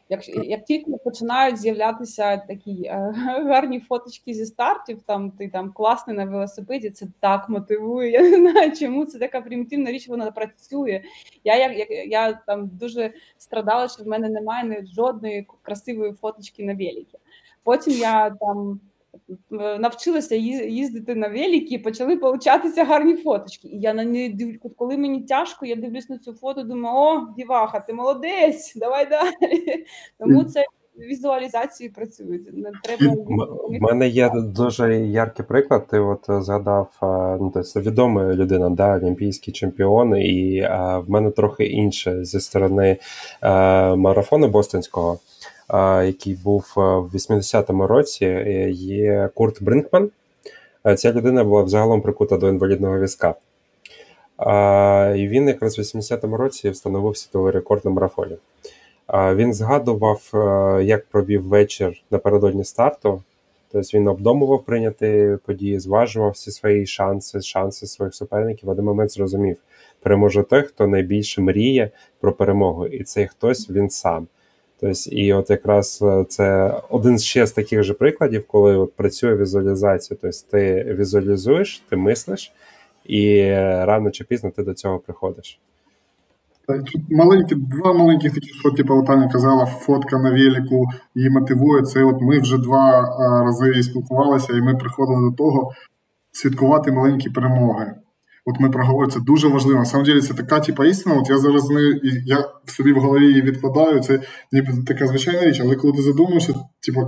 Як 0.09 0.29
як 0.29 0.65
тільки 0.65 0.91
починають 1.05 1.57
з'являтися 1.57 2.37
такі 2.37 2.83
е, 2.85 3.15
гарні 3.47 3.81
фоточки 3.81 4.35
зі 4.35 4.47
стартів, 4.47 5.03
там 5.07 5.31
ти 5.31 5.49
там 5.49 5.73
класний 5.73 6.17
на 6.17 6.25
велосипеді, 6.25 6.91
це 6.91 7.07
так 7.21 7.49
мотивує. 7.49 8.11
Я 8.13 8.23
не 8.23 8.51
знаю, 8.51 8.73
чому 8.77 9.07
це 9.07 9.19
така 9.19 9.41
примітивна 9.41 9.93
річ, 9.93 10.09
вона 10.09 10.31
працює. 10.31 11.03
Я 11.45 11.57
як 11.57 11.91
я, 11.91 12.05
я 12.05 12.33
там 12.33 12.71
дуже 12.73 13.13
страдала, 13.39 13.89
що 13.89 14.05
в 14.05 14.07
мене 14.07 14.29
немає 14.29 14.85
жодної 14.95 15.47
красивої 15.63 16.13
фоточки 16.13 16.65
на 16.65 16.73
великі. 16.73 17.19
Потім 17.69 17.93
я 17.93 18.31
там 18.41 18.81
е, 19.53 19.79
навчилася 19.79 20.35
їздити 20.35 21.15
на 21.15 21.29
великі, 21.29 21.79
почали 21.79 22.17
получатися 22.17 22.85
гарні 22.85 23.17
фоточки. 23.17 23.69
І 23.69 23.81
я 23.81 23.95
на 23.95 24.05
неї 24.05 24.29
дивлюсь, 24.29 24.59
коли 24.77 24.97
мені 24.97 25.23
тяжко, 25.23 25.67
я 25.67 25.77
дивлюсь 25.77 26.09
на 26.09 26.19
цю 26.19 26.33
фото, 26.33 26.63
думаю, 26.63 26.97
о, 26.97 27.35
діваха, 27.37 27.81
ти 27.81 27.93
молодець, 27.93 28.73
давай 28.77 29.09
далі. 29.09 29.85
Тому 30.19 30.45
це. 30.45 30.65
Візуалізації 30.99 31.91
працюють. 31.91 32.49
Не 32.53 32.71
треба 32.83 33.15
У 33.69 33.79
мене 33.81 34.09
є 34.09 34.31
дуже 34.35 34.97
яркий 35.01 35.47
приклад. 35.47 35.87
Ти 35.87 35.99
от 35.99 36.27
згадав 36.29 36.89
ну 37.41 37.51
тобто 37.55 37.81
відома 37.81 38.35
людина, 38.35 38.71
да, 38.71 38.97
олімпійський 38.97 39.55
чемпіон, 39.55 40.17
і 40.17 40.61
а, 40.71 40.99
в 40.99 41.11
мене 41.11 41.31
трохи 41.31 41.65
інше 41.65 42.25
зі 42.25 42.41
сторони 42.41 42.97
а, 43.41 43.95
марафону 43.97 44.49
Бостонського 44.49 45.19
який 46.07 46.35
був 46.35 46.75
е, 46.77 46.81
в 46.81 47.15
80-му 47.15 47.87
році, 47.87 48.25
е, 48.27 48.71
є 48.71 49.31
Курт 49.35 49.63
Бринкман. 49.63 50.11
Е, 50.87 50.97
ця 50.97 51.13
людина 51.13 51.45
була 51.45 51.63
взагалом 51.63 52.01
прикута 52.01 52.37
до 52.37 52.49
інвалідного 52.49 52.99
візка. 52.99 53.35
І 55.17 55.29
він 55.29 55.49
якраз 55.49 55.79
в 55.79 55.81
80-му 55.81 56.37
році 56.37 56.71
встановив 56.71 57.17
світовий 57.17 57.53
рекорд 57.53 57.85
на 57.85 57.91
марафоні. 57.91 58.37
Він 59.15 59.55
згадував, 59.55 60.31
як 60.83 61.07
провів 61.07 61.43
вечір 61.43 62.03
напередодні 62.11 62.65
старту. 62.65 63.23
Тобто 63.73 63.99
він 63.99 64.09
обдумував 64.09 64.65
прийняти 64.65 65.39
події, 65.45 65.79
зважував 65.79 66.31
всі 66.31 66.51
свої 66.51 66.87
шанси, 66.87 67.41
шанси 67.41 67.87
своїх 67.87 68.15
суперників. 68.15 68.67
В 68.69 68.73
один 68.73 68.85
момент 68.85 69.11
зрозумів, 69.11 69.57
переможе 70.01 70.43
той, 70.43 70.63
хто 70.63 70.87
найбільше 70.87 71.41
мріє 71.41 71.91
про 72.21 72.33
перемогу, 72.33 72.87
і 72.87 73.05
цей 73.05 73.27
хтось 73.27 73.71
він 73.71 73.91
сам. 73.91 74.27
Тобто, 74.81 75.11
і 75.11 75.33
от 75.33 75.51
якраз 75.51 75.99
е, 76.03 76.25
це 76.29 76.75
один 76.91 77.19
ще 77.19 77.47
з 77.47 77.53
таких 77.53 77.83
же 77.83 77.95
прикладів, 77.95 78.47
коли 78.47 78.77
от 78.77 78.97
працює 78.97 79.37
візуалізація. 79.37 80.19
Тобто 80.23 80.39
ти 80.51 80.95
візуалізуєш, 80.99 81.83
ти 81.89 81.97
мислиш, 81.97 82.53
і 83.05 83.51
рано 83.61 84.11
чи 84.11 84.25
пізно 84.25 84.51
ти 84.51 84.63
до 84.63 84.75
цього 84.75 84.99
приходиш. 84.99 85.61
Тут 86.67 87.03
маленькі, 87.11 87.55
два 87.55 87.93
маленьких 87.93 88.35
такі, 88.35 88.49
що 88.49 88.71
типу, 88.71 89.05
Таня 89.07 89.29
казала, 89.29 89.67
фотка 89.67 90.19
на 90.19 90.31
велику 90.31 90.87
її 91.15 91.31
мотивує. 91.31 91.83
Це 91.83 92.05
от 92.05 92.21
ми 92.21 92.41
вже 92.41 92.59
два 92.59 93.17
рази 93.45 93.83
спілкувалися, 93.83 94.53
і 94.53 94.61
ми 94.61 94.75
приходили 94.75 95.31
до 95.31 95.37
того 95.37 95.73
святкувати 96.33 96.93
маленькі 96.93 97.31
перемоги. 97.31 97.95
От 98.49 98.61
ми 98.61 98.71
проговорили, 98.71 99.13
це 99.13 99.21
дуже 99.21 99.49
важливо. 99.49 99.79
На 99.79 99.85
самом 99.85 100.07
деле 100.07 100.21
це 100.21 100.35
така 100.35 100.61
типа 100.61 100.87
істина. 100.87 101.17
От 101.17 101.31
я 101.31 101.39
зараз 101.39 101.71
не 101.71 102.01
я 102.27 102.49
собі 102.67 102.93
в 102.93 103.01
голові 103.01 103.27
її 103.27 103.43
відкладаю. 103.43 104.01
Це 104.01 104.21
ніби 104.53 104.73
така 104.87 105.07
звичайна 105.07 105.45
річ, 105.45 105.61
але 105.61 105.77
коли 105.77 105.93
ти 105.93 106.03
задумаєшся, 106.03 106.55
типа. 106.87 107.01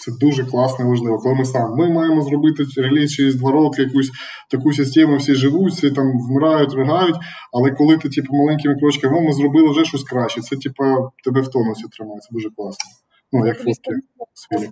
Це 0.00 0.12
дуже 0.20 0.44
класно 0.44 0.84
і 0.84 0.88
важливо. 0.88 1.18
Коли 1.18 1.34
ми 1.34 1.44
сам 1.44 1.76
ми 1.76 1.90
маємо 1.90 2.22
зробити 2.22 2.64
реліз 2.76 3.12
через 3.12 3.34
два 3.34 3.52
роки 3.52 3.82
якусь 3.82 4.10
таку 4.50 4.72
систему, 4.72 5.16
всі 5.16 5.34
живуть, 5.34 5.72
всі 5.72 5.90
там 5.90 6.12
вмирають, 6.28 6.74
ригають. 6.74 7.16
Але 7.52 7.70
коли 7.70 7.98
ти, 7.98 8.08
типу, 8.08 8.36
маленькими 8.36 8.74
крочками, 8.74 9.20
ми 9.20 9.32
зробили 9.32 9.70
вже 9.70 9.84
щось 9.84 10.04
краще. 10.04 10.40
Це 10.40 10.56
типу, 10.56 10.84
тебе 11.24 11.40
в 11.40 11.48
тонусі 11.48 11.84
тримає. 11.96 12.20
Це 12.20 12.28
дуже 12.30 12.48
класно. 12.56 12.84
Ну 13.32 13.46
як 13.46 13.58
фотки. 13.58 13.92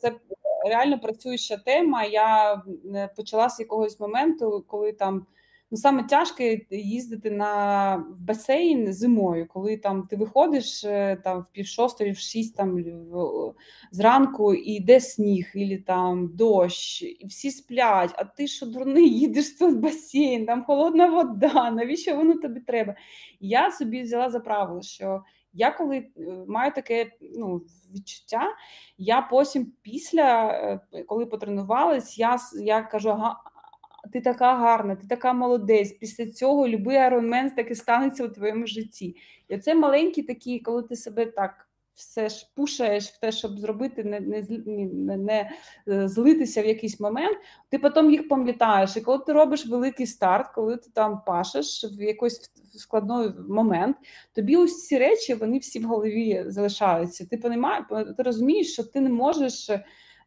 Це 0.01 0.12
реально 0.68 0.99
працююча 0.99 1.57
тема. 1.57 2.05
Я 2.05 2.57
почала 3.16 3.49
з 3.49 3.61
якогось 3.61 4.01
моменту, 4.01 4.64
коли 4.66 4.93
там 4.93 5.27
Ну, 5.71 5.77
саме 5.77 6.03
тяжко 6.05 6.43
їздити 6.71 7.31
на 7.31 8.05
басейн 8.19 8.93
зимою, 8.93 9.47
коли 9.49 9.77
там 9.77 10.03
ти 10.03 10.17
виходиш 10.17 10.85
е, 10.85 11.17
там 11.25 11.41
в 11.41 11.53
пів 11.53 11.67
шостої, 11.67 12.12
в 12.12 12.19
шість 12.19 12.57
там 12.57 12.85
зранку 13.93 14.55
і 14.55 14.73
йде 14.73 15.01
сніг, 15.01 15.51
і 15.55 15.77
там 15.77 16.31
дощ, 16.35 17.03
і 17.03 17.27
всі 17.27 17.51
сплять. 17.51 18.14
А 18.17 18.25
ти 18.25 18.47
що 18.47 18.67
дурний, 18.67 19.09
їдеш 19.19 19.61
в 19.61 19.77
басейн, 19.77 20.47
там 20.47 20.64
холодна 20.64 21.07
вода. 21.07 21.71
Навіщо 21.71 22.17
воно 22.17 22.35
тобі 22.35 22.61
треба? 22.61 22.95
Я 23.41 23.71
собі 23.71 24.03
взяла 24.03 24.31
за 24.31 24.41
правило, 24.41 24.83
що 24.83 25.23
я 25.53 25.71
коли 25.71 25.97
е, 25.97 26.09
маю 26.49 26.73
таке 26.73 27.12
ну, 27.37 27.62
відчуття, 27.95 28.43
я 28.99 29.23
потім 29.23 29.73
після, 29.83 30.49
е, 30.93 31.03
коли 31.03 31.27
потренувалась, 31.27 32.19
я 32.19 32.39
я 32.61 32.83
кажу, 32.83 33.11
ага, 33.11 33.41
ти 34.13 34.21
така 34.21 34.55
гарна, 34.55 34.97
ти 34.97 35.07
така 35.07 35.33
молодець. 35.33 35.93
Після 35.93 36.27
цього 36.27 36.69
любий 36.69 36.97
айронмен 36.97 37.51
таки 37.51 37.75
станеться 37.75 38.25
у 38.25 38.29
твоєму 38.29 38.67
житті. 38.67 39.17
І 39.49 39.59
це 39.59 39.75
маленькі 39.75 40.23
такі, 40.23 40.59
коли 40.61 40.83
ти 40.83 40.97
себе 40.97 41.27
так 41.27 41.67
все 41.97 42.29
ж 42.29 42.51
пушаєш 42.55 43.05
в 43.09 43.21
те, 43.21 43.33
щоб 43.33 43.59
зробити, 43.59 44.05
не 44.05 44.21
не, 44.21 44.47
не, 44.67 45.17
не 45.17 45.51
е, 45.89 46.09
злитися 46.09 46.63
в 46.63 46.67
якийсь 46.67 47.01
момент, 47.01 47.39
ти 47.71 47.79
потім 47.79 48.11
їх 48.11 48.29
пам'ятаєш. 48.29 48.97
І 48.97 49.01
коли 49.01 49.19
ти 49.19 49.33
робиш 49.33 49.67
великий 49.67 50.07
старт, 50.07 50.47
коли 50.55 50.77
ти 50.77 50.91
там 50.95 51.21
пашеш 51.27 51.85
в 51.99 52.03
якийсь 52.03 52.51
складний 52.75 53.29
момент, 53.49 53.97
тобі 54.35 54.57
ось 54.57 54.87
ці 54.87 54.99
речі 54.99 55.35
вони 55.35 55.59
всі 55.59 55.79
в 55.79 55.85
голові 55.85 56.45
залишаються. 56.47 57.27
Ти 57.27 57.37
понімаєш, 57.37 57.85
ти 58.17 58.23
розумієш, 58.23 58.73
що 58.73 58.85
ти 58.85 59.01
не 59.01 59.11
можеш 59.11 59.71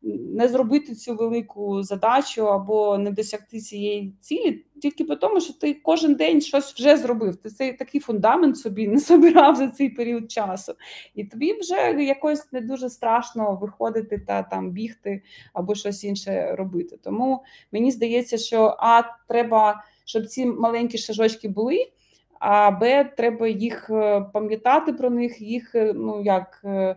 не 0.02 0.48
зробити 0.48 0.96
цю 0.96 1.16
велику 1.16 1.84
задачу 1.84 2.48
або 2.48 2.98
не 2.98 3.12
досягти 3.12 3.60
цієї 3.60 4.14
цілі, 4.20 4.66
тільки 4.82 5.04
по 5.04 5.16
тому, 5.16 5.42
що 5.42 5.54
ти 5.54 5.74
кожен 5.74 6.16
день 6.16 6.42
щось 6.42 6.74
вже 6.74 6.98
зробив. 6.98 7.36
Ти 7.36 7.50
цей 7.50 7.74
такий 7.74 8.02
фундамент 8.02 8.58
собі 8.58 8.88
не 8.88 9.00
собирав 9.00 9.56
за 9.56 9.68
цей 9.68 9.90
період 9.90 10.32
часу, 10.32 10.74
і 11.16 11.24
тобі 11.24 11.54
вже 11.54 12.04
якось 12.04 12.52
не 12.52 12.62
дуже 12.62 12.90
страшно 12.90 13.56
виходити 13.62 14.18
та 14.28 14.44
там 14.44 14.72
бігти 14.72 15.22
або 15.54 15.76
щось 15.76 16.04
інше 16.04 16.56
робити. 16.56 16.98
Тому 17.04 17.44
мені 17.72 17.92
здається, 17.92 18.38
що 18.38 18.76
а 18.80 19.02
треба, 19.28 19.84
щоб 20.06 20.26
ці 20.26 20.46
маленькі 20.46 20.98
шажочки 20.98 21.50
були. 21.50 21.92
А 22.40 22.72
Б, 22.72 23.04
треба 23.04 23.48
їх 23.48 23.90
е, 23.90 24.22
пам'ятати 24.34 24.94
про 24.94 25.10
них, 25.10 25.42
їх 25.42 25.76
е, 25.76 25.94
ну 25.96 26.22
як 26.24 26.62
е, 26.66 26.96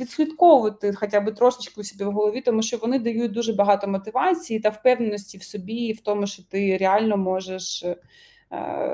відслідковувати 0.00 0.92
хоча 0.92 1.20
б 1.20 1.34
трошечки 1.34 1.80
у 1.80 1.84
собі 1.84 2.04
в 2.04 2.12
голові, 2.12 2.40
тому 2.40 2.62
що 2.62 2.76
вони 2.76 2.98
дають 2.98 3.32
дуже 3.32 3.52
багато 3.52 3.88
мотивації 3.88 4.60
та 4.60 4.68
впевненості 4.68 5.38
в 5.38 5.42
собі, 5.42 5.74
і 5.74 5.92
в 5.92 6.00
тому, 6.00 6.26
що 6.26 6.42
ти 6.42 6.76
реально 6.76 7.16
можеш 7.16 7.84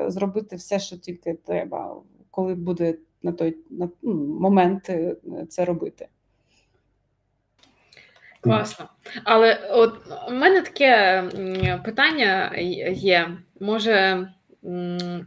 зробити 0.07 0.57
все, 0.57 0.79
що 0.79 0.97
тільки 0.97 1.35
треба, 1.35 1.97
коли 2.31 2.55
буде 2.55 2.95
на 3.23 3.33
той 3.33 3.57
на, 3.71 3.89
ну, 4.03 4.15
момент 4.15 4.91
це 5.49 5.65
робити. 5.65 6.09
Класно. 8.41 8.89
Але 9.25 9.71
от 9.71 9.95
у 10.29 10.33
мене 10.33 10.63
таке 10.63 11.23
питання 11.85 12.53
є. 12.93 13.39
Може 13.61 14.29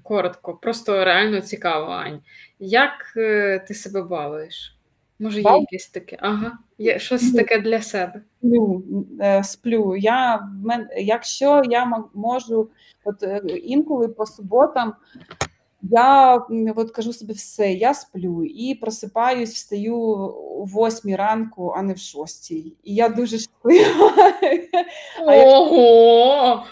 коротко, 0.03 0.53
просто 0.53 1.05
реально 1.05 1.41
цікаво, 1.41 1.91
Ань. 1.91 2.21
Як 2.59 3.13
е, 3.17 3.59
ти 3.67 3.73
себе 3.73 4.01
балуєш? 4.01 4.77
Може, 5.19 5.41
є 5.41 5.57
якесь 5.59 5.89
таке. 5.89 6.17
Ага, 6.19 6.57
є 6.77 6.99
щось 6.99 7.31
таке 7.31 7.59
для 7.59 7.81
себе. 7.81 8.21
Сплю, 8.39 8.83
е, 9.21 9.43
сплю. 9.43 9.95
Я, 9.95 10.49
Якщо 10.97 11.61
я 11.69 12.03
можу, 12.13 12.69
от 13.03 13.23
е, 13.23 13.41
інколи 13.47 14.07
по 14.07 14.25
суботам 14.25 14.93
я 15.83 16.35
от 16.75 16.91
кажу 16.91 17.13
собі 17.13 17.33
все, 17.33 17.73
я 17.73 17.93
сплю 17.93 18.43
і 18.43 18.75
просипаюсь, 18.75 19.53
встаю 19.53 19.97
о 19.97 20.65
восьмій 20.65 21.15
ранку, 21.15 21.73
а 21.77 21.81
не 21.81 21.93
в 21.93 21.97
шостій. 21.97 22.73
І 22.83 22.95
я 22.95 23.09
дуже 23.09 23.37
щаслива. 23.37 24.33
Ого! 25.27 26.63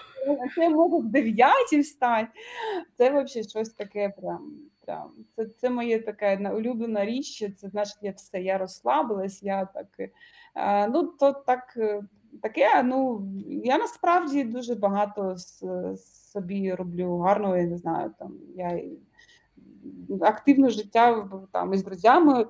Я 0.58 0.70
можу 0.70 0.98
в 0.98 1.06
дев'ятій 1.06 1.80
встати, 1.80 2.30
це 2.98 3.10
взагалі 3.10 3.50
щось 3.50 3.70
таке 3.70 4.10
прям 4.10 4.70
прям 4.90 5.12
це 5.36 5.46
це 5.46 5.70
моє 5.70 6.00
така 6.00 6.54
улюблена 6.56 7.06
річ. 7.06 7.44
Це 7.58 7.70
значить, 7.70 7.98
я 8.02 8.12
все, 8.12 8.42
я 8.42 8.58
розслабилась, 8.58 9.44
я 9.44 9.66
так 9.66 9.88
е, 10.56 10.88
ну 10.88 11.04
то 11.04 11.34
так 11.34 11.74
е, 11.78 12.02
таке. 12.42 12.84
Ну 12.84 13.28
я 13.64 13.78
насправді 13.78 14.44
дуже 14.44 14.76
багато 14.76 15.36
собі 16.34 16.74
роблю 16.74 17.18
гарного, 17.18 17.58
я 17.58 17.64
не 17.64 17.78
знаю. 17.78 18.14
Там 18.20 18.34
я 18.56 18.82
активне 20.22 20.70
життя 20.70 21.30
там 21.52 21.74
із 21.74 21.84
друзями. 21.84 22.48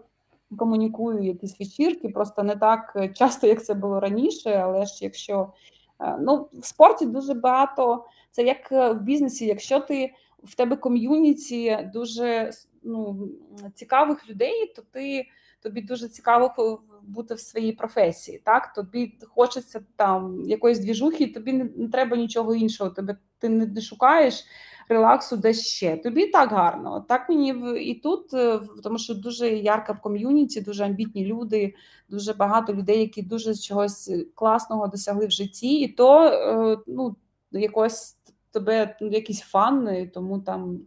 Комунікую 0.57 1.24
якісь 1.24 1.59
вечірки, 1.59 2.09
просто 2.09 2.43
не 2.43 2.55
так 2.55 2.97
часто, 3.13 3.47
як 3.47 3.63
це 3.63 3.74
було 3.74 3.99
раніше, 3.99 4.49
але 4.49 4.86
ж 4.86 5.05
якщо 5.05 5.41
е, 5.41 5.78
ну 6.20 6.50
в 6.54 6.66
спорті 6.66 7.06
дуже 7.06 7.34
багато, 7.34 8.06
це 8.32 8.43
як 8.43 8.72
в 8.72 8.93
бізнесі, 8.93 9.45
якщо 9.45 9.80
ти 9.80 10.14
в 10.43 10.56
тебе 10.56 10.76
ком'юніті 10.76 11.89
дуже 11.93 12.52
ну, 12.84 13.30
цікавих 13.76 14.30
людей, 14.30 14.74
то 14.76 14.82
ти 14.91 15.28
тобі 15.62 15.82
дуже 15.82 16.10
цікаво 16.10 16.82
бути 17.02 17.34
в 17.34 17.39
своїй 17.39 17.72
професії. 17.72 18.41
Так, 18.45 18.74
тобі 18.74 19.18
хочеться 19.28 19.82
там 19.95 20.43
якоїсь 20.45 20.80
двіжухи, 20.80 21.28
тобі 21.28 21.54
не, 21.54 21.70
не 21.76 21.89
треба 21.89 22.18
нічого 22.18 22.56
іншого. 22.56 22.89
Тебе 22.89 23.18
ти 23.39 23.50
не 23.50 23.82
шукаєш 23.82 24.45
релаксу 24.89 25.37
десь 25.37 25.67
ще. 25.67 25.97
Тобі 25.97 26.25
так 26.27 26.49
гарно. 26.49 27.05
Так 27.07 27.29
мені 27.29 27.55
і 27.81 27.93
тут, 27.93 28.33
е, 28.33 28.59
тому 28.83 28.97
що 28.97 29.15
дуже 29.15 29.49
ярка 29.49 29.93
в 29.93 30.01
ком'юніті, 30.01 30.61
дуже 30.61 30.85
амбітні 30.85 31.25
люди, 31.25 31.73
дуже 32.09 32.33
багато 32.33 32.73
людей, 32.73 32.99
які 32.99 33.21
дуже 33.21 33.55
чогось 33.55 34.11
класного 34.35 34.87
досягли 34.87 35.27
в 35.27 35.31
житті, 35.31 35.79
і 35.79 35.87
то 35.87 36.23
е, 36.23 36.77
ну 36.87 37.15
якось 37.51 38.17
тебе 38.51 38.95
ну, 39.01 39.07
якийсь 39.07 39.41
фан, 39.41 40.09
тому 40.13 40.39
там 40.39 40.79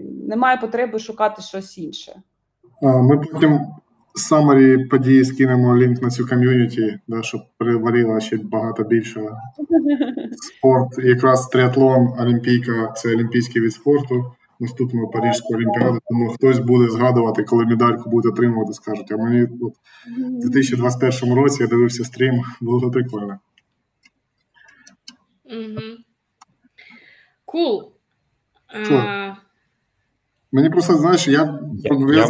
немає 0.00 0.56
потреби 0.56 0.98
шукати 0.98 1.42
щось 1.42 1.78
інше. 1.78 2.22
Ми 2.82 3.18
потім 3.18 3.60
самарі 4.16 4.84
події 4.84 5.24
скинемо 5.24 5.76
лінк 5.76 6.02
на 6.02 6.10
цю 6.10 6.26
ком'юніті, 6.26 6.98
да, 7.08 7.22
щоб 7.22 7.40
переварила 7.58 8.20
ще 8.20 8.36
багато 8.36 8.84
більше. 8.84 9.20
Спорт, 10.36 10.98
якраз 10.98 11.48
триатлон, 11.48 12.08
Олімпійка 12.20 12.92
це 12.96 13.08
олімпійський 13.14 13.62
від 13.62 13.72
спорту. 13.72 14.32
Наступного 14.60 15.08
Парижську 15.08 15.54
олімпіаду, 15.54 15.98
тому 16.08 16.28
хтось 16.28 16.58
буде 16.58 16.90
згадувати, 16.90 17.42
коли 17.42 17.64
медальку 17.64 18.10
буде 18.10 18.28
отримувати, 18.28 18.72
скажуть. 18.72 19.12
А 19.12 19.16
мені 19.16 19.42
от, 19.42 19.72
в 20.44 20.50
2021 20.50 21.34
році 21.34 21.62
я 21.62 21.68
дивився 21.68 22.04
стрім, 22.04 22.42
було 22.60 22.90
прикольно. 22.90 23.38
Кул. 27.44 27.92
А... 28.90 29.36
Мені 30.56 30.70
просто 30.70 30.94
знаєш, 30.94 31.28
я 31.28 31.60
я, 31.78 31.96
я, 32.14 32.26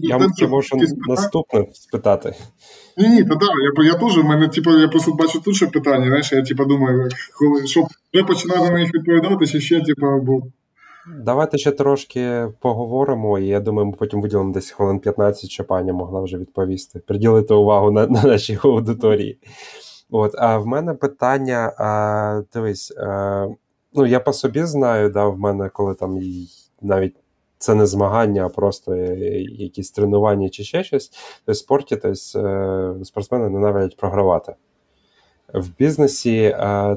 я, 0.00 0.28
я, 0.38 0.48
можу 0.48 0.76
наступне 1.08 1.66
спитати. 1.72 2.34
Ні, 2.96 3.08
ні, 3.08 3.24
та 3.24 3.34
да, 3.34 3.46
я 3.78 3.84
я 3.84 3.94
теж, 3.94 4.18
в 4.18 4.24
мене, 4.24 4.48
типу, 4.48 4.70
я 4.70 4.88
просто 4.88 5.12
бачу 5.12 5.40
тут 5.40 5.56
ще 5.56 5.66
питання, 5.66 6.06
знаєш, 6.06 6.32
я 6.32 6.42
типу, 6.42 6.64
думаю, 6.64 7.08
коли 7.38 7.66
щоб 7.66 7.84
вже 8.14 8.24
починати 8.24 8.60
на 8.60 8.70
них 8.70 8.94
відповідати, 8.94 9.46
чи 9.46 9.60
ще, 9.60 9.80
типу, 9.80 10.20
бо. 10.22 10.42
Давайте 11.24 11.58
ще 11.58 11.70
трошки 11.70 12.48
поговоримо, 12.60 13.38
і 13.38 13.46
я 13.46 13.60
думаю, 13.60 13.86
ми 13.86 13.92
потім 13.98 14.20
виділимо 14.20 14.52
десь 14.52 14.70
хвилин 14.70 14.98
15, 14.98 15.50
щоб 15.50 15.72
Аня 15.72 15.92
могла 15.92 16.20
вже 16.20 16.38
відповісти, 16.38 16.98
приділити 16.98 17.54
увагу 17.54 17.90
на 17.90 18.06
на 18.06 18.22
нашій 18.22 18.58
аудиторії. 18.64 19.38
От, 20.10 20.34
А 20.38 20.58
в 20.58 20.66
мене 20.66 20.94
питання: 20.94 21.72
а, 21.78 22.42
дивись. 22.54 22.92
А, 22.98 23.46
Ну, 23.92 24.06
я 24.06 24.20
по 24.20 24.32
собі 24.32 24.64
знаю, 24.64 25.10
да, 25.10 25.26
в 25.26 25.38
мене, 25.38 25.68
коли 25.68 25.94
там 25.94 26.18
навіть 26.82 27.16
це 27.60 27.74
не 27.74 27.86
змагання, 27.86 28.46
а 28.46 28.48
просто 28.48 28.96
якісь 28.96 29.90
тренування 29.90 30.48
чи 30.48 30.64
ще 30.64 30.84
щось, 30.84 31.12
то 31.44 31.52
в 31.52 31.56
спорті 31.56 31.96
тобто, 31.96 33.04
спортсмени 33.04 33.48
ненавидять 33.48 33.96
програвати. 33.96 34.54
В 35.54 35.68
бізнесі 35.78 36.36
е, 36.36 36.54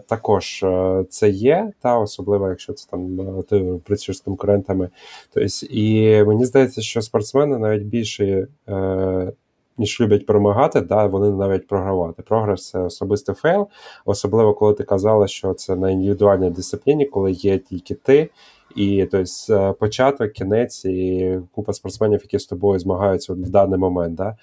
також 0.08 0.64
е, 0.64 1.06
це 1.10 1.30
є, 1.30 1.72
та 1.82 2.00
особливо, 2.00 2.50
якщо 2.50 2.74
це 2.74 2.88
там 2.92 3.20
ти 3.50 3.80
працюєш 3.84 4.18
з 4.18 4.22
конкурентами. 4.22 4.90
Тобто, 5.34 5.66
і 5.70 6.24
мені 6.24 6.46
здається, 6.46 6.82
що 6.82 7.02
спортсмени 7.02 7.58
навіть 7.58 7.84
більше 7.84 8.48
е, 8.70 9.32
ніж 9.78 10.02
люблять 10.02 10.26
перемагати, 10.26 10.82
да, 10.82 11.06
вони 11.06 11.32
навіть 11.32 11.68
програвати. 11.68 12.22
Програш 12.22 12.70
це 12.70 12.80
особистий 12.80 13.36
fail, 13.36 13.68
особливо 14.06 14.54
коли 14.54 14.74
ти 14.74 14.84
казала, 14.84 15.28
що 15.28 15.54
це 15.54 15.76
на 15.76 15.90
індивідуальній 15.90 16.50
дисципліні, 16.50 17.06
коли 17.06 17.32
є 17.32 17.58
тільки 17.58 17.96
ти. 17.96 18.30
І 18.76 19.08
тобто, 19.12 19.74
початок, 19.80 20.32
кінець 20.32 20.86
і 20.86 21.40
купа 21.52 21.74
спортсменів, 21.74 22.20
які 22.24 22.40
з 22.40 22.46
тобою 22.46 22.80
змагаються 22.80 23.34
в 23.34 23.38
даний 23.38 23.80
момент. 23.80 24.16
Да? 24.16 24.38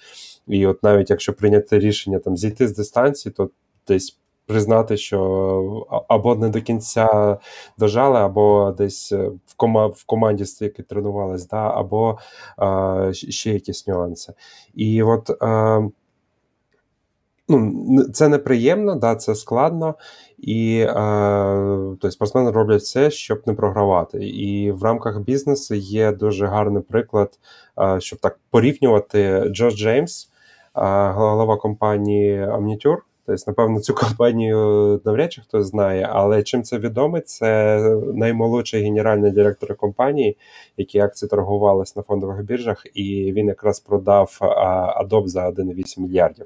І 0.47 0.67
от 0.67 0.83
навіть 0.83 1.09
якщо 1.09 1.33
прийняти 1.33 1.79
рішення 1.79 2.19
там 2.19 2.37
зійти 2.37 2.67
з 2.67 2.75
дистанції, 2.75 3.33
то 3.37 3.49
десь 3.87 4.17
признати, 4.45 4.97
що 4.97 6.03
або 6.07 6.35
не 6.35 6.49
до 6.49 6.61
кінця 6.61 7.37
дожали, 7.77 8.19
або 8.19 8.75
десь 8.77 9.11
в 9.45 9.55
кома 9.57 9.87
в 9.87 10.03
команді 10.05 10.45
стільки 10.45 10.83
тренувались, 10.83 11.47
да, 11.47 11.69
або 11.69 12.17
а, 12.57 13.11
ще 13.13 13.53
якісь 13.53 13.87
нюанси. 13.87 14.33
І 14.75 15.03
от 15.03 15.29
а, 15.41 15.81
ну, 17.59 18.03
це 18.03 18.27
неприємно, 18.27 18.95
да, 18.95 19.15
це 19.15 19.35
складно, 19.35 19.95
і 20.37 20.79
е, 20.79 20.93
тобто 21.89 22.11
спортсмени 22.11 22.51
роблять 22.51 22.81
все, 22.81 23.11
щоб 23.11 23.41
не 23.45 23.53
програвати. 23.53 24.25
І 24.25 24.71
в 24.71 24.83
рамках 24.83 25.19
бізнесу 25.19 25.75
є 25.75 26.11
дуже 26.11 26.45
гарний 26.45 26.83
приклад, 26.83 27.39
е, 27.79 27.99
щоб 27.99 28.19
так 28.19 28.39
порівнювати 28.49 29.43
Джош 29.49 29.75
Джеймс, 29.75 30.25
е, 30.25 30.81
голова 31.11 31.57
компанії 31.57 32.39
Omniture. 32.45 32.97
Тобто, 33.25 33.43
напевно, 33.47 33.79
цю 33.79 33.95
компанію 34.07 35.01
навряд 35.05 35.33
чи 35.33 35.41
хтось 35.41 35.65
знає, 35.65 36.09
але 36.11 36.43
чим 36.43 36.63
це 36.63 36.77
відоме, 36.77 37.21
це 37.21 37.79
наймолодший 38.13 38.83
генеральний 38.83 39.31
директор 39.31 39.75
компанії, 39.75 40.37
які 40.77 40.99
акції 40.99 41.29
торгувалися 41.29 41.93
на 41.95 42.03
фондових 42.03 42.43
біржах, 42.43 42.85
і 42.93 43.33
він 43.33 43.47
якраз 43.47 43.79
продав 43.79 44.37
Adobe 45.01 45.27
за 45.27 45.49
1,8 45.49 45.99
мільярдів. 45.99 46.45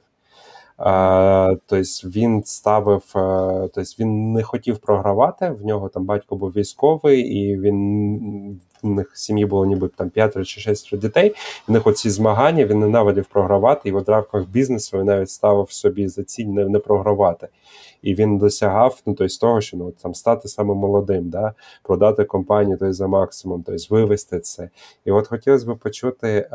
Тобто 0.78 1.82
він 2.03 2.43
ставив, 2.43 3.03
тобто 3.13 3.82
він 3.99 4.34
не 4.34 4.43
хотів 4.43 4.78
програвати. 4.78 5.49
В 5.49 5.65
нього 5.65 5.89
там 5.89 6.05
батько 6.05 6.36
був 6.36 6.51
військовий, 6.51 7.21
і 7.21 7.59
він 7.59 8.59
в 8.84 8.89
них 8.89 9.11
в 9.13 9.17
сім'ї 9.17 9.45
було 9.45 9.65
ніби 9.65 9.88
там 9.88 10.09
п'ятеро 10.09 10.45
чи 10.45 10.61
шестеро 10.61 11.01
дітей. 11.01 11.36
В 11.67 11.71
них 11.71 11.88
оці 11.88 12.09
змагання 12.09 12.65
він 12.65 12.80
ненавидів 12.80 13.26
програвати, 13.26 13.89
і 13.89 13.91
в 13.91 14.09
рамках 14.09 14.47
бізнесу 14.49 14.97
він 14.97 15.05
навіть 15.05 15.30
ставив 15.30 15.71
собі 15.71 16.07
за 16.07 16.23
ціль 16.23 16.45
не, 16.45 16.65
не 16.65 16.80
програвати. 16.80 17.47
І 18.01 18.15
він 18.15 18.38
досягав 18.38 19.01
ну, 19.05 19.13
тобто, 19.13 19.38
того, 19.41 19.61
що 19.61 19.78
ну, 19.78 19.91
там 19.91 20.13
стати 20.13 20.47
саме 20.47 20.73
молодим, 20.73 21.30
да, 21.30 21.53
продати 21.84 22.23
компанію 22.23 22.78
тобто, 22.80 22.93
за 22.93 23.07
максимум, 23.07 23.63
тобто 23.65 23.95
вивести 23.95 24.39
це. 24.39 24.69
І 25.05 25.11
от 25.11 25.28
хотілося 25.28 25.73
б 25.73 25.78
почути 25.78 26.49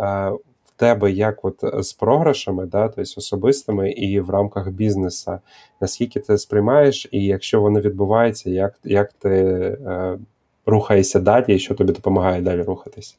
тебе 0.80 1.10
як 1.10 1.44
от 1.44 1.64
е, 1.64 1.82
з 1.82 1.92
програшами, 1.92 2.66
да, 2.66 2.88
тобто 2.88 3.12
особистими 3.16 3.90
і 3.90 4.20
в 4.20 4.30
рамках 4.30 4.70
бізнесу, 4.70 5.38
наскільки 5.80 6.20
ти 6.20 6.38
сприймаєш, 6.38 7.08
і 7.10 7.24
якщо 7.24 7.60
вони 7.60 7.80
відбуваються, 7.80 8.50
як 8.50 8.78
як 8.84 9.12
ти 9.12 9.30
е, 9.30 10.18
рухаєшся 10.66 11.20
далі 11.20 11.54
і 11.54 11.58
що 11.58 11.74
тобі 11.74 11.92
допомагає 11.92 12.42
далі 12.42 12.62
рухатись? 12.62 13.18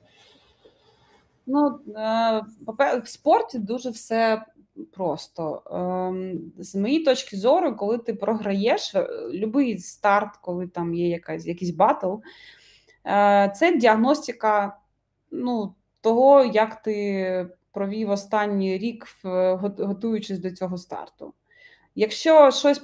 Ну, 1.46 1.80
е, 1.98 2.42
в 3.04 3.08
спорті 3.08 3.60
дуже 3.60 3.90
все 3.90 4.46
просто. 4.92 5.62
Ем, 5.72 6.40
з 6.58 6.76
моєї 6.76 7.04
точки 7.04 7.38
зору, 7.38 7.76
коли 7.76 7.98
ти 7.98 8.14
програєш, 8.14 8.96
е, 8.96 9.08
будь-який 9.34 9.78
старт, 9.78 10.38
коли 10.42 10.68
там 10.68 10.94
є 10.94 11.10
якась, 11.10 11.46
якийсь 11.46 11.72
батл, 11.72 12.14
це 13.54 13.78
діагностика. 13.78 14.78
ну, 15.32 15.74
того, 16.02 16.44
як 16.44 16.82
ти 16.82 17.48
провів 17.72 18.10
останній 18.10 18.78
рік, 18.78 19.08
готуючись 19.78 20.40
до 20.40 20.52
цього 20.52 20.78
старту. 20.78 21.34
Якщо 21.96 22.52
щось 22.52 22.82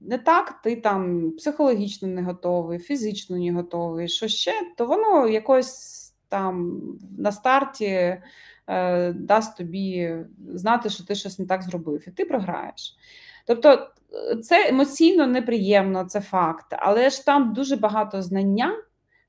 не 0.00 0.18
так, 0.18 0.62
ти 0.62 0.76
там 0.76 1.32
психологічно 1.32 2.08
не 2.08 2.22
готовий, 2.22 2.78
фізично 2.78 3.36
не 3.36 3.52
готовий, 3.52 4.08
що 4.08 4.28
ще, 4.28 4.52
то 4.76 4.86
воно 4.86 5.28
якось 5.28 6.00
там 6.28 6.82
на 7.18 7.32
старті 7.32 8.20
е, 8.66 9.12
дасть 9.12 9.56
тобі 9.56 10.16
знати, 10.48 10.90
що 10.90 11.04
ти 11.04 11.14
щось 11.14 11.38
не 11.38 11.46
так 11.46 11.62
зробив, 11.62 12.08
і 12.08 12.10
ти 12.10 12.24
програєш. 12.24 12.96
Тобто 13.46 13.88
це 14.42 14.68
емоційно 14.68 15.26
неприємно, 15.26 16.04
це 16.04 16.20
факт, 16.20 16.66
але 16.70 17.10
ж 17.10 17.26
там 17.26 17.52
дуже 17.52 17.76
багато 17.76 18.22
знання 18.22 18.76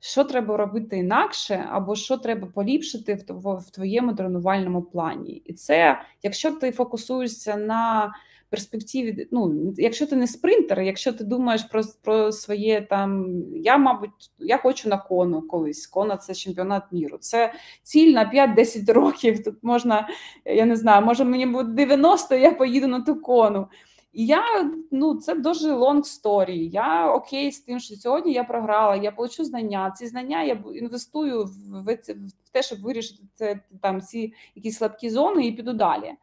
що 0.04 0.24
треба 0.24 0.58
робити 0.58 0.98
інакше, 0.98 1.66
або 1.72 1.96
що 1.96 2.18
треба 2.18 2.48
поліпшити 2.48 3.26
в 3.30 3.72
твоєму 3.72 4.14
тренувальному 4.14 4.82
плані. 4.82 5.34
І 5.46 5.54
це, 5.54 6.02
якщо 6.24 6.52
ти 6.52 6.72
фокусуєшся 6.72 7.56
на 7.56 8.14
перспективі, 8.50 9.28
ну 9.32 9.74
якщо 9.78 10.06
ти 10.06 10.16
не 10.16 10.28
спринтер, 10.28 10.82
якщо 10.82 11.14
ти 11.14 11.24
думаєш 11.24 11.64
про 11.64 11.84
про 12.04 12.32
своє 12.32 12.82
там, 12.82 13.42
я, 13.56 13.78
мабуть, 13.78 14.32
я 14.40 14.58
хочу 14.58 14.90
на 14.90 14.98
кону 14.98 15.42
колись. 15.42 15.88
Кона 15.88 16.18
це 16.18 16.34
чемпіонат 16.34 16.84
міру. 16.92 17.18
Це 17.18 17.54
ціль 17.84 18.14
на 18.14 18.32
5-10 18.32 18.94
років. 18.94 19.44
Тут 19.44 19.56
можна, 19.62 20.08
я 20.46 20.66
не 20.66 20.76
знаю, 20.76 21.06
може 21.06 21.26
мені 21.26 21.46
буде 21.46 21.74
90, 21.74 22.36
я 22.36 22.52
поїду 22.52 22.88
на 22.88 23.02
ту 23.02 23.16
кону. 23.16 23.68
І 24.14 24.26
я 24.26 24.72
ну 24.92 25.16
це 25.16 25.36
дуже 25.36 25.74
long 25.74 26.02
story. 26.02 26.70
Я 26.70 27.12
окей 27.12 27.52
з 27.52 27.60
тим, 27.60 27.80
що 27.80 27.96
сьогодні 27.96 28.34
я 28.34 28.44
програла, 28.44 28.96
я 28.96 29.12
получу 29.12 29.46
знання. 29.46 29.92
Ці 29.98 30.08
знання 30.08 30.44
я 30.44 30.64
інвестую 30.74 31.44
в, 31.44 31.84
в 31.84 32.52
те, 32.52 32.64
щоб 32.64 32.82
вирішити 32.82 33.24
це 33.34 33.60
там 33.82 34.02
ці 34.02 34.34
якісь 34.56 34.78
слабкі 34.78 35.10
зони, 35.10 35.48
і 35.48 35.52
піду 35.52 35.74
далі. 35.74 36.14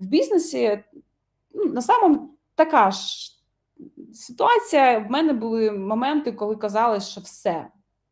В 0.00 0.06
бізнесі 0.06 0.84
ну, 1.54 1.64
на 1.64 1.82
самому 1.82 2.30
така 2.54 2.90
ж 2.90 3.32
ситуація. 4.12 4.98
В 4.98 5.10
мене 5.10 5.32
були 5.32 5.70
моменти, 5.70 6.32
коли 6.32 6.56
казали, 6.56 7.00
що 7.00 7.20
все 7.20 7.66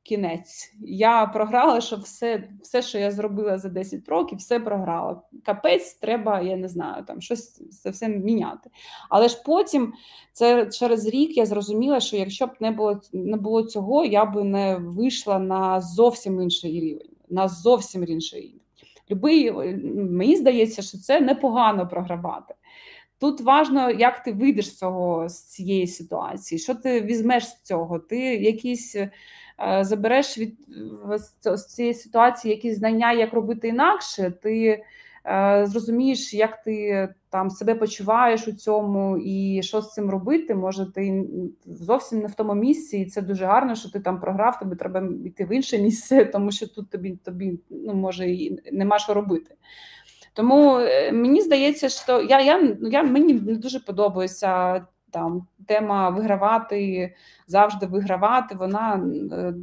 кінець. 0.04 0.74
Я 0.80 1.26
програла, 1.26 1.80
що 1.80 1.96
все, 1.96 2.48
все, 2.62 2.82
що 2.82 2.98
я 2.98 3.10
зробила 3.10 3.58
за 3.58 3.68
10 3.68 4.08
років, 4.08 4.38
все 4.38 4.60
програла. 4.60 5.22
Капець, 5.44 5.94
треба, 5.94 6.40
я 6.40 6.56
не 6.56 6.68
знаю, 6.68 7.04
там 7.04 7.20
щось 7.20 7.62
це 7.82 7.90
все 7.90 8.08
міняти. 8.08 8.70
Але 9.10 9.28
ж 9.28 9.42
потім, 9.46 9.92
це 10.32 10.66
через 10.66 11.06
рік 11.06 11.36
я 11.36 11.46
зрозуміла, 11.46 12.00
що 12.00 12.16
якщо 12.16 12.46
б 12.46 12.50
не 12.60 12.70
було 12.70 13.00
не 13.12 13.36
було 13.36 13.62
цього, 13.62 14.04
я 14.04 14.24
би 14.24 14.44
не 14.44 14.76
вийшла 14.76 15.38
на 15.38 15.80
зовсім 15.80 16.42
інший 16.42 16.80
рівень, 16.80 17.10
на 17.28 17.48
зовсім 17.48 18.04
інший 18.08 18.40
рівень. 18.40 18.60
Любий, 19.10 19.52
мені 19.94 20.36
здається, 20.36 20.82
що 20.82 20.98
це 20.98 21.20
непогано 21.20 21.88
програвати. 21.88 22.54
Тут 23.20 23.40
важно, 23.40 23.90
як 23.90 24.22
ти 24.22 24.32
вийдеш 24.32 24.68
з 24.68 24.78
цього 24.78 25.28
з 25.28 25.42
цієї 25.42 25.86
ситуації, 25.86 26.58
що 26.58 26.74
ти 26.74 27.00
візьмеш 27.00 27.48
з 27.48 27.62
цього? 27.62 27.98
Ти 27.98 28.18
якісь 28.36 28.96
забереш 29.80 30.38
від 30.38 30.54
з 31.44 31.66
цієї 31.66 31.94
ситуації 31.94 32.54
якісь 32.54 32.78
знання, 32.78 33.12
як 33.12 33.32
робити 33.32 33.68
інакше, 33.68 34.32
ти 34.42 34.84
е, 35.26 35.64
зрозумієш, 35.66 36.34
як 36.34 36.62
ти 36.62 37.08
там 37.30 37.50
себе 37.50 37.74
почуваєш 37.74 38.48
у 38.48 38.52
цьому 38.52 39.18
і 39.18 39.62
що 39.62 39.80
з 39.80 39.92
цим 39.92 40.10
робити. 40.10 40.54
Може, 40.54 40.92
ти 40.92 41.24
зовсім 41.66 42.18
не 42.18 42.26
в 42.26 42.34
тому 42.34 42.54
місці, 42.54 42.98
і 42.98 43.06
це 43.06 43.22
дуже 43.22 43.46
гарно, 43.46 43.74
що 43.74 43.90
ти 43.90 44.00
там 44.00 44.20
програв, 44.20 44.58
тобі 44.58 44.76
треба 44.76 45.08
йти 45.24 45.44
в 45.44 45.52
інше 45.52 45.78
місце, 45.78 46.24
тому 46.32 46.52
що 46.52 46.68
тут 46.68 46.90
тобі 46.90 47.18
тобі 47.24 47.58
ну, 47.70 47.94
може 47.94 48.30
і 48.30 48.60
нема 48.72 48.98
що 48.98 49.14
робити. 49.14 49.54
Тому 50.32 50.78
е, 50.78 51.12
мені 51.12 51.40
здається, 51.40 51.88
що 51.88 52.20
я 52.20 52.40
я, 52.40 52.76
я 52.80 53.02
мені 53.02 53.34
не 53.34 53.54
дуже 53.54 53.80
подобається 53.80 54.80
там 55.14 55.46
тема 55.66 56.10
вигравати, 56.10 57.14
завжди 57.46 57.86
вигравати, 57.86 58.54
вона 58.54 58.94
е, 59.32 59.54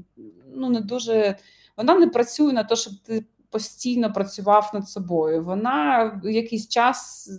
ну 0.56 0.70
не 0.70 0.82
дуже 0.82 1.36
вона 1.78 1.96
не 1.96 2.08
працює 2.08 2.54
на 2.54 2.64
те, 2.64 2.76
щоб 2.76 2.94
ти 3.04 3.26
постійно 3.50 4.14
працював 4.14 4.72
над 4.74 4.90
собою. 4.90 5.44
Вона 5.44 6.22
якийсь 6.24 6.68
час. 6.68 7.30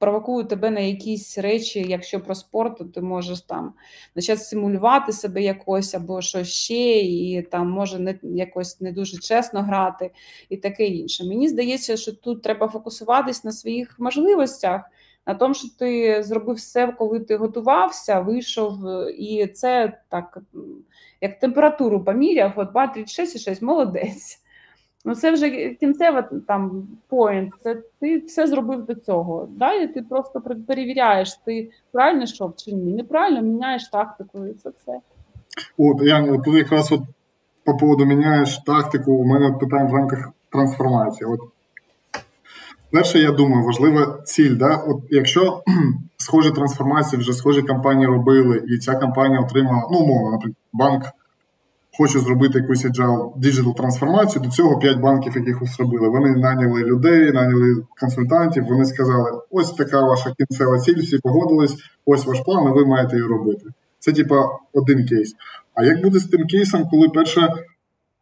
Провокує 0.00 0.44
тебе 0.44 0.70
на 0.70 0.80
якісь 0.80 1.38
речі, 1.38 1.86
якщо 1.88 2.20
про 2.20 2.34
спорт, 2.34 2.78
то 2.78 2.84
ти 2.84 3.00
можеш 3.00 3.40
там 3.40 3.74
почати 4.14 4.40
симулювати 4.40 5.12
себе 5.12 5.42
якось 5.42 5.94
або 5.94 6.22
що 6.22 6.44
ще, 6.44 7.00
і 7.00 7.42
там 7.42 7.70
може 7.70 7.98
не 7.98 8.18
якось 8.22 8.80
не 8.80 8.92
дуже 8.92 9.18
чесно 9.18 9.62
грати, 9.62 10.10
і 10.48 10.56
таке 10.56 10.86
інше. 10.86 11.24
Мені 11.24 11.48
здається, 11.48 11.96
що 11.96 12.12
тут 12.12 12.42
треба 12.42 12.68
фокусуватись 12.68 13.44
на 13.44 13.52
своїх 13.52 13.98
можливостях, 13.98 14.82
на 15.28 15.34
тому, 15.34 15.54
що 15.54 15.68
ти 15.78 16.22
зробив 16.22 16.56
все, 16.56 16.92
коли 16.98 17.20
ти 17.20 17.36
готувався, 17.36 18.20
вийшов, 18.20 18.78
і 19.18 19.46
це 19.46 19.98
так, 20.08 20.38
як 21.20 21.38
температуру 21.38 22.04
поміряв, 22.04 22.52
от 22.56 22.72
2,36,6, 22.72 23.64
молодець. 23.64 24.42
Ну, 25.04 25.14
це 25.14 25.32
вже 25.32 25.70
кінцева 25.70 26.22
там 26.48 26.88
поінт. 27.08 27.52
Це 27.62 27.82
ти 28.00 28.18
все 28.18 28.46
зробив 28.46 28.86
до 28.86 28.94
цього. 28.94 29.48
Далі 29.50 29.86
ти 29.86 30.02
просто 30.02 30.40
перевіряєш, 30.66 31.34
ти 31.34 31.70
правильно 31.92 32.22
йшов 32.22 32.56
чи 32.56 32.72
ні. 32.72 32.92
Неправильно 32.92 33.42
міняєш 33.42 33.88
тактику, 33.88 34.46
і 34.46 34.54
це 34.54 34.70
все. 34.70 35.00
От 35.78 36.02
я 36.02 36.26
тут 36.26 36.54
якраз 36.54 36.92
от 36.92 37.00
по 37.64 37.76
поводу 37.76 38.06
міняєш 38.06 38.58
тактику. 38.58 39.12
У 39.12 39.24
мене 39.24 39.52
питання 39.52 39.84
в 39.84 39.94
рамках 39.94 40.30
трансформації. 40.50 41.30
От 41.30 41.40
Перше, 42.90 43.18
я 43.18 43.32
думаю, 43.32 43.64
важлива 43.64 44.22
ціль. 44.24 44.56
Да? 44.56 44.76
От 44.76 44.96
Якщо 45.10 45.62
схожі 46.16 46.50
трансформації 46.50 47.20
вже 47.20 47.32
схожі 47.32 47.62
компанії 47.62 48.06
робили, 48.06 48.62
і 48.68 48.78
ця 48.78 48.94
компанія 48.94 49.40
отримала, 49.40 49.88
ну, 49.92 49.98
умовно, 49.98 50.30
наприклад, 50.30 50.56
банк 50.72 51.04
хочу 51.98 52.20
зробити 52.20 52.58
якусь 52.58 52.84
agile 52.84 53.32
digital 53.38 53.76
трансформацію. 53.76 54.44
До 54.44 54.50
цього 54.50 54.78
п'ять 54.78 55.00
банків 55.00 55.36
якихось 55.36 55.80
робили. 55.80 56.08
Вони 56.08 56.36
наняли 56.36 56.82
людей, 56.84 57.32
наняли 57.32 57.76
консультантів. 58.00 58.64
Вони 58.64 58.84
сказали: 58.84 59.30
ось 59.50 59.72
така 59.72 60.00
ваша 60.00 60.34
кінцева 60.38 60.78
ціль, 60.78 61.00
всі 61.00 61.18
погодились, 61.18 61.76
ось 62.06 62.26
ваш 62.26 62.40
план, 62.40 62.64
і 62.66 62.70
ви 62.70 62.86
маєте 62.86 63.16
її 63.16 63.28
робити. 63.28 63.66
Це 63.98 64.12
типа 64.12 64.48
один 64.72 65.06
кейс. 65.06 65.34
А 65.74 65.84
як 65.84 66.02
буде 66.02 66.18
з 66.18 66.24
тим 66.24 66.46
кейсом, 66.46 66.84
коли 66.90 67.08
перше 67.08 67.48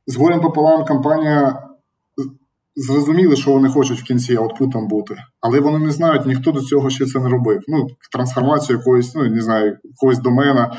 з 0.07 0.17
горем 0.17 0.41
пополам 0.41 0.85
компанія 0.85 1.63
зрозуміли, 2.77 3.37
що 3.37 3.51
вони 3.53 3.69
хочуть 3.69 4.01
в 4.01 4.05
кінці 4.05 4.37
аутпутом 4.37 4.89
бути, 4.89 5.17
але 5.41 5.61
вони 5.61 5.79
не 5.79 5.91
знають, 5.91 6.27
ніхто 6.27 6.53
до 6.53 6.61
цього 6.61 6.91
ще 6.91 7.07
це 7.07 7.21
не 7.21 7.29
робив. 7.29 7.61
Ну, 7.69 7.87
трансформацію 8.13 8.79
якоїсь, 8.79 9.15
ну 9.15 9.27
не 9.29 9.43
знаю, 9.43 9.79
якогось 9.85 10.19
домена 10.19 10.77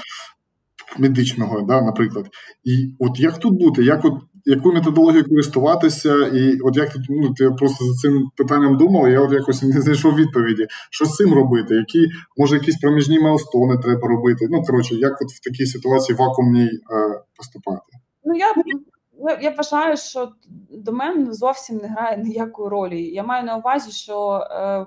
медичного, 0.98 1.62
да, 1.62 1.82
наприклад. 1.82 2.26
І 2.64 2.96
от 3.00 3.20
як 3.20 3.38
тут 3.38 3.54
бути, 3.54 3.84
як 3.84 4.06
от 4.06 4.14
яку 4.46 4.74
методологію 4.74 5.26
користуватися, 5.30 6.28
і 6.28 6.60
от 6.60 6.78
як 6.78 6.94
тут 6.94 7.02
ну 7.10 7.34
я 7.38 7.52
просто 7.52 7.86
за 7.86 7.94
цим 7.94 8.30
питанням 8.38 8.78
думав, 8.78 9.10
я 9.10 9.22
от 9.22 9.32
якось 9.32 9.64
не 9.64 9.82
знайшов 9.82 10.16
відповіді, 10.16 10.68
що 10.92 11.06
з 11.06 11.16
цим 11.16 11.34
робити, 11.34 11.76
які 11.76 12.08
може 12.38 12.56
якісь 12.56 12.80
проміжні 12.80 13.20
мелстони 13.20 13.78
треба 13.84 14.08
робити. 14.08 14.48
Ну 14.50 14.62
коротше, 14.62 14.96
як 14.96 15.22
от 15.22 15.28
в 15.32 15.40
такій 15.44 15.66
ситуації 15.66 16.18
вакуумній 16.18 16.68
е, 16.68 17.22
поступати? 17.38 17.92
Ну 18.26 18.36
я 18.36 18.54
я 19.42 19.50
вважаю, 19.50 19.98
що 19.98 20.32
домен 20.70 21.34
зовсім 21.34 21.78
не 21.78 21.88
грає 21.88 22.18
ніякої 22.18 22.70
ролі. 22.70 23.04
Я 23.04 23.24
маю 23.24 23.46
на 23.46 23.58
увазі, 23.58 23.92
що 23.92 24.48
е, 24.52 24.86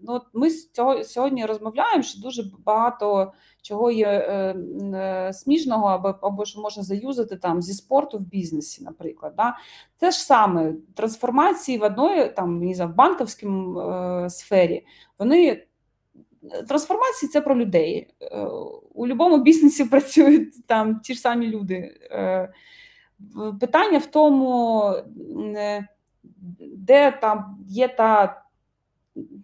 ну, 0.00 0.20
ми 0.32 0.50
цього 0.50 1.04
сьогодні 1.04 1.46
розмовляємо, 1.46 2.02
що 2.02 2.20
дуже 2.20 2.44
багато 2.64 3.32
чого 3.62 3.90
є 3.90 4.06
е, 4.06 4.56
е, 4.94 5.32
сміжного, 5.32 5.86
або 5.86 6.14
або 6.22 6.44
що 6.44 6.60
можна 6.60 6.82
заюзати 6.82 7.36
там 7.36 7.62
зі 7.62 7.72
спорту 7.72 8.18
в 8.18 8.20
бізнесі, 8.20 8.84
наприклад. 8.84 9.34
Да? 9.36 9.56
Те 9.98 10.10
ж 10.10 10.18
саме 10.18 10.74
трансформації 10.94 11.78
в 11.78 11.82
одної 11.82 12.28
там 12.28 12.60
не 12.60 12.74
знаю, 12.74 12.90
в 12.90 12.94
банківській 12.94 13.48
сфері. 14.28 14.86
Вони 15.18 15.66
трансформації 16.68 17.30
це 17.30 17.40
про 17.40 17.56
людей. 17.56 18.08
У 18.94 19.00
будь-якому 19.00 19.38
бізнесі 19.38 19.84
працюють 19.90 20.66
там 20.66 21.00
ті 21.00 21.14
ж 21.14 21.20
самі 21.20 21.46
люди. 21.46 21.94
Питання 23.60 23.98
в 23.98 24.06
тому, 24.06 24.82
е, 25.56 25.88
де 26.60 27.10
там 27.10 27.58
є 27.68 27.88
та 27.88 28.42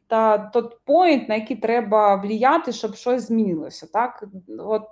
та 0.06 0.38
той 0.38 0.62
point, 0.86 1.28
на 1.28 1.34
який 1.34 1.56
треба 1.56 2.16
вліяти, 2.16 2.72
щоб 2.72 2.94
щось 2.94 3.26
змінилося. 3.26 3.86
Так? 3.92 4.24
От 4.58 4.82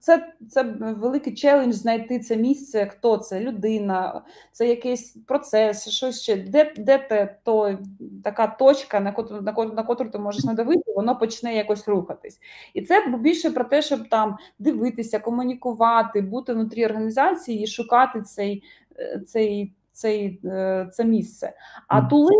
це 0.00 0.32
це 0.50 0.62
великий 0.80 1.34
челендж 1.34 1.74
знайти 1.74 2.18
це 2.18 2.36
місце, 2.36 2.86
хто 2.86 3.16
це 3.16 3.40
людина, 3.40 4.22
це 4.52 4.68
якийсь 4.68 5.16
процес, 5.26 5.88
щось 5.88 6.22
ще, 6.22 6.36
де 6.36 6.72
де 6.76 6.98
те 6.98 7.38
то 7.44 7.78
така 8.24 8.46
точка, 8.46 9.00
на 9.00 9.12
котру 9.12 9.40
на 9.40 9.52
котру, 9.52 9.74
на 9.74 9.82
котру 9.82 10.10
ти 10.10 10.18
можеш 10.18 10.44
надавити, 10.44 10.92
воно 10.96 11.18
почне 11.18 11.54
якось 11.54 11.88
рухатись. 11.88 12.40
І 12.74 12.82
це 12.82 13.06
більше 13.18 13.50
про 13.50 13.64
те, 13.64 13.82
щоб 13.82 14.08
там 14.08 14.36
дивитися, 14.58 15.18
комунікувати, 15.18 16.20
бути 16.20 16.52
внутрі 16.52 16.86
організації 16.86 17.62
і 17.62 17.66
шукати 17.66 18.22
цей 18.22 18.62
е, 18.98 19.22
цей, 19.26 19.72
цей, 19.92 20.40
е, 20.44 20.88
це 20.92 21.04
місце. 21.04 21.52
А 21.88 22.02
тули 22.02 22.32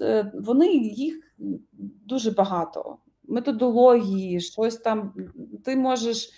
е, 0.00 0.32
вони 0.34 0.72
їх 0.76 1.20
дуже 2.06 2.30
багато. 2.30 2.96
Методології, 3.28 4.40
щось 4.40 4.76
там 4.76 5.14
ти 5.64 5.76
можеш. 5.76 6.30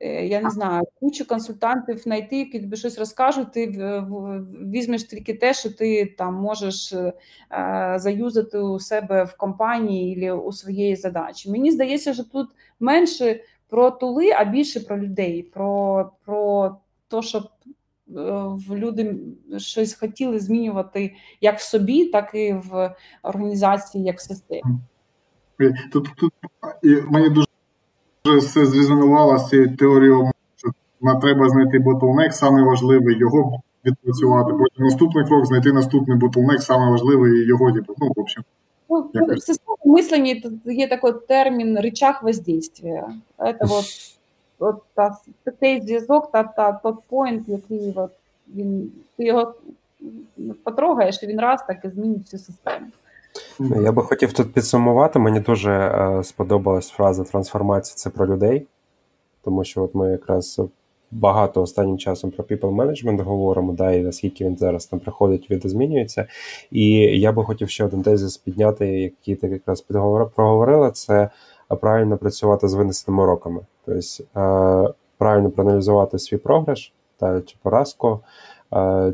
Е, 0.00 0.26
я 0.26 0.40
не 0.40 0.50
знаю, 0.50 0.82
кучу 1.00 1.26
консультантів 1.26 1.98
знайти, 1.98 2.38
які 2.38 2.60
тобі 2.60 2.76
щось 2.76 2.98
розкажуть, 2.98 3.52
ти 3.52 3.66
візьмеш 4.72 5.04
тільки 5.04 5.34
те, 5.34 5.54
що 5.54 5.70
ти 5.70 6.06
там 6.06 6.34
можеш 6.34 6.92
е, 6.92 7.12
заюзати 7.96 8.58
у 8.58 8.80
себе 8.80 9.24
в 9.24 9.36
компанії 9.36 10.28
або 10.28 10.42
у 10.42 10.52
своєї 10.52 10.96
задачі. 10.96 11.50
Мені 11.50 11.70
здається, 11.70 12.14
що 12.14 12.24
тут 12.24 12.48
менше 12.80 13.40
про 13.68 13.90
тули, 13.90 14.30
а 14.30 14.44
більше 14.44 14.80
про 14.80 14.98
людей, 14.98 15.42
про 15.42 16.10
про 16.24 16.76
те, 17.08 17.22
щоб 17.22 17.42
е, 17.42 18.74
люди 18.74 19.16
щось 19.58 19.94
хотіли 19.94 20.40
змінювати 20.40 21.14
як 21.40 21.58
в 21.58 21.62
собі, 21.62 22.04
так 22.04 22.30
і 22.34 22.52
в 22.52 22.96
організації, 23.22 24.04
як 24.04 24.18
в 24.18 24.22
системі. 24.22 24.62
Тут 25.92 26.08
тут 26.16 26.32
мені 26.82 27.28
дуже 27.28 27.46
все 28.24 28.66
зрезонувало 28.66 29.38
з 29.38 29.48
цією 29.48 29.76
теорією, 29.76 30.30
що 30.56 30.68
нам 31.00 31.20
треба 31.20 31.48
знайти 31.48 31.78
ботлнек, 31.78 32.32
саме 32.32 32.62
важливий, 32.62 33.18
його 33.18 33.60
відпрацювати. 33.86 34.52
Потім 34.52 34.84
наступний 34.84 35.24
крок 35.24 35.46
знайти 35.46 35.72
наступний 35.72 36.16
ботлнек, 36.16 36.62
саме 36.62 36.90
важливий 36.90 37.32
і 37.32 37.46
його 37.46 37.72
типу, 37.72 37.94
ну, 37.98 38.12
в 38.16 38.20
общем. 38.20 38.44
Ну, 38.88 39.10
в 39.12 39.42
системном 39.42 39.78
мисленні 39.84 40.44
є 40.64 40.88
такий 40.88 41.12
термін 41.28 41.78
рычаг 41.78 42.22
воздействия. 42.22 43.08
Це 43.38 43.56
от, 43.60 43.84
от 44.58 44.82
та, 44.94 45.16
той 45.60 45.80
зв'язок, 45.80 46.32
та, 46.32 46.42
та 46.42 46.72
тот 46.72 46.96
поінт, 47.08 47.48
який 47.48 47.92
от, 47.96 48.10
він, 48.54 48.92
ти 49.16 49.24
його 49.24 49.54
потрогаєш, 50.64 51.22
і 51.22 51.26
він 51.26 51.40
раз 51.40 51.64
так 51.66 51.84
і 51.84 51.88
змінить 51.88 52.22
всю 52.22 52.40
систему. 52.40 52.86
Ну, 53.58 53.82
я 53.82 53.92
би 53.92 54.02
хотів 54.02 54.32
тут 54.32 54.52
підсумувати. 54.52 55.18
Мені 55.18 55.40
дуже 55.40 55.72
е, 55.72 56.24
сподобалась 56.24 56.88
фраза 56.88 57.24
трансформація 57.24 57.96
це 57.96 58.10
про 58.10 58.26
людей, 58.26 58.66
тому 59.44 59.64
що 59.64 59.82
от 59.82 59.94
ми 59.94 60.10
якраз 60.10 60.60
багато 61.10 61.62
останнім 61.62 61.98
часом 61.98 62.30
про 62.30 62.44
people 62.44 62.74
management 62.74 63.22
говоримо, 63.22 63.72
да, 63.72 63.92
і 63.92 64.02
наскільки 64.02 64.44
він 64.44 64.56
зараз 64.56 64.86
там 64.86 65.00
приходить, 65.00 65.50
видозмінюється. 65.50 66.26
І 66.70 66.90
я 67.20 67.32
би 67.32 67.44
хотів 67.44 67.70
ще 67.70 67.84
один 67.84 68.02
тезис 68.02 68.36
підняти, 68.36 68.86
який 68.86 69.36
ти 69.36 69.48
якраз 69.48 69.80
проговорила, 70.34 70.90
це 70.90 71.30
правильно 71.80 72.16
працювати 72.16 72.68
з 72.68 72.74
винесеними 72.74 73.22
уроками. 73.22 73.60
Тобто 73.84 74.00
е, 74.40 74.94
правильно 75.18 75.50
проаналізувати 75.50 76.18
свій 76.18 76.36
програш 76.36 76.92
та 77.18 77.40
чи 77.40 77.56
поразку 77.62 78.20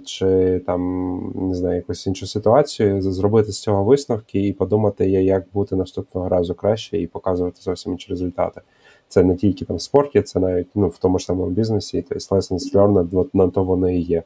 чи 0.05 0.61
там 0.67 1.33
не 1.35 1.55
знаю 1.55 1.77
якусь 1.77 2.07
іншу 2.07 2.27
ситуацію, 2.27 3.03
зробити 3.03 3.53
з 3.53 3.61
цього 3.61 3.85
висновки 3.85 4.47
і 4.47 4.53
подумати, 4.53 5.11
як 5.11 5.45
бути 5.53 5.77
наступного 5.77 6.29
разу 6.29 6.55
краще 6.55 6.99
і 6.99 7.07
показувати 7.07 7.61
зовсім 7.61 7.93
інші 7.93 8.11
результати. 8.11 8.61
Це 9.09 9.25
не 9.25 9.37
тільки 9.37 9.65
там 9.65 9.77
в 9.77 9.83
спорті, 9.83 10.23
це 10.23 10.41
навіть 10.41 10.69
ну, 10.75 10.89
в 10.89 10.99
тому 10.99 11.19
ж 11.19 11.25
самому 11.25 11.51
бізнесі, 11.51 12.05
тобто 12.09 12.37
lessons 12.37 12.75
learned, 12.75 13.19
от 13.19 13.35
на 13.35 13.49
то 13.49 13.65
вони 13.65 13.97
і 13.99 14.01
є. 14.01 14.23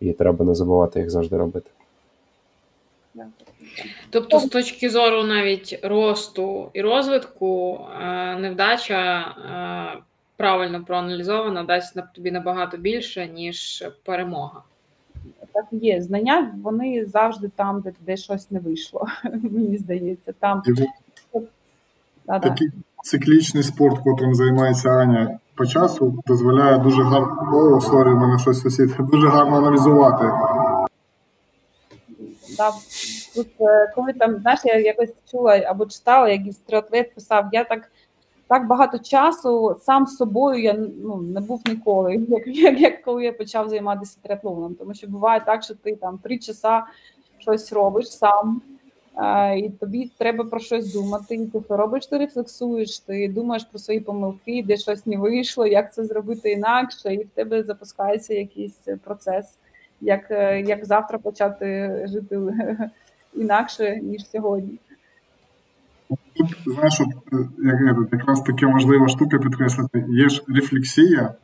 І 0.00 0.12
треба 0.12 0.44
не 0.44 0.54
забувати 0.54 1.00
їх 1.00 1.10
завжди 1.10 1.36
робити. 1.36 1.70
Тобто, 4.10 4.38
з 4.38 4.48
точки 4.48 4.90
зору 4.90 5.22
навіть 5.22 5.80
росту 5.82 6.70
і 6.72 6.82
розвитку, 6.82 7.80
е, 8.02 8.36
невдача 8.36 9.20
е, 9.20 10.02
правильно 10.42 10.84
проаналізована, 10.84 11.64
дасть 11.64 11.98
тобі 12.14 12.30
набагато 12.30 12.76
більше, 12.76 13.28
ніж 13.28 13.84
перемога. 14.04 14.62
Так 15.52 15.64
є. 15.70 16.02
Знання 16.02 16.54
вони 16.62 17.06
завжди 17.06 17.50
там, 17.56 17.80
де 17.80 17.92
де 18.00 18.16
щось 18.16 18.50
не 18.50 18.60
вийшло. 18.60 19.06
Мені 19.24 19.76
здається, 19.78 20.32
там 20.38 20.62
такий 22.26 22.70
циклічний 23.02 23.62
спорт, 23.62 23.98
котрим 24.04 24.34
займається 24.34 24.90
Аня 24.90 25.38
по 25.54 25.66
часу, 25.66 26.22
дозволяє 26.26 26.78
дуже 26.78 27.02
гарно 27.02 27.50
О, 27.52 27.80
sorry, 27.80 28.08
в 28.08 28.16
мене 28.16 28.38
щось 28.38 28.60
сусід, 28.60 28.96
дуже 28.98 29.28
гарно 29.28 29.56
аналізувати. 29.56 30.24
Да. 32.56 32.70
Тут, 33.34 33.48
е, 33.60 33.92
коли 33.94 34.12
там, 34.12 34.38
знаєш, 34.38 34.60
я 34.64 34.78
якось 34.78 35.12
чула 35.30 35.56
або 35.56 35.86
читала, 35.86 36.28
як 36.28 36.42
триатлет 36.66 37.14
писав, 37.14 37.48
я 37.52 37.64
так 37.64 37.90
так 38.52 38.66
багато 38.66 38.98
часу 38.98 39.76
сам 39.80 40.06
з 40.06 40.16
собою 40.16 40.62
я 40.62 40.72
ну, 41.02 41.16
не 41.16 41.40
був 41.40 41.62
ніколи, 41.66 42.14
як, 42.28 42.46
як 42.46 42.80
як, 42.80 43.02
коли 43.02 43.24
я 43.24 43.32
почав 43.32 43.68
займатися 43.68 44.18
триатлоном. 44.22 44.74
Тому 44.74 44.94
що 44.94 45.06
буває 45.06 45.42
так, 45.46 45.62
що 45.62 45.74
ти 45.74 45.96
там 45.96 46.18
три 46.18 46.38
часа 46.38 46.86
щось 47.38 47.72
робиш 47.72 48.10
сам, 48.10 48.62
а, 49.14 49.52
і 49.52 49.68
тобі 49.68 50.10
треба 50.18 50.44
про 50.44 50.60
щось 50.60 50.92
думати. 50.92 51.34
І 51.34 51.46
ти 51.46 51.60
що 51.64 51.76
робиш, 51.76 52.06
ти 52.06 52.18
рефлексуєш, 52.18 52.98
ти 52.98 53.28
думаєш 53.28 53.64
про 53.64 53.78
свої 53.78 54.00
помилки, 54.00 54.64
де 54.66 54.76
щось 54.76 55.06
не 55.06 55.16
вийшло, 55.16 55.66
як 55.66 55.94
це 55.94 56.04
зробити 56.04 56.50
інакше, 56.50 57.14
і 57.14 57.24
в 57.24 57.28
тебе 57.28 57.62
запускається 57.62 58.34
якийсь 58.34 58.88
процес, 59.04 59.58
як, 60.00 60.30
як 60.66 60.84
завтра 60.84 61.18
почати 61.18 62.00
жити 62.08 62.40
інакше 63.34 64.00
ніж 64.02 64.30
сьогодні. 64.30 64.78
Тут, 66.34 66.56
знаєш, 66.66 67.00
от, 67.00 67.08
як, 67.58 68.12
якраз 68.12 68.40
таке 68.40 68.66
важлива 68.66 69.08
штука 69.08 69.38
підкреслити, 69.38 70.04
є 70.08 70.28
ж 70.28 70.42
рефлексія, 70.48 71.34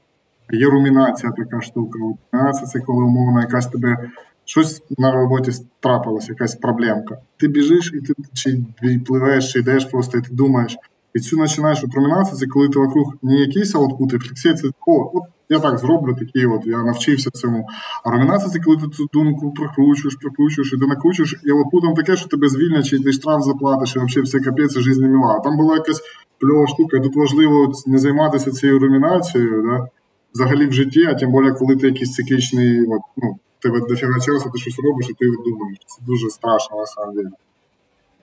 є 0.50 0.66
румінація 0.66 1.32
така 1.32 1.60
штука. 1.60 1.98
Румінація 1.98 2.66
це 2.66 2.80
коли 2.80 3.04
умовно 3.04 3.40
якась 3.40 3.66
тебе 3.66 4.10
щось 4.44 4.82
на 4.98 5.12
роботі 5.12 5.52
трапилось, 5.80 6.28
якась 6.28 6.54
проблемка. 6.54 7.18
Ти 7.36 7.48
біжиш 7.48 7.92
і 7.94 8.00
ти 8.00 8.14
чи 8.32 8.58
пливеш, 9.06 9.52
чи 9.52 9.58
йдеш 9.58 9.84
просто, 9.84 10.18
і 10.18 10.20
ти 10.20 10.34
думаєш. 10.34 10.76
І 11.14 11.20
цю 11.20 11.38
починаєш 11.38 11.84
от 11.84 11.94
румінація, 11.94 12.36
це 12.36 12.46
коли 12.46 12.68
ти 12.68 12.78
вокруг 12.78 13.14
не 13.22 13.34
якийсь 13.34 13.74
аутпут, 13.74 14.12
рефлексія 14.12 14.54
це 14.54 14.68
о, 14.86 15.10
от 15.14 15.22
я 15.48 15.60
так 15.60 15.78
зроблю, 15.78 16.14
такі 16.14 16.46
от 16.46 16.66
я 16.66 16.82
навчився 16.82 17.30
цьому. 17.30 17.66
А 18.04 18.10
ромінація 18.10 18.50
це 18.50 18.58
коли 18.58 18.76
ти 18.76 18.88
цю 18.88 19.08
думку 19.12 19.52
прокручуєш, 19.52 20.14
прокручуєш, 20.14 20.72
і 20.72 20.78
ти 20.78 20.86
накручуєш, 20.86 21.40
і 21.44 21.50
от 21.50 21.66
потім 21.72 21.94
таке, 21.94 22.16
що 22.16 22.28
тебе 22.28 22.48
звільнять, 22.48 22.86
чи 22.86 22.98
ти 22.98 23.12
штраф 23.12 23.42
заплатиш, 23.42 23.96
і 23.96 23.98
взагалі 23.98 24.22
все 24.24 24.40
капець, 24.40 24.76
і 24.76 24.80
життя 24.80 25.06
мила. 25.06 25.40
Там 25.40 25.56
була 25.56 25.74
якась 25.74 26.02
пльова 26.38 26.66
штука, 26.66 26.96
і 26.96 27.00
тут 27.00 27.16
важливо 27.16 27.72
не 27.86 27.98
займатися 27.98 28.50
цією 28.50 28.78
румінацією, 28.78 29.62
да? 29.62 29.88
взагалі 30.34 30.66
в 30.66 30.72
житті, 30.72 31.04
а 31.04 31.14
тим 31.14 31.32
більше, 31.32 31.54
коли 31.54 31.76
ти 31.76 31.86
якийсь 31.86 32.14
циклічний, 32.14 32.86
от, 32.86 33.02
ну, 33.16 33.38
тебе 33.58 33.80
дофіга 33.80 34.20
часу, 34.20 34.50
ти 34.50 34.58
щось 34.58 34.78
робиш, 34.84 35.08
і 35.10 35.14
ти 35.14 35.26
думаєш. 35.50 35.78
Це 35.86 36.02
дуже 36.06 36.30
страшно, 36.30 36.76
на 36.76 36.86
самом 36.86 37.14
деле. 37.14 37.30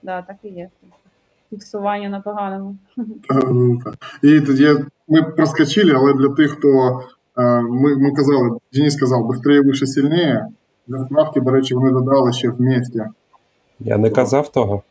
Да, 0.02 0.22
так 0.22 0.36
і 0.42 0.48
є. 0.48 0.68
Фіксування 1.50 2.08
на 2.08 2.20
поганому. 2.20 2.76
І 4.22 4.40
тоді 4.40 4.74
ми 5.08 5.22
проскочили, 5.22 5.92
але 5.92 6.14
для 6.14 6.28
тих, 6.28 6.50
хто 6.50 7.00
ми 7.62 7.96
ми 7.96 8.12
казали, 8.12 8.58
Денис 8.72 8.94
сказав, 8.94 9.26
быстрее, 9.26 9.66
вище, 9.66 9.86
сильніше. 9.86 10.46
Для 10.86 11.04
справки, 11.04 11.40
до 11.40 11.50
речі, 11.50 11.74
вони 11.74 11.90
додали 11.90 12.32
ще 12.32 12.48
вместе. 12.48 13.10
Я 13.80 13.98
не 13.98 14.10
казав 14.10 14.48
того. 14.48 14.82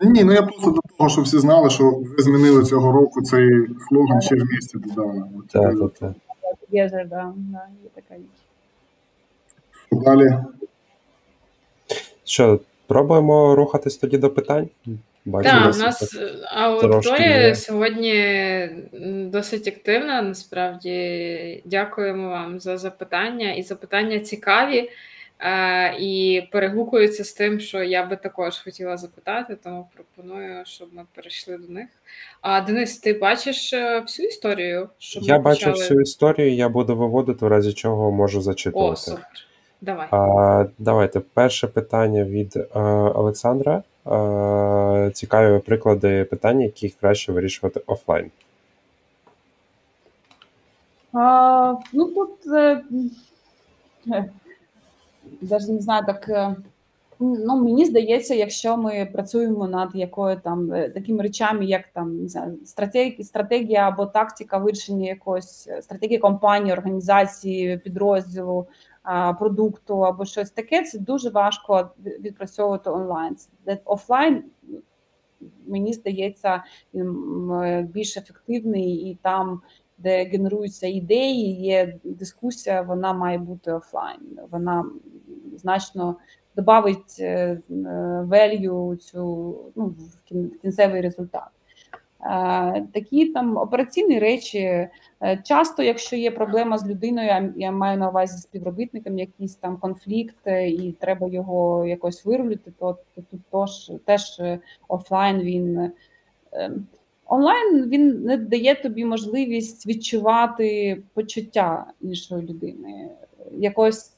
Ні, 0.00 0.24
ну 0.24 0.32
я 0.32 0.42
просто 0.42 0.70
до 0.70 0.80
того, 0.98 1.10
що 1.10 1.22
всі 1.22 1.38
знали, 1.38 1.70
що 1.70 1.90
ви 1.90 2.22
змінили 2.22 2.64
цього 2.64 2.92
року 2.92 3.22
цей 3.22 3.48
слоган 3.88 4.20
ще 4.20 4.34
вместе 4.34 4.78
додали. 4.78 5.22
Так, 5.50 5.78
так, 5.78 5.92
так. 5.92 6.12
Є, 6.70 6.90
да, 6.92 7.04
да, 7.36 7.66
є 7.82 7.90
така 7.94 8.14
річ. 8.14 8.24
Далі. 9.92 10.38
Що, 12.24 12.60
пробуємо 12.86 13.54
рухатись 13.54 13.96
тоді 13.96 14.18
до 14.18 14.30
питань? 14.30 14.68
Так, 15.24 15.74
у 15.74 15.78
нас 15.78 16.18
аудиторія 16.44 17.54
сьогодні 17.54 18.68
досить 19.32 19.68
активна. 19.68 20.22
Насправді 20.22 21.62
дякуємо 21.64 22.28
вам 22.28 22.60
за 22.60 22.78
запитання 22.78 23.52
і 23.52 23.62
запитання 23.62 24.18
цікаві. 24.18 24.90
І 25.98 26.42
перегукуються 26.52 27.24
з 27.24 27.32
тим, 27.32 27.60
що 27.60 27.82
я 27.82 28.06
би 28.06 28.16
також 28.16 28.58
хотіла 28.58 28.96
запитати, 28.96 29.56
тому 29.64 29.88
пропоную, 29.94 30.62
щоб 30.64 30.88
ми 30.92 31.02
перейшли 31.14 31.58
до 31.58 31.72
них. 31.72 31.88
А 32.40 32.60
Денис, 32.60 32.98
ти 32.98 33.12
бачиш 33.12 33.72
е, 33.72 34.00
всю 34.00 34.28
історію? 34.28 34.88
Щоб 34.98 35.22
я 35.22 35.38
бачу 35.38 35.66
почали... 35.66 35.84
всю 35.84 36.00
історію, 36.00 36.54
я 36.54 36.68
буду 36.68 36.96
виводити, 36.96 37.44
в 37.44 37.48
разі 37.48 37.72
чого 37.72 38.12
можу 38.12 38.40
зачитувати. 38.40 38.92
О, 38.92 38.96
супер. 38.96 39.46
Давай. 39.82 40.06
А, 40.10 40.66
Давайте. 40.78 41.20
Перше 41.20 41.66
питання 41.66 42.24
від 42.24 42.56
а, 42.56 42.80
е, 42.80 42.82
Олександра. 43.14 43.82
А, 44.04 45.10
Цікаві 45.14 45.58
приклади 45.58 46.24
питань, 46.24 46.60
які 46.60 46.88
краще 46.88 47.32
вирішувати 47.32 47.80
офлайн. 47.86 48.30
А, 51.12 51.74
Ну 51.92 52.06
тут 52.06 52.46
е, 52.54 52.82
навіть 55.42 55.68
не 55.68 55.80
знаю, 55.80 56.06
так 56.06 56.28
е, 56.28 56.56
ну 57.20 57.64
мені 57.64 57.84
здається, 57.84 58.34
якщо 58.34 58.76
ми 58.76 59.08
працюємо 59.12 59.68
над 59.68 59.90
якою 59.94 60.40
там 60.40 60.72
е, 60.72 60.88
такими 60.88 61.22
речами, 61.22 61.64
як 61.64 61.82
там 61.92 62.22
не 62.22 62.28
знаю, 62.28 62.58
стратегія, 62.64 63.24
стратегія 63.24 63.88
або 63.88 64.06
тактика 64.06 64.58
вирішення 64.58 65.08
якоїсь 65.08 65.68
е, 65.68 65.82
стратегії 65.82 66.18
компанії, 66.18 66.72
організації, 66.72 67.78
підрозділу. 67.78 68.66
Продукту 69.38 70.00
або 70.00 70.24
щось 70.24 70.50
таке, 70.50 70.82
це 70.82 70.98
дуже 70.98 71.30
важко 71.30 71.90
відпрацьовувати 71.98 72.90
онлайн. 72.90 73.36
Офлайн, 73.84 74.44
мені 75.66 75.92
здається, 75.92 76.62
більш 77.82 78.16
ефективний 78.16 78.92
і 78.92 79.18
там 79.22 79.60
де 79.98 80.24
генеруються 80.24 80.86
ідеї, 80.86 81.60
є 81.60 81.98
дискусія, 82.04 82.82
вона 82.82 83.12
має 83.12 83.38
бути 83.38 83.72
офлайн. 83.72 84.20
Вона 84.50 84.84
значно 85.56 86.16
додавить 86.56 87.16
е, 87.20 87.60
value 88.28 88.96
цю 88.96 89.56
ну, 89.76 89.86
в 89.86 90.28
кінцевий 90.62 91.00
результат. 91.00 91.48
Е, 92.24 92.86
такі 92.92 93.26
там 93.26 93.56
операційні 93.56 94.18
речі. 94.18 94.58
Е, 94.58 94.88
часто, 95.44 95.82
якщо 95.82 96.16
є 96.16 96.30
проблема 96.30 96.78
з 96.78 96.88
людиною, 96.88 97.52
я 97.56 97.70
маю 97.70 97.98
на 97.98 98.08
увазі 98.08 98.36
з 98.36 98.42
співробітником 98.42 99.18
якийсь 99.18 99.54
там 99.54 99.76
конфлікт, 99.76 100.36
і 100.46 100.94
треба 101.00 101.28
його 101.28 101.86
якось 101.86 102.24
вирулити, 102.24 102.72
то 102.78 102.98
тут 103.14 103.40
теж, 103.52 103.92
теж 104.04 104.42
офлайн 104.88 105.40
він 105.40 105.92
онлайн 107.26 107.88
він 107.88 108.22
не 108.22 108.36
дає 108.36 108.74
тобі 108.74 109.04
можливість 109.04 109.86
відчувати 109.86 111.02
почуття 111.14 111.86
іншої 112.00 112.42
людини, 112.42 113.10
якось 113.52 114.12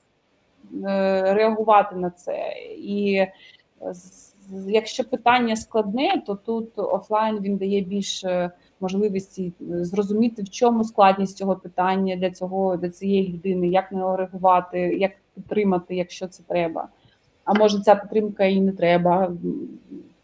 е, 0.84 1.34
реагувати 1.34 1.96
на 1.96 2.10
це. 2.10 2.52
І 2.76 3.26
якщо 4.66 5.04
питання 5.04 5.56
складне, 5.56 6.22
то 6.26 6.34
тут 6.34 6.78
офлайн 6.78 7.40
він 7.40 7.56
дає 7.56 7.80
більше 7.80 8.50
можливості 8.80 9.52
зрозуміти, 9.60 10.42
в 10.42 10.50
чому 10.50 10.84
складність 10.84 11.36
цього 11.36 11.56
питання 11.56 12.16
для 12.16 12.30
цього 12.30 12.76
для 12.76 12.90
цієї 12.90 13.32
людини, 13.32 13.68
як 13.68 13.92
нього 13.92 14.16
реагувати, 14.16 14.78
як 14.78 15.12
підтримати, 15.34 15.94
якщо 15.94 16.26
це 16.26 16.42
треба. 16.42 16.88
А 17.44 17.54
може 17.54 17.80
ця 17.80 17.94
підтримка 17.94 18.44
і 18.44 18.60
не 18.60 18.72
треба 18.72 19.32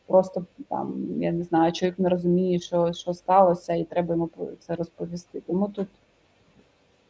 просто 0.07 0.45
там 0.69 0.95
я 1.21 1.33
не 1.33 1.45
знаю, 1.45 1.73
чоловік 1.73 1.99
не 1.99 2.09
розуміє, 2.09 2.59
що 2.59 2.93
що 2.93 3.15
сталося, 3.15 3.75
і 3.75 3.85
треба 3.85 4.15
йому 4.15 4.31
це 4.59 4.75
розповісти. 4.75 5.43
Тому 5.47 5.69
тут, 5.69 5.89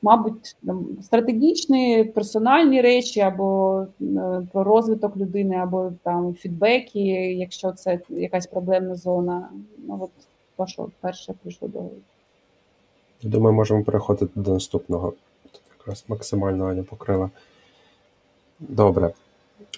мабуть, 0.02 0.56
стратегічні 1.02 2.04
персональні 2.04 2.80
речі, 2.80 3.20
або 3.20 3.80
е, 4.00 4.46
про 4.52 4.64
розвиток 4.64 5.16
людини, 5.16 5.56
або 5.56 5.92
там 6.02 6.34
фідбеки, 6.34 7.00
якщо 7.32 7.72
це 7.72 8.00
якась 8.08 8.46
проблемна 8.46 8.94
зона. 8.94 9.48
Ну 9.78 9.98
от 10.00 10.10
то, 10.56 10.66
що 10.66 10.88
перше 11.00 11.34
прийшло 11.42 11.68
до 11.68 11.78
голови. 11.78 11.96
Думаю, 13.22 13.56
можемо 13.56 13.84
переходити 13.84 14.32
до 14.34 14.52
наступного. 14.52 15.12
Тут 15.52 15.62
якраз 15.78 16.04
максимально 16.08 16.66
Аня 16.66 16.82
покрила. 16.82 17.30
Добре. 18.60 19.12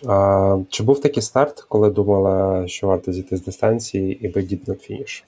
А, 0.07 0.59
Чи 0.69 0.83
був 0.83 1.01
такий 1.01 1.23
старт, 1.23 1.61
коли 1.69 1.91
думала, 1.91 2.69
що 2.69 2.87
варто 2.87 3.13
зійти 3.13 3.37
з 3.37 3.45
дистанції 3.45 4.27
і 4.27 4.29
ви 4.29 4.41
did 4.41 4.69
not 4.69 4.91
finish? 4.91 5.25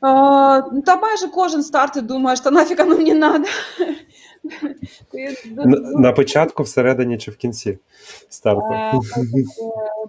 Та 0.00 0.96
майже 1.02 1.28
кожен 1.28 1.62
старт 1.62 2.06
думає, 2.06 2.36
що 2.36 2.50
нафіг 2.50 2.80
оно 2.80 2.96
мені 2.96 3.10
треба. 3.10 3.44
На 5.96 6.12
початку, 6.12 6.62
всередині 6.62 7.18
чи 7.18 7.30
в 7.30 7.36
кінці 7.36 7.78
старту? 8.28 8.72
Е, 8.72 8.92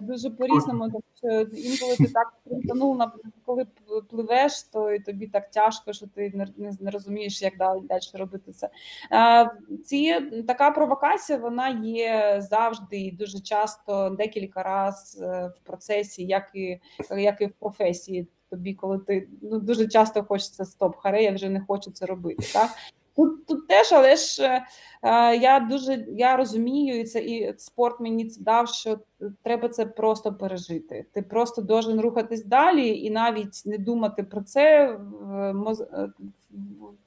дуже 0.00 0.30
по-різному, 0.30 0.90
тому 0.90 1.02
що 1.16 1.40
інколи 1.40 1.96
ти 1.96 2.06
так 2.06 2.32
притонув, 2.44 2.98
коли 3.46 3.66
пливеш, 4.10 4.62
то 4.62 4.92
і 4.92 4.98
тобі 4.98 5.26
так 5.26 5.50
тяжко, 5.50 5.92
що 5.92 6.06
ти 6.06 6.46
не 6.80 6.90
розумієш, 6.90 7.42
як 7.42 7.56
далі 7.56 7.80
далі 7.80 8.00
робити 8.14 8.52
це. 8.52 8.68
Е, 9.12 9.50
ці 9.84 10.20
така 10.48 10.70
провокація 10.70 11.38
вона 11.38 11.68
є 11.68 12.36
завжди 12.50 12.96
і 12.96 13.12
дуже 13.12 13.40
часто 13.40 14.10
декілька 14.10 14.62
разів 14.62 15.24
е, 15.24 15.52
в 15.56 15.66
процесі, 15.66 16.24
як 16.24 16.50
і 16.54 16.80
як 17.16 17.40
і 17.40 17.46
в 17.46 17.52
професії. 17.52 18.26
Тобі, 18.50 18.74
коли 18.74 18.98
ти 18.98 19.28
ну 19.42 19.58
дуже 19.58 19.88
часто 19.88 20.24
хочеться 20.24 20.64
стоп, 20.64 20.96
харе, 20.96 21.22
я 21.22 21.32
вже 21.32 21.48
не 21.48 21.60
хочу 21.60 21.90
це 21.90 22.06
робити. 22.06 22.44
Так 22.52 22.70
Тут 23.16 23.46
тут 23.46 23.68
теж, 23.68 23.92
але 23.92 24.16
ж 24.16 24.42
е, 24.42 24.66
е, 25.02 25.36
я 25.36 25.60
дуже 25.60 26.06
я 26.08 26.36
розумію, 26.36 27.00
і 27.00 27.04
це 27.04 27.20
і 27.20 27.54
спорт 27.58 28.00
мені 28.00 28.24
це 28.24 28.40
дав, 28.40 28.68
що 28.68 28.98
треба 29.42 29.68
це 29.68 29.86
просто 29.86 30.34
пережити. 30.34 31.06
Ти 31.12 31.22
просто 31.22 31.62
должен 31.62 32.00
рухатись 32.00 32.44
далі 32.44 32.98
і 32.98 33.10
навіть 33.10 33.62
не 33.66 33.78
думати 33.78 34.22
про 34.22 34.42
це, 34.42 34.88
е, 35.34 36.10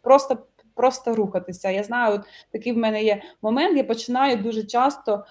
просто 0.02 0.38
просто 0.76 1.16
рухатися. 1.16 1.70
Я 1.70 1.84
знаю, 1.84 2.16
от 2.16 2.22
такий 2.52 2.74
в 2.74 2.78
мене 2.78 3.04
є 3.04 3.22
момент. 3.42 3.78
Я 3.78 3.84
починаю 3.84 4.38
дуже 4.38 4.64
часто, 4.64 5.26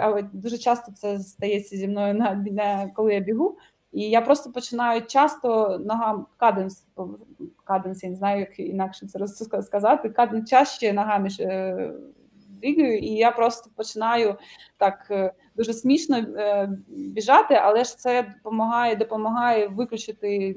але 0.00 0.22
дуже 0.32 0.58
часто 0.58 0.92
це 0.92 1.18
стається 1.18 1.76
зі 1.76 1.88
мною 1.88 2.14
на, 2.14 2.34
на 2.34 2.90
коли 2.94 3.14
я 3.14 3.20
бігу. 3.20 3.58
І 3.92 4.10
я 4.10 4.20
просто 4.20 4.52
починаю 4.52 5.06
часто 5.06 5.78
ногам 5.78 6.26
каденс, 6.36 6.84
каденс, 7.64 8.02
я 8.02 8.10
не 8.10 8.16
знаю, 8.16 8.40
як 8.40 8.58
інакше 8.58 9.06
це 9.06 9.62
сказати, 9.62 10.10
каденс 10.10 10.50
чаще 10.50 10.92
ногами 10.92 11.28
е, 11.40 11.92
бігаю, 12.48 12.98
і 12.98 13.08
я 13.08 13.30
просто 13.30 13.70
починаю 13.76 14.36
так 14.78 15.06
е, 15.10 15.32
дуже 15.56 15.72
смішно 15.72 16.16
е, 16.16 16.70
біжати, 16.88 17.54
але 17.54 17.84
ж 17.84 17.98
це 17.98 18.34
допомагає 18.36 18.96
допомагає 18.96 19.68
виключити 19.68 20.56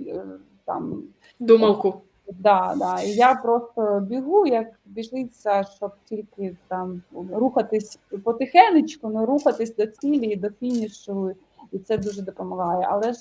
там 0.65 1.03
думалку. 1.39 2.01
Да, 2.39 2.75
да. 2.77 3.01
І 3.01 3.11
я 3.11 3.36
просто 3.36 3.99
бігу, 4.09 4.47
як 4.47 4.67
біжиться, 4.86 5.63
щоб 5.63 5.91
тільки 6.05 6.55
там 6.67 7.01
рухатись 7.34 7.99
потихенечку, 8.23 9.09
ну 9.09 9.25
рухатись 9.25 9.75
до 9.75 9.88
цілі, 9.88 10.36
до 10.36 10.49
фінішу 10.49 11.32
і 11.72 11.80
це 11.80 11.97
дуже 11.97 12.22
допомагає. 12.22 12.88
Але 12.89 13.14
ж 13.14 13.20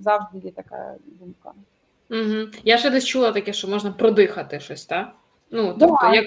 завжди 0.00 0.38
є 0.38 0.50
така 0.50 0.94
думка. 1.04 1.52
Угу. 2.10 2.50
Я 2.64 2.78
ще 2.78 2.90
десь 2.90 3.04
чула 3.04 3.32
таке, 3.32 3.52
що 3.52 3.68
можна 3.68 3.92
продихати 3.92 4.60
щось, 4.60 4.86
так? 4.86 5.12
Ну, 5.50 5.76
тобто, 5.80 5.98
да, 6.00 6.14
як... 6.14 6.26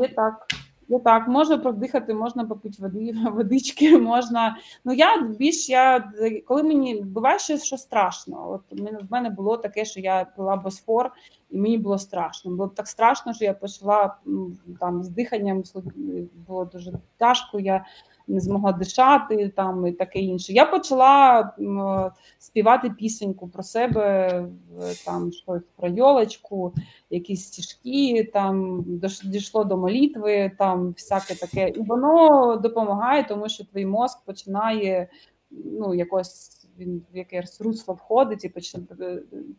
є 0.00 0.08
так. 0.16 0.46
Ну 0.88 1.00
так, 1.00 1.28
можна 1.28 1.58
продихати, 1.58 2.14
можна 2.14 2.44
попити 2.44 2.76
води, 2.78 3.14
водички, 3.32 3.98
можна. 3.98 4.56
Ну 4.84 4.92
я 4.92 5.22
більш 5.22 5.68
я 5.68 6.12
коли 6.46 6.62
мені 6.62 7.00
буває 7.00 7.38
щось, 7.38 7.64
що 7.64 7.76
страшно. 7.76 8.50
От 8.50 8.80
в 8.80 9.12
мене 9.12 9.30
було 9.30 9.56
таке, 9.56 9.84
що 9.84 10.00
я 10.00 10.26
пила 10.36 10.56
босфор, 10.56 11.10
і 11.50 11.58
мені 11.58 11.78
було 11.78 11.98
страшно. 11.98 12.50
Було 12.50 12.68
так 12.68 12.88
страшно, 12.88 13.34
що 13.34 13.44
я 13.44 13.54
почала 13.54 14.16
там 14.80 15.02
з 15.02 15.08
диханням 15.08 15.62
було 16.46 16.64
дуже 16.64 16.92
тяжко. 17.18 17.60
Я 17.60 17.84
не 18.28 18.40
змогла 18.40 18.72
дишати 18.72 19.48
там 19.48 19.86
і 19.86 19.92
таке 19.92 20.18
інше. 20.18 20.52
Я 20.52 20.64
почала 20.64 21.52
співати 22.38 22.90
пісеньку 22.90 23.48
про 23.48 23.62
себе, 23.62 24.44
там 25.04 25.32
щось 25.32 25.62
про 25.76 25.88
йолочку, 25.88 26.74
якісь 27.10 27.44
стіжки, 27.44 28.30
там 28.32 28.84
дійшло 29.24 29.64
до 29.64 29.76
молитви, 29.76 30.52
там 30.58 30.88
всяке 30.88 31.34
таке. 31.34 31.68
І 31.68 31.80
воно 31.80 32.56
допомагає, 32.56 33.24
тому 33.28 33.48
що 33.48 33.64
твій 33.64 33.86
мозк 33.86 34.24
починає 34.24 35.08
ну, 35.50 35.94
якось. 35.94 36.52
Він 36.78 37.02
в 37.12 37.16
якесь 37.16 37.60
русло 37.60 37.94
входить, 37.94 38.44
і 38.44 38.52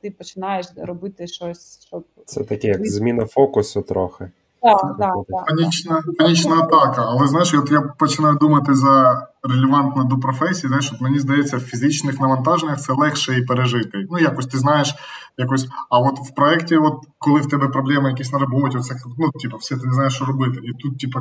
ти 0.01 0.11
починаєш 0.11 0.65
робити 0.75 1.27
щось, 1.27 1.85
щоб 1.87 2.05
це 2.25 2.43
таке, 2.43 2.67
як 2.67 2.87
зміна 2.87 3.25
фокусу 3.25 3.81
трохи. 3.81 4.31
Так, 4.61 4.95
так, 4.99 5.13
так. 5.27 5.45
Панічна 5.45 6.01
панічна 6.17 6.55
атака. 6.55 7.05
Але 7.07 7.27
знаєш, 7.27 7.53
от 7.53 7.71
я 7.71 7.81
починаю 7.81 8.35
думати 8.35 8.75
за 8.75 9.27
релевантно 9.43 10.03
до 10.03 10.17
професії, 10.17 10.67
знаєш, 10.67 10.91
от 10.93 11.01
мені 11.01 11.19
здається, 11.19 11.57
в 11.57 11.59
фізичних 11.59 12.19
навантаженнях 12.19 12.79
це 12.79 12.93
легше 12.93 13.37
і 13.39 13.45
пережити. 13.45 14.07
Ну, 14.09 14.19
якось 14.19 14.47
ти 14.47 14.57
знаєш, 14.57 14.95
якось. 15.37 15.67
А 15.89 15.99
от 15.99 16.19
в 16.19 16.35
проєкті, 16.35 16.77
от 16.77 16.93
коли 17.17 17.39
в 17.39 17.49
тебе 17.49 17.67
проблеми 17.67 18.09
якісь 18.09 18.31
на 18.31 18.39
роботі, 18.39 18.79
це 18.79 18.95
ну, 19.17 19.31
типу, 19.31 19.57
все, 19.57 19.77
ти 19.77 19.87
не 19.87 19.93
знаєш, 19.93 20.13
що 20.15 20.25
робити. 20.25 20.59
І 20.63 20.73
тут, 20.73 20.99
типу, 20.99 21.19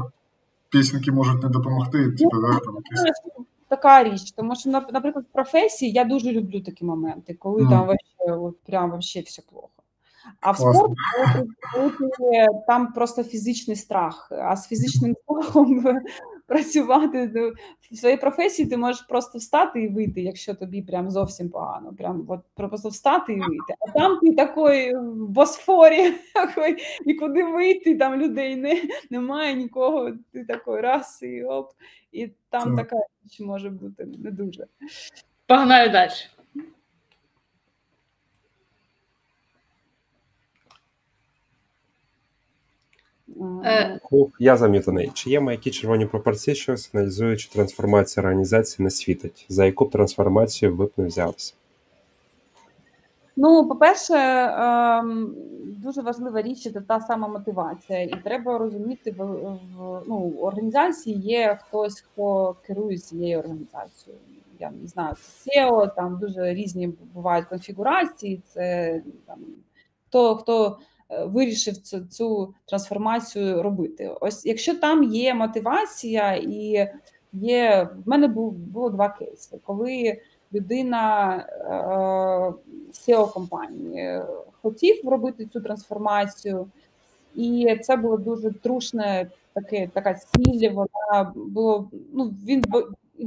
пісеньки 0.70 1.12
можуть 1.12 1.42
не 1.42 1.48
допомогти. 1.48 2.10
Типу, 2.10 2.40
да, 2.40 2.58
там 2.58 2.74
якісь. 2.76 3.12
Така 3.68 4.04
річ, 4.04 4.32
тому 4.32 4.56
що, 4.56 4.70
наприклад, 4.70 5.24
в 5.30 5.32
професії 5.32 5.92
я 5.92 6.04
дуже 6.04 6.32
люблю 6.32 6.60
такі 6.60 6.84
моменти, 6.84 7.34
коли 7.34 7.62
mm. 7.62 7.68
там 7.68 7.86
вообще, 7.86 8.40
от, 8.40 8.56
прям 8.66 8.90
вообще 8.90 9.20
все 9.20 9.42
плохо. 9.50 9.68
А 10.40 10.50
в 10.50 10.56
спорті 10.56 10.94
там 12.66 12.92
просто 12.92 13.22
фізичний 13.22 13.76
страх. 13.76 14.32
А 14.32 14.56
з 14.56 14.68
фізичним 14.68 15.14
страхом 15.22 15.84
працювати 16.46 17.30
ну, 17.34 17.52
в 17.92 17.96
своїй 17.96 18.16
професії 18.16 18.68
ти 18.68 18.76
можеш 18.76 19.02
просто 19.02 19.38
встати 19.38 19.82
і 19.82 19.88
вийти, 19.88 20.22
якщо 20.22 20.54
тобі 20.54 20.82
прям 20.82 21.10
зовсім 21.10 21.50
погано. 21.50 21.94
Прям 21.98 22.24
от 22.28 22.40
просто 22.54 22.88
встати 22.88 23.32
і 23.32 23.40
вийти. 23.40 23.74
А 23.80 23.90
там 23.98 24.18
ти 24.18 24.32
такий 24.32 24.94
в 24.96 25.28
босфорі, 25.28 26.14
і 27.06 27.14
куди 27.14 27.44
вийти, 27.44 27.96
там 27.96 28.20
людей 28.20 28.56
не, 28.56 28.82
немає 29.10 29.54
нікого. 29.54 30.12
Ти 30.32 30.44
такий 30.44 30.80
раз 30.80 31.18
і 31.22 31.42
оп, 31.44 31.70
і 32.12 32.30
там 32.50 32.76
така 32.76 32.96
річ 33.24 33.40
може 33.40 33.70
бути 33.70 34.08
не 34.18 34.30
дуже. 34.30 34.66
Погнали 35.46 35.88
далі. 35.88 36.10
Е, 43.64 44.00
я 44.38 44.56
замітаний. 44.56 45.10
Чи 45.14 45.30
є 45.30 45.40
маякі 45.40 45.70
червоні 45.70 46.06
пропорції, 46.06 46.54
що 46.54 46.76
сигналізують, 46.76 47.50
трансформація 47.52 48.22
організації 48.22 48.84
не 48.84 48.90
світить? 48.90 49.46
За 49.48 49.64
яку 49.64 49.84
б 49.84 49.90
трансформацію 49.90 50.76
ви 50.76 50.86
б 50.86 50.92
не 50.96 51.06
взялися? 51.06 51.54
Ну, 53.36 53.68
по-перше, 53.68 54.14
ем, 54.14 55.34
дуже 55.66 56.02
важлива 56.02 56.42
річ 56.42 56.62
це 56.72 56.80
та 56.80 57.00
сама 57.00 57.28
мотивація, 57.28 58.02
і 58.02 58.14
треба 58.24 58.58
розуміти, 58.58 59.14
в, 59.18 59.24
в 59.24 60.02
ну, 60.06 60.34
організації 60.40 61.16
є 61.16 61.58
хтось, 61.62 62.00
хто 62.00 62.56
керує 62.66 62.98
цією 62.98 63.38
організацією. 63.38 64.20
Я 64.60 64.70
не 64.82 64.88
знаю, 64.88 65.14
це 65.14 65.50
SEO, 65.50 65.94
там 65.94 66.18
дуже 66.18 66.54
різні 66.54 66.94
бувають 67.14 67.46
конфігурації. 67.46 68.42
Це 68.46 69.00
там 69.26 69.38
хто 70.08 70.36
хто. 70.36 70.78
Е, 71.08 71.24
вирішив 71.24 71.76
цю 71.76 72.00
цю 72.00 72.54
трансформацію 72.64 73.62
робити. 73.62 74.10
Ось 74.20 74.46
якщо 74.46 74.74
там 74.74 75.02
є 75.04 75.34
мотивація, 75.34 76.34
і 76.34 76.88
є 77.32 77.88
в 78.04 78.08
мене 78.08 78.28
був 78.28 78.52
було 78.52 78.90
два 78.90 79.08
кейси, 79.08 79.58
коли 79.64 80.20
людина 80.54 81.36
е, 81.36 82.72
SEO 82.92 83.32
компанії 83.32 84.22
хотів 84.62 85.08
робити 85.08 85.46
цю 85.52 85.60
трансформацію, 85.60 86.66
і 87.34 87.78
це 87.82 87.96
було 87.96 88.16
дуже 88.16 88.50
трушне 88.50 89.30
таке, 89.52 89.90
така 89.92 90.14
ціль. 90.14 90.70
Вона 90.70 91.32
було 91.34 91.90
ну 92.12 92.34
він 92.44 92.64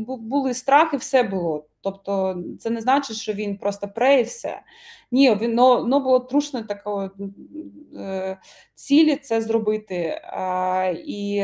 були 0.07 0.53
страхи, 0.53 0.97
все 0.97 1.23
було. 1.23 1.63
Тобто, 1.81 2.43
це 2.59 2.69
не 2.69 2.81
значить, 2.81 3.17
що 3.17 3.33
він 3.33 3.57
просто 3.57 3.87
пре 3.87 4.19
і 4.19 4.23
все. 4.23 4.61
Ні, 5.11 5.35
він 5.35 5.53
но, 5.53 5.83
но 5.85 5.99
було 5.99 6.19
трушно 6.19 6.63
такого 6.63 7.11
е, 7.95 8.37
цілі 8.75 9.15
це 9.15 9.41
зробити, 9.41 10.21
а, 10.23 10.93
і 11.05 11.43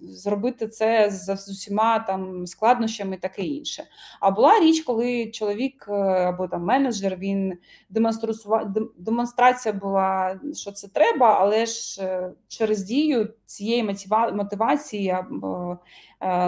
зробити 0.00 0.68
це 0.68 1.10
з, 1.10 1.36
з 1.36 1.48
усіма 1.48 1.98
там 1.98 2.46
складнощами, 2.46 3.16
таке 3.16 3.42
інше. 3.42 3.84
А 4.20 4.30
була 4.30 4.60
річ, 4.60 4.80
коли 4.80 5.26
чоловік 5.26 5.86
е, 5.88 5.92
або 5.92 6.48
там 6.48 6.64
менеджер 6.64 7.16
він 7.16 7.58
демонстрував 7.90 8.66
демонстрація 8.98 9.74
була, 9.74 10.40
що 10.54 10.72
це 10.72 10.88
треба, 10.88 11.36
але 11.40 11.66
ж 11.66 12.02
е, 12.02 12.32
через 12.48 12.82
дію 12.82 13.28
цієї 13.46 13.96
мотивації 14.32 15.16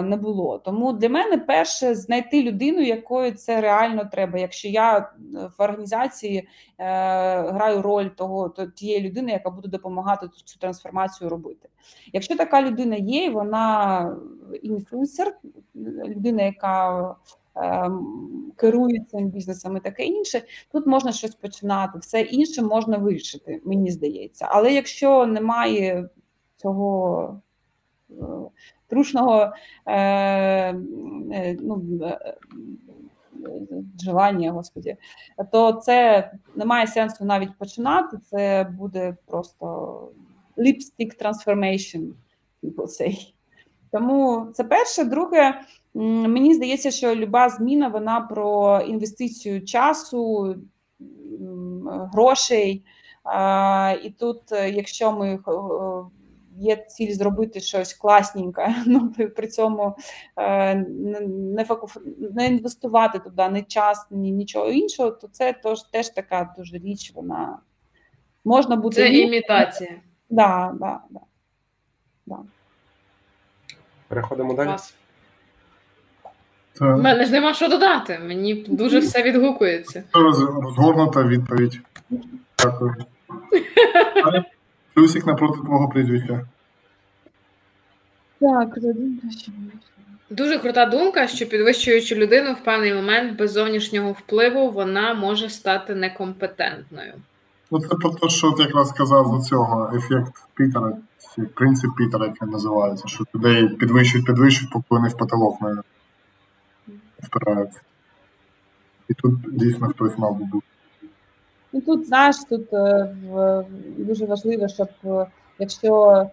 не 0.03 0.17
було. 0.21 0.57
Тому 0.57 0.93
для 0.93 1.09
мене 1.09 1.37
перше 1.37 1.95
знайти 1.95 2.43
людину, 2.43 2.81
якою 3.11 3.31
це 3.31 3.61
реально 3.61 4.05
треба. 4.05 4.39
Якщо 4.39 4.67
я 4.67 5.11
в 5.57 5.61
організації 5.61 6.37
е, 6.37 6.45
граю 7.41 7.81
роль 7.81 8.07
того 8.07 8.49
то 8.49 8.65
тієї 8.65 9.01
людини, 9.01 9.31
яка 9.31 9.49
буде 9.49 9.67
допомагати 9.67 10.27
цю 10.45 10.59
трансформацію 10.59 11.29
робити. 11.29 11.69
Якщо 12.13 12.37
така 12.37 12.61
людина 12.61 12.95
є, 12.95 13.29
вона 13.29 14.17
інфлюенсер, 14.61 15.37
людина, 16.05 16.43
яка 16.43 17.15
е, 17.57 17.89
керує 18.55 19.05
цим 19.11 19.29
бізнесом 19.29 19.77
і 19.77 19.79
таке 19.79 20.03
інше, 20.03 20.41
тут 20.71 20.87
можна 20.87 21.11
щось 21.11 21.35
починати, 21.35 21.99
все 21.99 22.21
інше 22.21 22.61
можна 22.61 22.97
вирішити, 22.97 23.61
мені 23.65 23.91
здається. 23.91 24.47
Але 24.49 24.73
якщо 24.73 25.25
немає 25.25 26.09
цього. 26.57 27.41
Е, 28.11 28.13
трушного 28.91 29.53
е, 29.85 29.95
е, 29.95 31.57
ну, 31.61 31.83
е, 32.03 32.37
желання, 34.03 34.51
господі, 34.51 34.95
то 35.51 35.73
це 35.73 36.31
не 36.55 36.65
має 36.65 36.87
сенсу 36.87 37.25
навіть 37.25 37.57
починати. 37.57 38.17
Це 38.17 38.63
буде 38.77 39.17
просто 39.25 40.07
lipstick 40.57 41.23
transformation, 41.23 42.09
people 42.63 42.85
say. 42.85 43.33
Тому 43.91 44.47
це 44.53 44.63
перше. 44.63 45.03
Друге, 45.03 45.61
мені 45.93 46.53
здається, 46.53 46.91
що 46.91 47.15
люба 47.15 47.49
зміна 47.49 47.87
вона 47.87 48.21
про 48.21 48.79
інвестицію 48.81 49.65
часу, 49.65 50.55
грошей. 51.85 52.83
І 54.03 54.09
тут, 54.09 54.41
якщо 54.51 55.11
ми 55.11 55.39
є 56.57 56.75
ціль 56.75 57.13
зробити 57.13 57.59
щось 57.59 57.93
класненьке, 57.93 58.75
ну 58.85 59.13
при 59.35 59.47
цьому 59.47 59.97
е, 60.37 60.75
не 61.55 61.65
факу... 61.65 61.87
не 62.33 62.47
інвестувати 62.47 63.19
туди 63.19 63.49
ні 63.49 63.63
час, 63.63 64.07
ні 64.11 64.31
нічого 64.31 64.69
іншого, 64.69 65.11
то 65.11 65.27
це 65.27 65.53
тож, 65.63 65.83
теж 65.83 66.09
така 66.09 66.53
дуже 66.57 66.77
річ, 66.77 67.11
вона 67.15 67.59
можна 68.45 68.75
бути. 68.75 68.95
Це 68.95 69.09
імітація. 69.09 69.91
Да, 70.29 70.73
да, 70.79 70.99
да. 71.09 71.19
Да. 72.25 72.37
Переходимо 74.07 74.53
далі. 74.53 74.77
У 76.81 76.85
мене 76.85 77.25
ж 77.25 77.31
нема 77.31 77.53
що 77.53 77.67
додати. 77.67 78.19
Мені 78.19 78.53
дуже 78.53 78.99
все 78.99 79.23
відгукується. 79.23 80.03
Розгорнута 80.13 81.23
відповідь. 81.23 81.79
Дякую. 82.57 82.95
Плюсик 84.93 85.25
напроти 85.25 85.59
твого 85.65 85.89
прізвища. 85.89 86.45
Так, 88.39 88.77
Дуже 90.29 90.57
крута 90.57 90.85
думка, 90.85 91.27
що 91.27 91.45
підвищуючи 91.45 92.15
людину 92.15 92.53
в 92.53 92.63
певний 92.63 92.93
момент 92.93 93.37
без 93.37 93.51
зовнішнього 93.51 94.11
впливу, 94.11 94.71
вона 94.71 95.13
може 95.13 95.49
стати 95.49 95.95
некомпетентною. 95.95 97.13
Ну, 97.71 97.79
це 97.79 97.87
про 97.87 98.09
те, 98.09 98.29
що 98.29 98.51
ти 98.51 98.63
якраз 98.63 98.89
сказав 98.89 99.31
до 99.31 99.43
цього 99.43 99.91
ефект 99.95 100.33
Пітера, 100.53 100.93
принцип 101.53 101.89
Пітера, 101.97 102.25
як 102.25 102.41
він 102.41 102.49
називається, 102.49 103.07
що 103.07 103.23
людей 103.35 103.69
підвищують, 103.69 104.27
підвищують, 104.27 104.73
поки 104.73 104.85
вони 104.89 105.07
в 105.07 105.17
потолок 105.17 105.61
не 105.61 105.75
впираються. 107.23 107.81
І 109.09 109.13
тут 109.13 109.33
дійсно 109.57 109.87
хтось 109.87 110.17
мав 110.17 110.37
би 110.37 110.45
бути. 110.45 110.67
Ну 111.73 111.81
тут 111.81 112.07
знаєш, 112.07 112.35
тут 112.49 112.73
е, 112.73 113.15
дуже 113.97 114.25
важливо, 114.25 114.67
щоб 114.67 114.89
е, 115.05 115.25
якщо 115.59 116.25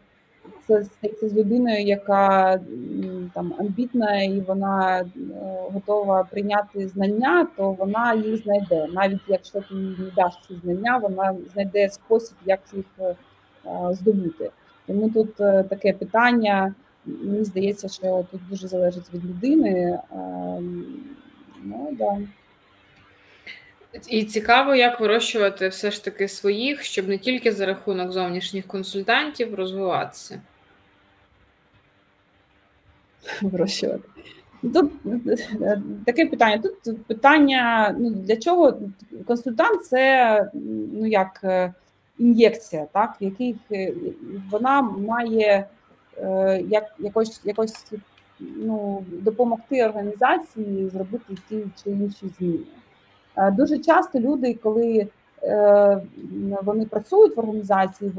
це 0.67 0.85
стається 0.85 1.29
з 1.29 1.37
людиною, 1.37 1.87
яка 1.87 2.61
там 3.35 3.55
амбітна 3.59 4.23
і 4.23 4.41
вона 4.41 5.01
е, 5.01 5.07
готова 5.73 6.25
прийняти 6.25 6.89
знання, 6.89 7.47
то 7.57 7.71
вона 7.71 8.15
їх 8.15 8.43
знайде. 8.43 8.87
Навіть 8.93 9.21
якщо 9.29 9.61
ти 9.61 9.75
не 9.75 10.11
даш 10.17 10.33
ці 10.49 10.55
знання, 10.65 10.97
вона 10.97 11.37
знайде 11.53 11.89
спосіб, 11.89 12.37
як 12.47 12.61
їх 12.73 12.85
здобути. 13.91 14.51
Тому 14.87 15.11
тут 15.11 15.35
таке 15.69 15.93
питання. 15.93 16.75
Мені 17.07 17.45
здається, 17.45 17.89
що 17.89 18.25
тут 18.31 18.41
дуже 18.51 18.69
залежить 18.69 19.15
від 19.15 19.25
людини. 19.25 19.99
Ем, 20.13 20.87
ну 21.65 21.97
да. 21.99 22.19
І 24.09 24.25
цікаво, 24.25 24.75
як 24.75 25.01
вирощувати 25.01 25.69
все 25.69 25.91
ж 25.91 26.05
таки 26.05 26.29
своїх, 26.29 26.83
щоб 26.83 27.09
не 27.09 27.19
тільки 27.19 27.53
за 27.53 27.67
рахунок 27.67 28.13
зовнішніх 28.13 28.67
консультантів 28.67 29.55
розвиватися. 29.55 30.41
Вирощувати. 33.43 34.09
Тут 34.63 34.93
таке 36.05 36.27
питання. 36.27 36.59
Тут 36.59 37.07
питання: 37.07 37.95
ну 37.99 38.11
для 38.11 38.37
чого 38.37 38.79
консультант 39.27 39.85
це 39.85 40.51
ну 40.55 41.07
як 41.07 41.41
е, 41.45 41.75
ін'єкція, 42.19 42.87
так, 42.93 43.17
в 43.21 43.25
яких 43.25 43.57
е, 43.73 43.93
вона 44.51 44.83
має 44.83 45.67
е, 46.17 46.63
як 46.69 46.85
якось 46.99 47.41
якось 47.45 47.93
ну, 48.41 49.05
допомогти 49.09 49.85
організації 49.85 50.89
зробити 50.89 51.35
ті 51.49 51.65
чи 51.85 51.91
інші 51.91 52.27
зміни. 52.39 52.59
Е, 53.39 53.51
дуже 53.51 53.79
часто 53.79 54.21
люди, 54.21 54.59
коли 54.63 55.09
е, 55.43 56.03
вони 56.63 56.85
працюють 56.85 57.37
в 57.37 57.41
організації, 57.41 58.13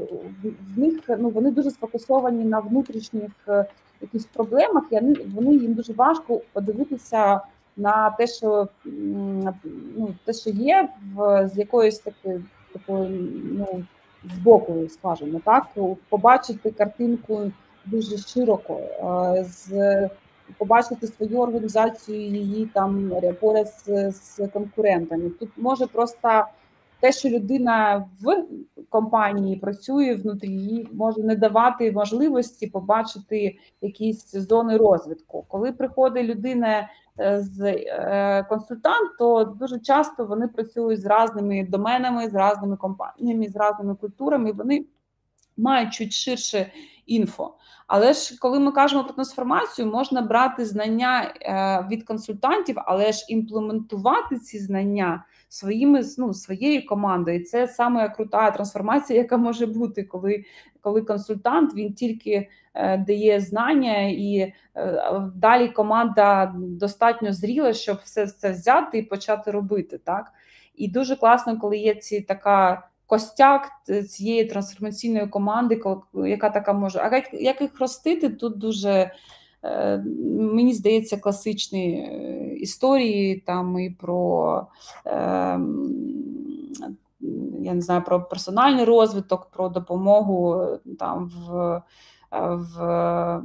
в 0.76 0.78
них 0.78 1.00
ну 1.08 1.28
вони 1.28 1.50
дуже 1.50 1.70
сфокусовані 1.70 2.44
на 2.44 2.60
внутрішніх 2.60 3.30
е, 3.48 3.64
якихось 4.00 4.26
проблемах, 4.26 4.84
і 4.90 5.00
вони, 5.34 5.54
їм 5.54 5.74
дуже 5.74 5.92
важко 5.92 6.40
подивитися 6.52 7.40
на 7.76 8.10
те, 8.10 8.26
що 8.26 8.68
ну, 9.96 10.14
те, 10.24 10.32
що 10.32 10.50
є, 10.50 10.88
в 11.14 11.48
з 11.48 11.58
якоїсь 11.58 11.98
такої 11.98 12.44
такої, 12.72 13.30
ну 13.52 13.84
збоку, 14.34 14.88
скажімо 14.88 15.40
так, 15.44 15.66
побачити 16.08 16.70
картинку 16.70 17.52
дуже 17.84 18.18
широко. 18.18 18.80
з 19.42 19.70
побачити 20.58 21.06
свою 21.06 21.38
організацію, 21.38 22.20
її 22.20 22.66
там 22.66 23.12
поряд 23.40 23.68
з, 23.68 24.10
з 24.12 24.48
конкурентами. 24.48 25.30
Тут 25.30 25.50
може 25.56 25.86
просто 25.86 26.44
те, 27.00 27.12
що 27.12 27.28
людина 27.28 28.06
в 28.20 28.44
компанії 28.88 29.56
працює 29.56 30.14
внутрі, 30.14 30.48
їй 30.48 30.88
може 30.92 31.22
не 31.22 31.36
давати 31.36 31.92
можливості 31.92 32.66
побачити 32.66 33.58
якісь 33.80 34.32
зони 34.32 34.76
розвитку. 34.76 35.44
Коли 35.48 35.72
приходить 35.72 36.26
людина 36.26 36.88
е, 37.20 37.40
з 37.40 37.60
е, 37.60 38.46
консультант, 38.48 39.10
то 39.18 39.44
дуже 39.44 39.78
часто 39.78 40.26
вони 40.26 40.48
працюють 40.48 41.00
з 41.00 41.06
різними 41.06 41.66
доменами, 41.70 42.28
з 42.28 42.34
різними 42.34 42.76
компаніями, 42.76 43.48
з 43.48 43.56
різними 43.56 43.94
культурами. 43.94 44.52
Вони 44.52 44.84
мають 45.56 45.92
чуть 45.92 46.12
ширше 46.12 46.72
інфо. 47.10 47.54
Але 47.86 48.12
ж 48.12 48.38
коли 48.38 48.60
ми 48.60 48.72
кажемо 48.72 49.04
про 49.04 49.12
трансформацію, 49.12 49.88
можна 49.88 50.22
брати 50.22 50.64
знання 50.64 51.34
е, 51.42 51.86
від 51.90 52.04
консультантів, 52.04 52.76
але 52.78 53.12
ж 53.12 53.26
імплементувати 53.28 54.38
ці 54.38 54.58
знання 54.58 55.24
своїми 55.48 56.02
ну, 56.18 56.34
своєю 56.34 56.86
командою. 56.86 57.44
Це 57.44 57.68
саме 57.68 58.08
крута 58.08 58.50
трансформація, 58.50 59.18
яка 59.18 59.36
може 59.36 59.66
бути, 59.66 60.04
коли 60.04 60.44
коли 60.80 61.02
консультант 61.02 61.74
він 61.74 61.94
тільки 61.94 62.48
е, 62.74 62.98
дає 62.98 63.40
знання, 63.40 64.02
і 64.02 64.52
е, 64.76 65.12
далі 65.34 65.68
команда 65.68 66.54
достатньо 66.56 67.32
зріла, 67.32 67.72
щоб 67.72 67.98
все 68.04 68.26
це 68.26 68.50
взяти 68.50 68.98
і 68.98 69.02
почати 69.02 69.50
робити. 69.50 69.98
так. 69.98 70.32
І 70.74 70.88
дуже 70.88 71.16
класно, 71.16 71.58
коли 71.58 71.76
є 71.78 71.94
ці 71.94 72.20
така 72.20 72.89
костяк 73.10 73.70
цієї 74.08 74.44
трансформаційної 74.44 75.26
команди, 75.26 75.82
яка 76.14 76.50
така 76.50 76.72
може. 76.72 76.98
А 76.98 77.16
як, 77.32 77.60
їх 77.62 77.80
ростити, 77.80 78.28
тут 78.28 78.58
дуже. 78.58 79.10
Е, 79.64 80.04
мені 80.38 80.74
здається, 80.74 81.16
класичні 81.16 81.94
е, 81.94 82.54
історії 82.54 83.42
там 83.46 83.78
і 83.78 83.90
про 83.90 84.66
ем, 85.04 86.00
я 87.60 87.74
не 87.74 87.80
знаю 87.80 88.02
про 88.02 88.22
персональний 88.22 88.84
розвиток, 88.84 89.46
про 89.46 89.68
допомогу 89.68 90.66
там 90.98 91.30
в 91.48 91.82
в 92.30 93.42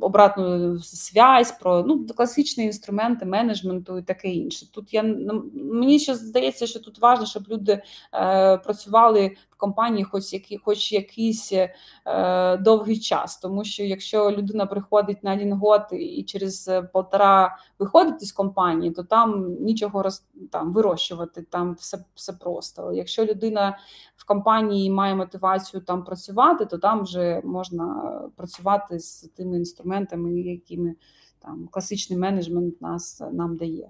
обратну 0.00 0.78
связь, 0.78 1.58
про 1.60 1.82
ну, 1.82 2.06
класичні 2.06 2.64
інструменти 2.64 3.26
менеджменту 3.26 3.98
і 3.98 4.02
таке 4.02 4.28
інше. 4.28 4.72
Тут 4.72 4.94
я 4.94 5.02
мені 5.54 5.98
ще 5.98 6.14
здається, 6.14 6.66
що 6.66 6.80
тут 6.80 6.98
важливо, 6.98 7.26
щоб 7.26 7.48
люди 7.48 7.82
е, 8.14 8.56
працювали 8.56 9.36
компанії, 9.56 10.04
хоч 10.04 10.32
які, 10.32 10.58
хоч 10.58 10.92
якийсь 10.92 11.52
е, 11.52 12.56
довгий 12.56 12.98
час. 12.98 13.38
Тому 13.38 13.64
що 13.64 13.82
якщо 13.82 14.30
людина 14.30 14.66
приходить 14.66 15.24
на 15.24 15.56
год 15.56 15.82
і 15.92 16.22
через 16.22 16.70
полтора 16.92 17.58
виходить 17.78 18.22
із 18.22 18.32
компанії, 18.32 18.92
то 18.92 19.02
там 19.02 19.56
нічого 19.60 20.02
роз, 20.02 20.24
там 20.50 20.72
вирощувати, 20.72 21.42
там 21.42 21.74
все 21.74 21.98
все 22.14 22.32
просто. 22.32 22.92
Якщо 22.92 23.24
людина 23.24 23.78
в 24.16 24.26
компанії 24.26 24.90
має 24.90 25.14
мотивацію 25.14 25.80
там 25.80 26.04
працювати, 26.04 26.66
то 26.66 26.78
там 26.78 27.02
вже 27.02 27.40
можна 27.44 28.12
працювати 28.36 28.98
з 28.98 29.20
тими 29.36 29.56
інструментами, 29.56 30.40
якими 30.40 30.94
там 31.38 31.68
класичний 31.70 32.18
менеджмент 32.18 32.82
нас 32.82 33.22
нам 33.32 33.56
дає. 33.56 33.88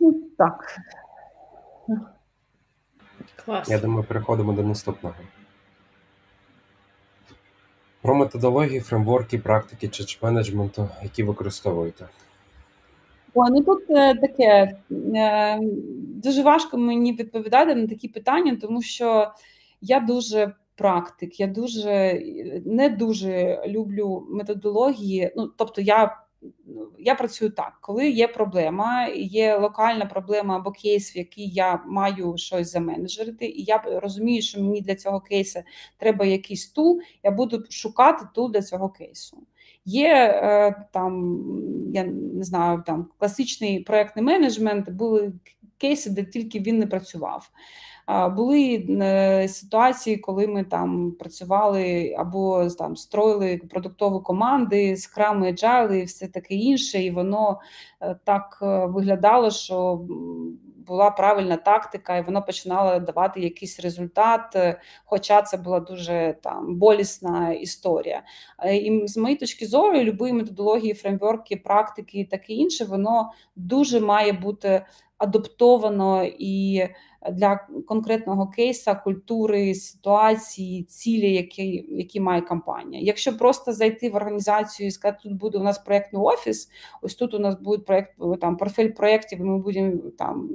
Ну, 0.00 0.22
так. 0.38 0.64
Клас. 3.44 3.68
Я 3.68 3.78
думаю, 3.78 4.04
переходимо 4.04 4.52
до 4.52 4.62
наступного. 4.62 5.14
Про 8.02 8.14
методології, 8.14 8.80
фреймворки, 8.80 9.38
практики 9.38 9.88
чи 9.88 10.18
менеджменту, 10.22 10.88
які 11.02 11.22
використовуєте. 11.22 12.08
О, 13.34 13.48
ну 13.50 13.62
тут 13.62 13.90
е, 13.90 14.14
таке 14.14 14.76
е, 15.14 15.60
дуже 16.24 16.42
важко 16.42 16.78
мені 16.78 17.12
відповідати 17.12 17.74
на 17.74 17.86
такі 17.86 18.08
питання, 18.08 18.58
тому 18.60 18.82
що 18.82 19.32
я 19.80 20.00
дуже 20.00 20.52
практик. 20.76 21.40
Я 21.40 21.46
дуже 21.46 22.22
не 22.66 22.88
дуже 22.88 23.62
люблю 23.66 24.26
методології. 24.30 25.32
Ну, 25.36 25.50
тобто, 25.56 25.80
я 25.80 26.16
я 26.98 27.14
працюю 27.14 27.50
так, 27.50 27.78
коли 27.80 28.10
є 28.10 28.28
проблема, 28.28 29.06
є 29.16 29.56
локальна 29.56 30.06
проблема 30.06 30.56
або 30.56 30.70
кейс, 30.70 31.16
в 31.16 31.18
який 31.18 31.48
я 31.48 31.82
маю 31.86 32.36
щось 32.36 32.72
заменеджерити, 32.72 33.46
і 33.46 33.62
я 33.62 33.82
розумію, 33.86 34.42
що 34.42 34.62
мені 34.62 34.80
для 34.80 34.94
цього 34.94 35.20
кейсу 35.20 35.60
треба 35.96 36.24
якийсь 36.24 36.68
тул, 36.68 37.00
я 37.22 37.30
буду 37.30 37.64
шукати 37.70 38.24
тул 38.34 38.52
для 38.52 38.62
цього 38.62 38.88
кейсу. 38.88 39.38
Є 39.84 40.14
е, 40.14 40.86
там, 40.92 41.42
я 41.94 42.04
не 42.04 42.44
знаю, 42.44 42.82
там 42.86 43.08
класичний 43.18 43.80
проектний 43.80 44.24
менеджмент, 44.24 44.90
були 44.90 45.32
кейси, 45.78 46.10
де 46.10 46.24
тільки 46.24 46.60
він 46.60 46.78
не 46.78 46.86
працював. 46.86 47.50
Були 48.08 48.86
е, 48.90 49.48
ситуації, 49.48 50.16
коли 50.16 50.46
ми 50.46 50.64
там 50.64 51.12
працювали 51.12 52.14
або 52.18 52.68
там 52.70 52.96
строїли 52.96 53.60
продуктові 53.70 54.22
команди, 54.22 54.96
скрами, 54.96 55.52
agile 55.52 55.92
і 55.92 56.04
все 56.04 56.28
таке 56.28 56.54
інше, 56.54 57.02
і 57.02 57.10
воно 57.10 57.60
е, 58.00 58.16
так 58.24 58.58
е, 58.62 58.86
виглядало, 58.86 59.50
що 59.50 60.00
була 60.86 61.10
правильна 61.10 61.56
тактика, 61.56 62.16
і 62.16 62.22
воно 62.22 62.42
починало 62.42 62.98
давати 62.98 63.40
якийсь 63.40 63.80
результат, 63.80 64.56
хоча 65.04 65.42
це 65.42 65.56
була 65.56 65.80
дуже 65.80 66.36
там 66.42 66.78
болісна 66.78 67.52
історія. 67.52 68.22
І 68.72 69.02
з 69.06 69.16
моєї 69.16 69.38
точки 69.38 69.66
зору, 69.66 69.98
любої 69.98 70.32
методології, 70.32 70.94
фреймворки, 70.94 71.56
практики 71.56 72.20
і 72.20 72.24
таке 72.24 72.52
інше, 72.52 72.84
воно 72.84 73.32
дуже 73.56 74.00
має 74.00 74.32
бути 74.32 74.84
адаптовано 75.18 76.24
і 76.38 76.82
для 77.30 77.60
конкретного 77.86 78.46
кейса, 78.46 78.94
культури, 78.94 79.74
ситуації, 79.74 80.82
цілі, 80.82 81.32
які 81.32 81.86
які 81.88 82.20
має 82.20 82.42
компанія. 82.42 83.02
Якщо 83.02 83.38
просто 83.38 83.72
зайти 83.72 84.10
в 84.10 84.16
організацію 84.16 84.86
і 84.86 84.90
сказати, 84.90 85.18
тут 85.22 85.32
буде 85.32 85.58
у 85.58 85.62
нас 85.62 85.78
проєктний 85.78 86.22
офіс, 86.22 86.70
ось 87.02 87.14
тут 87.14 87.34
у 87.34 87.38
нас 87.38 87.60
буде 87.60 87.82
проєкт, 87.82 88.10
там 88.40 88.56
портфель 88.56 88.88
проєктів, 88.88 89.40
ми 89.40 89.58
будемо 89.58 89.96
там 90.18 90.50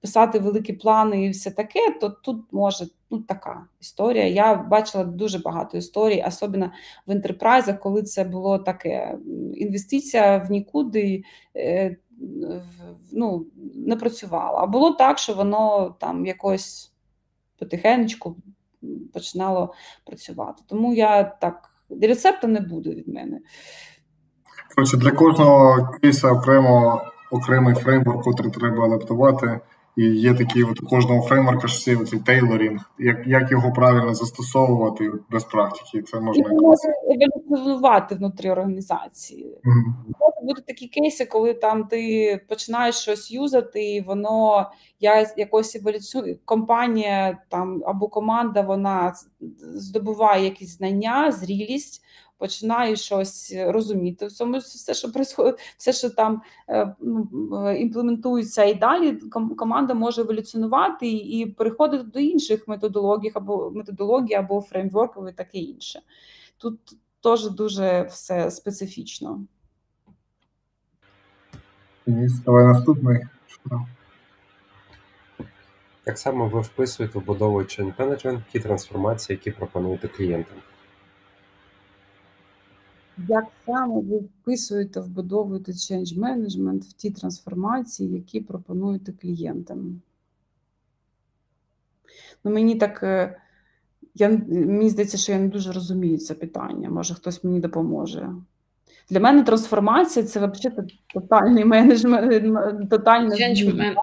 писати 0.00 0.38
великі 0.38 0.72
плани 0.72 1.24
і 1.24 1.30
все 1.30 1.50
таке, 1.50 1.90
то 2.00 2.08
тут 2.08 2.42
може 2.52 2.86
ну, 3.10 3.18
така 3.18 3.66
історія. 3.80 4.26
Я 4.26 4.54
бачила 4.54 5.04
дуже 5.04 5.38
багато 5.38 5.78
історій, 5.78 6.24
особливо 6.28 6.70
в 7.06 7.12
інтерпрайзах, 7.12 7.80
коли 7.80 8.02
це 8.02 8.24
було 8.24 8.58
таке 8.58 9.18
інвестиція 9.54 10.38
в 10.38 10.50
нікуди, 10.50 11.24
е, 11.56 11.96
ну, 13.12 13.46
не 13.74 13.96
працювало. 13.96 14.58
А 14.58 14.66
було 14.66 14.90
так, 14.90 15.18
що 15.18 15.34
воно 15.34 15.94
там 16.00 16.26
якось 16.26 16.92
потихенечку 17.58 18.36
починало 19.12 19.74
працювати. 20.06 20.62
Тому 20.66 20.94
я 20.94 21.24
так, 21.24 21.70
рецепту 22.02 22.48
не 22.48 22.60
буде 22.60 22.90
від 22.90 23.08
мене. 23.08 23.40
Коротше, 24.74 24.96
Для 24.96 25.10
кожного 25.10 25.90
кейса 26.02 26.32
окремо 26.32 27.02
окремий 27.30 27.74
фреймворк, 27.74 28.26
який 28.26 28.50
треба 28.50 28.84
адаптувати. 28.84 29.60
І 29.96 30.04
є 30.04 30.34
такі 30.34 30.62
от 30.62 30.82
у 30.82 30.86
кожного 30.86 31.22
фреймворка 31.22 31.66
ж 31.66 31.76
всі 31.76 31.96
оцей 31.96 32.18
тейлорінг, 32.18 32.90
як 32.98 33.26
як 33.26 33.50
його 33.50 33.72
правильно 33.72 34.14
застосовувати 34.14 35.12
без 35.30 35.44
практики. 35.44 36.02
Це 36.02 36.20
можна 36.20 36.44
еволюціонувати 36.50 38.14
внутрі 38.14 38.50
організації. 38.50 39.58
Mm-hmm. 39.64 40.14
Можуть 40.20 40.44
бути 40.44 40.62
такі 40.66 40.88
кейси, 40.88 41.24
коли 41.24 41.54
там 41.54 41.84
ти 41.84 42.40
починаєш 42.48 42.94
щось 42.94 43.30
юзати, 43.30 43.94
і 43.94 44.00
воно 44.00 44.70
я 45.00 45.26
якось 45.36 45.76
еволюцію 45.76 46.38
компанія 46.44 47.38
там 47.48 47.82
або 47.86 48.08
команда 48.08 48.60
вона 48.60 49.12
здобуває 49.60 50.44
якісь 50.44 50.76
знання, 50.76 51.32
зрілість 51.32 52.02
починаю 52.38 52.96
щось 52.96 53.54
розуміти 53.56 54.26
в 54.26 54.32
цьому 54.32 54.58
все, 54.58 54.94
що 54.94 55.12
происходить, 55.12 55.60
все, 55.76 55.92
що 55.92 56.10
там 56.10 56.42
е, 56.68 56.94
ну, 57.00 57.28
е, 57.66 57.78
імплементується, 57.78 58.64
і 58.64 58.74
далі 58.74 59.12
команда 59.56 59.94
може 59.94 60.20
еволюціонувати 60.20 61.12
і 61.12 61.46
переходити 61.46 62.04
до 62.04 62.18
інших 62.20 62.68
методологій 62.68 63.32
або 63.34 63.70
методологій, 63.70 64.34
або 64.34 64.60
фреймворків 64.60 65.28
і 65.28 65.32
таке 65.32 65.58
інше. 65.58 66.00
Тут 66.58 66.80
теж 67.22 67.50
дуже 67.50 68.02
все 68.02 68.50
специфічно. 68.50 69.44
Давай 72.06 72.64
наступний. 72.64 73.20
Як 76.06 76.18
саме 76.18 76.48
ви 76.48 76.60
вписуєте 76.60 77.18
в 77.18 77.24
будову 77.24 77.58
change 77.58 77.96
management 77.96 78.42
ті 78.52 78.60
трансформації, 78.60 79.36
які 79.36 79.58
пропонуєте 79.58 80.08
клієнтам? 80.08 80.56
Як 83.28 83.44
саме 83.66 84.00
ви 84.00 84.18
вписуєте, 84.18 85.00
вбудовуєте 85.00 85.72
change 85.72 86.18
management 86.18 86.80
в 86.80 86.92
ті 86.92 87.10
трансформації, 87.10 88.12
які 88.12 88.40
пропонуєте 88.40 89.12
клієнтам? 89.12 90.00
Ну, 92.44 92.50
Мені 92.50 92.74
так, 92.74 93.02
е, 93.02 93.40
я, 94.14 94.28
мені 94.48 94.90
здається, 94.90 95.16
що 95.16 95.32
я 95.32 95.38
не 95.38 95.48
дуже 95.48 95.72
розумію 95.72 96.18
це 96.18 96.34
питання. 96.34 96.90
Може, 96.90 97.14
хтось 97.14 97.44
мені 97.44 97.60
допоможе. 97.60 98.30
Для 99.10 99.20
мене 99.20 99.42
трансформація 99.42 100.26
це 100.26 100.46
взагалі 100.46 100.88
тотальний 101.14 101.64
менеджмент, 101.64 102.90
тотальний 102.90 103.38
Change 103.38 103.94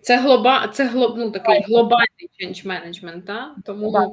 Це 0.00 0.20
глоба, 0.20 0.68
це 0.68 0.86
глоб, 0.88 1.14
ну, 1.16 1.30
такий 1.30 1.64
глобальний 1.68 2.30
change 2.40 2.66
management, 2.66 3.22
так? 3.22 3.54
Тому 3.64 3.92
так, 3.92 4.08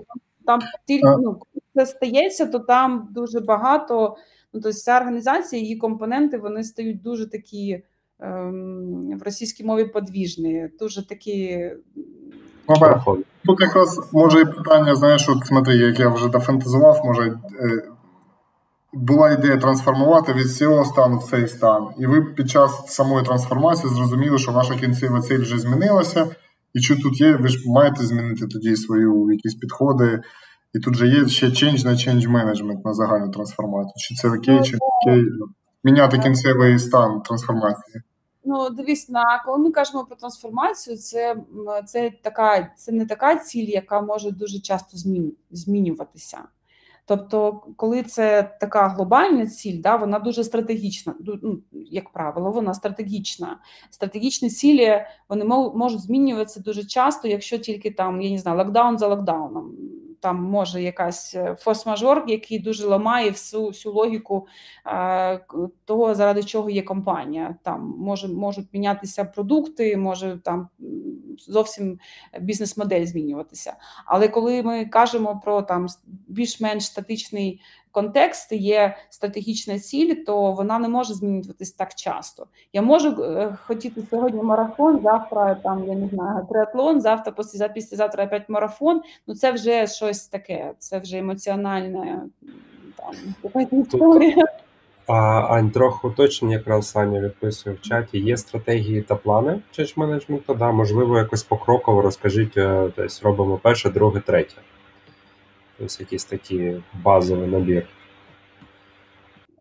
там 0.46 0.60
тільки 0.86 1.08
ну, 1.08 1.34
коли 1.34 1.62
це 1.76 1.86
стається, 1.86 2.46
то 2.46 2.60
там 2.60 3.10
дуже 3.12 3.40
багато. 3.40 4.18
Ну, 4.54 4.62
тобто 4.62 4.78
ця 4.78 4.98
організація, 4.98 5.62
її 5.62 5.78
компоненти 5.78 6.38
вони 6.38 6.64
стають 6.64 7.02
дуже 7.02 7.30
такі 7.30 7.84
ем, 8.20 9.18
в 9.20 9.24
російській 9.24 9.64
мові 9.64 9.86
подвіжні, 9.86 10.70
дуже 10.80 11.08
такі. 11.08 11.70
Ну, 12.70 13.24
Тут 13.46 13.62
якраз 13.62 14.10
може 14.14 14.42
і 14.42 14.46
питання, 14.46 14.96
знаєш, 14.96 15.30
от 15.30 15.46
смотри, 15.46 15.76
як 15.76 16.00
я 16.00 16.10
вже 16.10 16.30
дофантазував, 16.30 17.02
може 17.06 17.40
е, 17.60 17.84
була 18.94 19.32
ідея 19.32 19.58
трансформувати 19.58 20.34
від 20.34 20.56
цього 20.56 20.86
стану 20.86 21.18
в 21.18 21.24
цей 21.24 21.48
стан. 21.48 21.88
І 22.00 22.06
ви 22.06 22.22
під 22.22 22.50
час 22.50 22.84
самої 22.88 23.26
трансформації 23.26 23.94
зрозуміли, 23.94 24.38
що 24.38 24.52
ваша 24.52 24.76
кінцева 24.76 25.22
ціль 25.22 25.40
вже 25.40 25.60
змінилася, 25.60 26.28
і 26.74 26.82
що 26.82 26.96
тут 26.96 27.22
є, 27.22 27.36
ви 27.36 27.48
ж 27.48 27.70
маєте 27.70 28.04
змінити 28.04 28.48
тоді 28.48 28.76
свої 28.76 29.06
якісь 29.32 29.56
підходи. 29.56 30.22
І 30.74 30.80
тут 30.80 30.96
же 30.96 31.08
є 31.08 31.28
ще 31.28 31.46
change 31.46 31.86
на 31.86 31.92
change 31.92 32.28
management 32.28 32.82
на 32.86 32.94
загальну 32.94 33.32
трансформацію. 33.32 33.94
Чи 33.98 34.16
це 34.16 34.28
окей, 34.30 34.64
чи 34.64 34.72
не 34.72 34.80
окей? 34.82 35.26
Міняти 35.84 36.18
кінцевий 36.18 36.80
стан 36.80 37.22
трансформації. 37.22 38.02
Ну, 38.46 38.70
дивись, 38.70 39.10
на 39.10 39.44
коли 39.46 39.58
ми 39.58 39.72
кажемо 39.72 40.06
про 40.06 40.16
трансформацію, 40.16 40.98
це 40.98 41.36
це 41.86 42.12
така, 42.24 42.74
це 42.78 42.92
не 42.92 43.06
така 43.06 43.36
ціль, 43.36 43.68
яка 43.68 44.02
може 44.02 44.32
дуже 44.32 44.60
часто 44.60 44.98
змін, 44.98 45.34
змінюватися. 45.52 46.38
Тобто, 47.06 47.64
коли 47.76 48.04
це 48.04 48.58
така 48.60 48.88
глобальна 48.88 49.48
ціль, 49.48 49.82
да, 49.82 49.96
вона 49.96 50.20
дуже 50.20 50.44
стратегічна. 50.44 51.16
Ну, 51.42 51.60
як 51.72 52.10
правило, 52.10 52.52
вона 52.52 52.74
стратегічна. 52.74 53.60
Стратегічні 53.90 54.50
цілі 54.50 55.02
вони 55.30 55.46
можуть 55.76 56.02
змінюватися 56.02 56.60
дуже 56.60 56.84
часто, 56.84 57.28
якщо 57.28 57.58
тільки 57.58 57.92
там 57.92 58.22
я 58.22 58.32
не 58.32 58.38
знаю, 58.38 58.58
локдаун 58.58 58.98
за 58.98 59.08
локдауном 59.08 59.72
там 60.20 60.44
може 60.44 60.82
якась 60.82 61.36
е, 61.36 61.56
форс-мажор, 61.60 62.24
який 62.28 62.60
дуже 62.60 62.88
ламає 62.88 63.30
всю 63.30 63.68
всю 63.68 63.94
логіку 63.96 64.48
е, 64.86 65.40
того, 65.86 66.16
заради 66.16 66.44
чого 66.44 66.70
є 66.70 66.82
компанія. 66.82 67.56
Там 67.64 67.96
може 67.98 68.28
можуть 68.28 68.74
мінятися 68.74 69.26
продукти, 69.26 69.98
може 69.98 70.40
там 70.44 70.70
зовсім 71.38 72.00
бізнес-модель 72.40 73.06
змінюватися. 73.06 73.74
Але 74.06 74.28
коли 74.28 74.64
ми 74.64 74.86
кажемо 74.86 75.42
про 75.46 75.62
там 75.62 75.88
більш-менш 76.28 76.86
статичний 76.86 77.62
контекст, 77.98 78.52
є 78.52 78.96
стратегічна 79.10 79.80
ціль, 79.80 80.16
то 80.26 80.52
вона 80.52 80.80
не 80.80 80.90
може 80.90 81.14
змінюватись 81.14 81.72
так 81.72 81.96
часто. 81.96 82.48
Я 82.74 82.82
можу 82.82 83.24
е, 83.24 83.58
хотіти 83.64 84.02
сьогодні 84.10 84.44
марафон, 84.44 85.00
завтра 85.04 85.56
там 85.56 85.84
я 85.88 85.96
не 85.96 86.08
знаю, 86.08 86.46
триатлон, 86.50 87.02
завтра 87.02 87.34
після 87.38 87.68
післязавтра 87.68 88.26
опять 88.26 88.50
марафон. 88.50 89.02
Ну 89.28 89.36
це 89.36 89.52
вже 89.52 89.88
щось 89.88 90.28
таке, 90.28 90.74
це 90.80 91.00
вже 91.00 91.18
емоціональне 91.18 92.22
там 92.98 93.82
історія. 93.82 94.46
А, 95.08 95.14
Ань, 95.56 95.72
трохи 95.72 96.08
уточнення, 96.08 96.56
якраз 96.56 96.96
Аня 96.96 97.20
відписує 97.20 97.76
в 97.76 97.82
чаті. 97.82 98.20
Є 98.20 98.38
стратегії 98.38 99.02
та 99.02 99.16
плани 99.16 99.60
change 99.78 99.94
менеджменту? 99.96 100.54
Да, 100.54 100.72
можливо, 100.72 101.18
якось 101.18 101.44
покроково 101.44 102.02
розкажіть, 102.02 102.58
е, 102.58 102.90
десь 102.98 103.24
робимо 103.24 103.60
перше, 103.64 103.90
друге, 103.90 104.22
третє. 104.26 104.56
Ось 105.86 106.00
якийсь 106.00 106.26
такий 106.26 106.84
базовий 107.04 107.48
набір. 107.48 107.88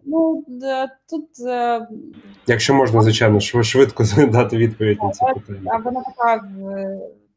Ну, 0.04 0.44
тут. 1.10 1.28
Е, 1.46 1.88
Якщо 2.46 2.74
можна, 2.74 3.02
звичайно, 3.02 3.40
швидко 3.40 4.04
дати 4.28 4.56
відповідь 4.56 4.98
на 5.02 5.10
це 5.10 5.24
питання. 5.34 5.70
А 5.74 5.78
вона 5.78 6.02
така 6.02 6.48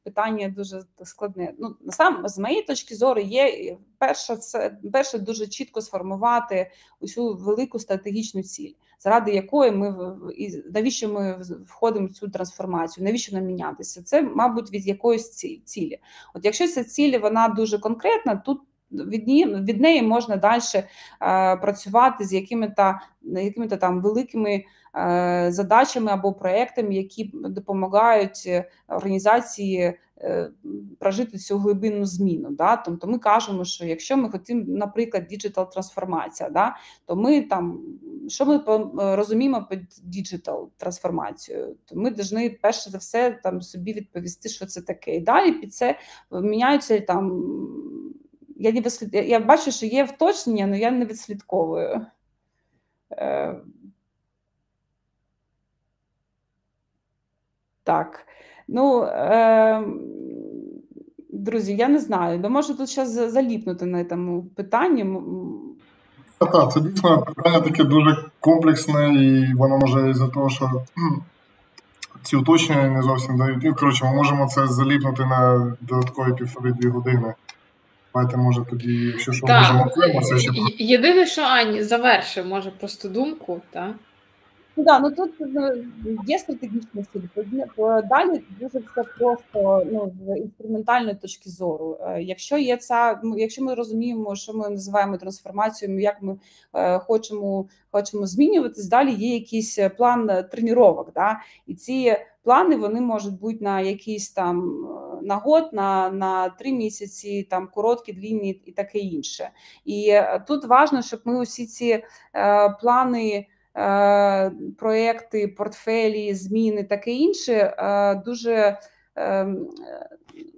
питання 0.10 0.50
дуже 0.50 0.82
складне. 1.04 1.54
Ну 1.60 1.76
сам 1.90 2.28
з 2.28 2.40
моєї 2.40 2.64
точки 2.64 2.96
зору 2.96 3.22
є 3.22 3.78
перше, 3.98 4.36
це 4.36 4.78
перше 4.94 5.20
дуже 5.20 5.48
чітко 5.48 5.82
сформувати 5.82 6.72
усю 7.00 7.34
велику 7.36 7.80
стратегічну 7.80 8.44
ціль, 8.44 8.74
заради 9.00 9.32
якої 9.32 9.72
ми 9.72 10.16
і 10.38 10.64
навіщо 10.74 11.10
ми 11.10 11.42
входимо 11.68 12.08
в 12.08 12.12
цю 12.12 12.30
трансформацію, 12.30 13.06
навіщо 13.06 13.36
нам 13.36 13.46
мінятися? 13.46 14.04
Це, 14.04 14.22
мабуть, 14.22 14.72
від 14.72 14.88
якоїсь 14.88 15.30
цілі. 15.66 16.00
От 16.34 16.46
якщо 16.46 16.68
ця 16.68 16.84
ціль 16.84 17.20
вона 17.20 17.48
дуже 17.48 17.80
конкретна, 17.80 18.36
тут 18.36 18.62
від 18.92 19.28
неї, 19.28 19.56
від 19.56 19.82
неї 19.82 20.02
можна 20.02 20.36
далі 20.36 20.62
е, 20.76 20.84
працювати 21.56 22.26
з 22.26 22.34
якими-то 22.34 22.96
якими-то 23.22 23.78
там 23.78 24.02
великими 24.02 24.64
е, 24.96 25.48
задачами 25.52 26.12
або 26.12 26.34
проектами, 26.34 26.96
які 26.96 27.32
допомагають 27.34 28.44
е, 28.48 28.70
організації 28.88 29.94
прожити 31.00 31.38
цю 31.38 31.58
глибинну 31.58 32.06
зміну. 32.06 32.50
Да? 32.50 32.76
Тобто 32.76 33.08
ми 33.08 33.20
кажемо, 33.20 33.66
що 33.66 33.86
якщо 33.86 34.18
ми 34.18 34.30
хотімо, 34.30 34.64
наприклад, 34.68 35.28
digital 35.30 35.72
трансформація, 35.72 36.50
да? 36.50 36.76
то 37.06 37.16
ми 37.16 37.42
там 37.42 37.80
що 38.30 38.46
ми 38.46 38.62
розуміємо 39.16 39.68
під 39.70 39.82
digital 40.04 40.70
трансформацією, 40.78 41.76
то 41.86 41.96
ми 41.96 42.12
повинні 42.12 42.50
перше 42.50 42.90
за 42.90 42.98
все 42.98 43.32
там 43.44 43.62
собі 43.62 43.94
відповісти, 43.94 44.50
що 44.50 44.66
це 44.66 44.82
таке. 44.82 45.16
І 45.16 45.20
далі 45.20 45.52
під 45.52 45.74
це 45.74 46.00
міняються 46.32 47.00
там 47.00 47.44
я 48.60 48.72
не 48.72 48.82
вислід... 48.82 49.10
я 49.14 49.40
бачу, 49.40 49.72
що 49.72 49.86
є 49.86 50.04
вточнення, 50.04 50.66
але 50.66 50.78
я 50.78 50.92
не 50.92 51.06
відслідковую. 51.06 52.06
Е... 53.12 53.56
Так. 57.84 58.28
Ну, 58.68 59.04
е... 59.04 59.84
друзі, 61.30 61.76
я 61.76 61.88
не 61.88 62.00
знаю, 62.00 62.40
бо 62.40 62.50
можу 62.50 62.78
тут 62.78 62.90
зараз 62.90 63.12
заліпнути 63.12 63.86
на 63.86 64.06
цьому 64.06 64.44
питанні. 64.44 65.06
Так, 66.38 66.72
це 66.74 66.82
дійсно 66.82 67.22
питання 67.22 67.62
таке 67.62 67.84
дуже 67.84 68.26
комплексне, 68.40 69.14
і 69.14 69.54
воно 69.54 69.78
може 69.78 70.10
із-за 70.10 70.28
того, 70.28 70.50
що 70.50 70.72
ці 72.24 72.36
уточнення 72.36 72.90
не 72.90 73.02
зовсім 73.02 73.38
дають. 73.38 73.80
Коротше, 73.80 74.06
ми 74.06 74.14
можемо 74.14 74.48
це 74.48 74.68
заліпнути 74.68 75.26
на 75.26 75.72
додаткові 75.82 76.34
півтори-дві 76.34 76.88
години. 76.88 77.34
Давайте, 78.14 78.38
може, 78.38 78.66
тоді, 78.70 78.94
якщо 78.94 79.32
що, 79.32 79.48
так. 79.48 79.62
можемо 79.62 79.86
окремо, 79.86 80.22
це 80.22 80.36
Єдине, 80.78 81.26
що 81.26 81.42
Ані 81.42 81.84
завершив, 81.84 82.46
може, 82.46 82.72
просто 82.72 83.10
думку, 83.10 83.62
так? 83.70 83.96
Ну 84.80 84.86
да, 84.86 85.00
ну 85.00 85.12
тут 85.12 85.32
ну, 85.40 85.72
є 86.28 86.40
стратегічна 86.40 87.04
ціль. 87.14 87.20
Далі 88.10 88.42
дуже 88.60 88.80
все 88.80 89.04
просто 89.20 89.88
ну, 89.92 90.12
з 90.26 90.38
інструментальної 90.38 91.16
точки 91.16 91.50
зору. 91.50 91.98
Е, 92.02 92.22
якщо 92.22 92.58
є 92.58 92.78
ця, 92.78 93.22
якщо 93.38 93.64
ми 93.64 93.74
розуміємо, 93.74 94.36
що 94.36 94.54
ми 94.54 94.70
називаємо 94.70 95.18
трансформацією, 95.18 96.00
як 96.00 96.22
ми 96.22 96.38
е, 96.74 97.00
хочемо 97.00 97.66
хочемо 97.92 98.28
змінюватись, 98.28 98.88
далі 98.88 99.14
є 99.14 99.34
якийсь 99.34 99.80
план 99.98 100.46
тренувок. 100.52 101.12
Да? 101.16 101.40
І 101.68 101.76
ці 101.76 102.18
плани 102.50 102.76
вони 102.76 103.02
можуть 103.02 103.40
бути 103.40 103.58
на 103.62 103.82
якийсь 103.82 104.32
там 104.32 104.86
на 105.22 105.36
год, 105.36 105.70
на 105.74 106.10
на 106.10 106.50
три 106.50 106.72
місяці, 106.72 107.48
там 107.50 107.70
короткі, 107.74 108.14
длінні 108.14 108.62
і 108.66 108.72
таке 108.72 109.00
інше. 109.00 109.50
І 109.86 110.20
тут 110.48 110.66
важливо, 110.66 111.04
щоб 111.04 111.22
ми 111.26 111.42
усі 111.42 111.66
ці 111.66 112.04
е, 112.36 112.70
плани. 112.82 113.48
Е, 113.78 114.52
проекти, 114.78 115.48
портфелі, 115.48 116.34
зміни, 116.34 116.84
таке 116.84 117.12
інше, 117.12 117.54
е, 117.54 118.16
дуже 118.16 118.80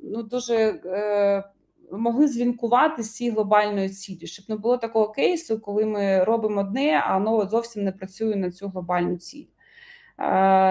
ну, 0.04 0.24
дуже 0.24 0.56
е, 0.86 1.44
могли 1.92 2.28
звінкувати 2.28 3.04
з 3.04 3.16
цією 3.16 3.36
глобальною 3.36 3.90
цілі, 3.90 4.28
щоб 4.28 4.46
не 4.50 4.56
було 4.56 4.78
такого 4.78 5.10
кейсу, 5.10 5.60
коли 5.60 5.86
ми 5.86 6.24
робимо 6.24 6.62
одне, 6.62 7.04
а 7.06 7.18
воно 7.18 7.50
зовсім 7.50 7.84
не 7.84 7.92
працює 7.92 8.36
на 8.36 8.52
цю 8.52 8.68
глобальну 8.68 9.18
ціль. 9.18 9.46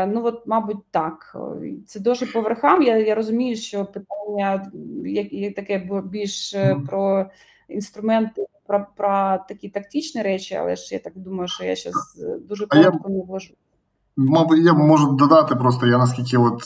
Ну, 0.09 0.25
от, 0.25 0.47
мабуть, 0.47 0.85
так. 0.91 1.37
Це 1.87 2.01
дуже 2.01 2.27
по 2.27 2.41
верхам. 2.41 2.83
Я 2.83 2.97
я 2.99 3.15
розумію, 3.15 3.57
що 3.57 3.85
питання 3.85 4.71
як, 5.05 5.55
таке 5.55 5.89
більш 6.05 6.57
про 6.87 7.31
інструменти 7.69 8.47
про 8.71 8.87
про 8.97 9.39
такі 9.49 9.69
тактичні 9.69 10.23
речі, 10.23 10.55
але 10.55 10.77
ж 10.77 10.95
я 10.95 10.99
так 10.99 11.13
думаю, 11.17 11.49
що 11.49 11.65
я 11.65 11.77
зараз 11.77 12.23
е, 12.23 12.39
дуже 12.49 12.67
коротко 12.67 13.09
не 13.09 13.23
вложу. 13.23 13.55
Мабуть, 14.17 14.59
я 14.59 14.73
можу 14.73 15.13
додати 15.13 15.57
просто, 15.57 15.87
я 15.87 15.99
наскільки 15.99 16.39
от 16.39 16.63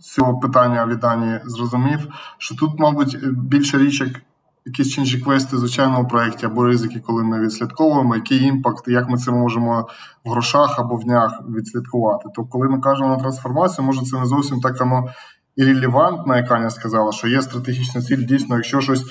цього 0.00 0.38
питання 0.38 0.86
від 0.86 0.98
Дані 0.98 1.40
зрозумів, 1.44 2.08
що 2.38 2.56
тут, 2.56 2.78
мабуть, 2.78 3.18
більше 3.32 3.78
річ, 3.78 4.00
як 4.00 4.20
якісь 4.66 4.88
change 4.88 5.18
request 5.18 5.53
и 5.53 5.58
звичайному 5.58 6.08
проєкті 6.08 6.46
або 6.46 6.64
ризики, 6.64 7.00
коли 7.00 7.24
ми 7.24 7.40
відслідковуємо, 7.40 8.14
який 8.14 8.44
impact, 8.44 8.88
як 8.88 9.08
ми 9.08 9.18
це 9.18 9.30
можемо 9.30 9.88
в 10.24 10.30
грошах 10.30 10.78
або 10.78 10.96
в 10.96 11.04
днях 11.04 11.42
відслідкувати. 11.56 12.28
То 12.34 12.44
коли 12.44 12.68
ми 12.68 12.80
кажемо 12.80 13.08
на 13.08 13.16
трансформацію, 13.16 13.84
може 13.84 14.02
це 14.02 14.18
не 14.18 14.26
зовсім 14.26 14.60
так 14.60 14.80
воно 14.80 15.08
і 15.56 15.64
релевантно, 15.64 16.36
як 16.36 16.50
Аня 16.50 16.70
сказала, 16.70 17.12
що 17.12 17.28
є 17.28 17.42
стратегічна 17.42 18.02
ціль, 18.02 18.26
дійсно, 18.26 18.56
якщо 18.56 18.80
щось 18.80 19.04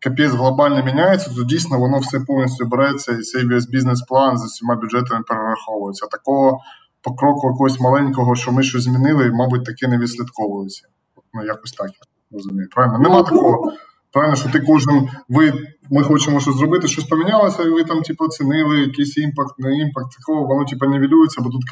капець 0.00 0.32
глобально 0.32 0.84
міняється, 0.84 1.34
то 1.36 1.44
дійсно 1.44 1.78
воно 1.78 1.98
все 1.98 2.20
повністю 2.20 2.66
береться, 2.66 3.12
і 3.12 3.22
цей 3.22 3.46
весь 3.46 3.66
бізнес-план 3.68 4.38
з 4.38 4.44
усіма 4.44 4.74
бюджетами 4.74 5.22
перераховується. 5.28 6.06
Такого 6.06 6.60
по 7.02 7.14
кроку 7.14 7.48
якогось 7.48 7.80
маленького, 7.80 8.36
що 8.36 8.52
ми 8.52 8.62
щось 8.62 8.82
змінили, 8.82 9.30
мабуть, 9.30 9.64
таки 9.64 9.88
не 9.88 9.98
відслідковується. 9.98 10.88
Ну, 11.34 11.44
якось 11.44 11.72
так 11.72 11.86
я 11.86 12.36
розумію. 12.36 12.68
Правильно? 12.74 12.98
Нема 12.98 13.22
такого. 13.22 13.72
Правильно, 14.12 14.36
що 14.36 14.48
ти 14.48 14.60
кожен, 14.60 15.08
ви, 15.28 15.52
ми 15.90 16.02
хочемо 16.02 16.40
щось 16.40 16.56
зробити, 16.56 16.88
щось 16.88 17.04
помінялося, 17.04 17.62
і 17.62 17.70
ви 17.70 17.84
там, 17.84 18.02
типу, 18.02 18.24
оцінили 18.24 18.80
якийсь 18.80 19.16
impact, 19.16 19.58
не 19.58 19.78
impact, 19.78 20.16
такого, 20.18 20.46
воно 20.46 20.64
типу, 20.64 20.86
нівелюється, 20.86 21.40
бо 21.40 21.50
тут 21.50 21.62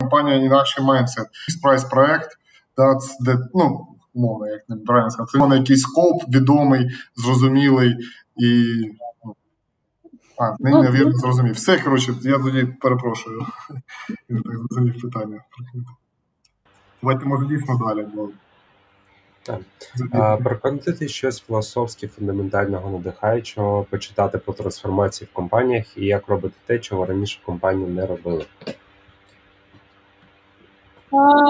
компанія 0.00 0.36
інакший 0.36 0.84
mindset. 0.84 1.26
Fixed 1.62 1.73
price 1.73 1.84
проект, 1.84 2.30
де, 3.20 3.38
ну, 3.54 3.86
умовно, 4.14 4.46
як 4.46 4.68
не 4.68 4.76
правильно 4.76 5.10
сказати, 5.10 5.48
це 5.50 5.56
якийсь 5.56 5.80
scope 5.80 6.22
відомий, 6.28 6.90
зрозумілий 7.16 7.96
і. 8.36 8.80
Ну, 9.24 9.34
а, 10.38 10.56
не, 10.58 10.82
не 10.82 10.90
вірно 10.90 11.12
зрозумів. 11.12 11.54
Все, 11.54 11.78
коротше, 11.78 12.14
я 12.22 12.38
тоді 12.38 12.64
перепрошую. 12.64 13.46
Я 14.28 14.36
так 14.36 14.56
зрозумів 14.56 15.02
питання. 15.02 15.40
Давайте, 17.02 17.24
може, 17.24 17.46
дійсно 17.46 17.80
далі. 17.86 18.06
бо... 18.14 18.28
Так. 19.42 19.60
А, 20.12 20.36
Прокоментуйте 20.36 21.08
щось 21.08 21.40
філософське, 21.40 22.08
фундаментального, 22.08 22.90
надихаючого, 22.90 23.86
почитати 23.90 24.38
про 24.38 24.54
трансформації 24.54 25.28
в 25.32 25.34
компаніях 25.34 25.96
і 25.96 26.06
як 26.06 26.28
робити 26.28 26.54
те, 26.66 26.78
чого 26.78 27.06
раніше 27.06 27.40
компанії 27.44 27.90
не 27.90 28.06
робили. 28.06 28.46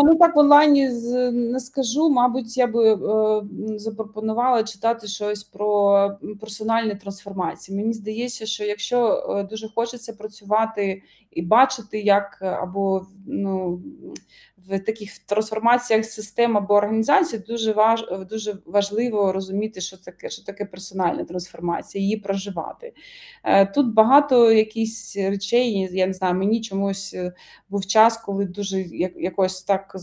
Ну 0.05 0.17
так 0.19 0.37
в 0.37 0.39
онлайні 0.39 0.89
не 1.33 1.61
скажу. 1.61 2.11
Мабуть, 2.11 2.57
я 2.57 2.67
би 2.67 2.93
е, 2.93 3.43
запропонувала 3.79 4.63
читати 4.63 5.07
щось 5.07 5.45
про 5.45 6.11
персональні 6.41 6.95
трансформації. 6.95 7.79
Мені 7.79 7.93
здається, 7.93 8.47
що 8.47 8.65
якщо 8.65 9.27
е, 9.39 9.43
дуже 9.43 9.69
хочеться 9.69 10.13
працювати 10.13 11.03
і 11.31 11.43
бачити, 11.43 12.01
як 12.01 12.39
або 12.43 13.07
ну 13.27 13.81
в 14.71 14.85
таких 14.85 15.19
трансформаціях 15.19 16.05
систем 16.05 16.57
або 16.57 16.75
організацій, 16.75 17.39
дуже 17.39 17.73
важ 17.73 18.05
дуже 18.31 18.55
важливо 18.67 19.33
розуміти, 19.33 19.81
що 19.81 19.97
таке 19.97 20.31
що 20.31 20.45
таке 20.45 20.65
персональна 20.65 21.25
трансформація, 21.25 22.03
її 22.03 22.17
проживати. 22.17 22.93
Е, 23.45 23.67
тут 23.67 23.95
багато 23.95 24.53
якісь 24.53 25.17
речей. 25.17 25.89
Я 25.93 26.07
не 26.07 26.13
знаю, 26.13 26.35
мені 26.35 26.61
чомусь 26.61 27.17
був 27.69 27.87
час, 27.87 28.17
коли 28.17 28.45
дуже 28.45 28.81
якось 29.17 29.63
так 29.63 29.97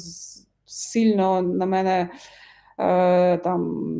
сильно 0.65 1.41
на 1.41 1.65
мене 1.65 2.09
е, 2.79 3.37
там 3.37 3.91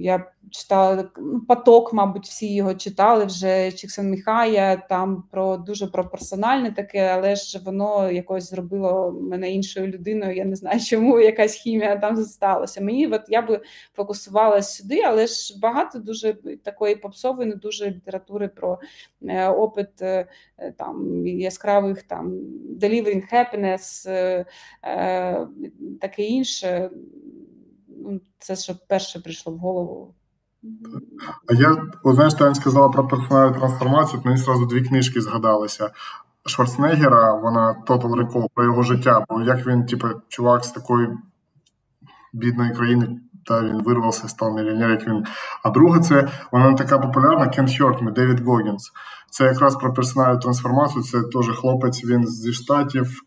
я 0.00 0.32
читала 0.52 1.10
ну, 1.16 1.40
поток, 1.40 1.92
мабуть, 1.92 2.26
всі 2.26 2.54
його 2.54 2.74
читали 2.74 3.24
вже 3.24 3.72
Чіксенміхая, 3.72 4.76
там 4.76 5.24
про 5.30 5.56
дуже 5.56 5.86
про 5.86 6.08
персональне 6.08 6.72
таке, 6.72 7.06
але 7.14 7.36
ж 7.36 7.62
воно 7.64 8.10
якось 8.10 8.50
зробило 8.50 9.18
мене 9.20 9.50
іншою 9.50 9.86
людиною. 9.86 10.36
Я 10.36 10.44
не 10.44 10.56
знаю, 10.56 10.80
чому 10.88 11.20
якась 11.20 11.54
хімія 11.54 11.96
там 11.96 12.16
сталася. 12.16 12.80
Мені 12.80 13.06
от 13.06 13.22
я 13.28 13.42
би 13.42 13.60
фокусувалася 13.96 14.82
сюди, 14.82 15.02
але 15.06 15.26
ж 15.26 15.58
багато 15.60 15.98
дуже 15.98 16.34
такої 16.62 16.96
попсової, 16.96 17.48
не 17.48 17.54
дуже 17.54 17.90
літератури 17.90 18.48
про 18.48 18.78
е, 19.22 19.48
опит 19.48 20.02
е, 20.02 20.26
там 20.78 21.26
яскравих 21.26 22.02
там 22.02 22.30
delivering 22.80 23.22
happiness, 23.32 24.10
е, 24.10 24.44
е, 24.84 25.46
таке 26.00 26.22
інше. 26.22 26.90
Ну, 27.88 28.20
це 28.38 28.56
що 28.56 28.74
перше 28.88 29.20
прийшло 29.20 29.52
в 29.52 29.58
голову. 29.58 30.14
А 31.48 31.54
я, 31.54 31.76
от 32.02 32.14
знаєш, 32.14 32.34
Таня 32.34 32.54
сказала 32.54 32.88
про 32.88 33.08
персональну 33.08 33.58
трансформацію, 33.58 34.22
мені 34.24 34.42
одразу 34.42 34.66
дві 34.66 34.82
книжки 34.82 35.20
згадалися. 35.20 35.90
Шварценеггера, 36.46 37.34
вона 37.34 37.76
Total 37.86 38.10
Recall, 38.10 38.46
про 38.54 38.64
його 38.64 38.82
життя, 38.82 39.24
бо 39.28 39.40
як 39.42 39.66
він, 39.66 39.86
типу, 39.86 40.08
чувак 40.28 40.64
з 40.64 40.70
такої 40.70 41.08
бідної 42.32 42.74
країни, 42.74 43.20
та 43.46 43.62
він 43.62 43.82
вирвався, 43.82 44.28
став 44.28 44.54
мільйонер, 44.54 44.90
як 44.90 45.08
він. 45.08 45.24
А 45.62 45.70
друге, 45.70 46.00
це 46.00 46.28
вона 46.52 46.70
не 46.70 46.76
така 46.76 46.98
популярна 46.98 47.44
Can't 47.44 47.80
Hurt 47.80 48.12
Девід 48.12 48.40
Гогінс. 48.40 48.92
Це 49.30 49.44
якраз 49.44 49.76
про 49.76 49.94
персональну 49.94 50.40
трансформацію. 50.40 51.02
Це 51.02 51.22
теж 51.22 51.56
хлопець, 51.56 52.04
він 52.04 52.26
зі 52.26 52.52
штатів. 52.52 53.22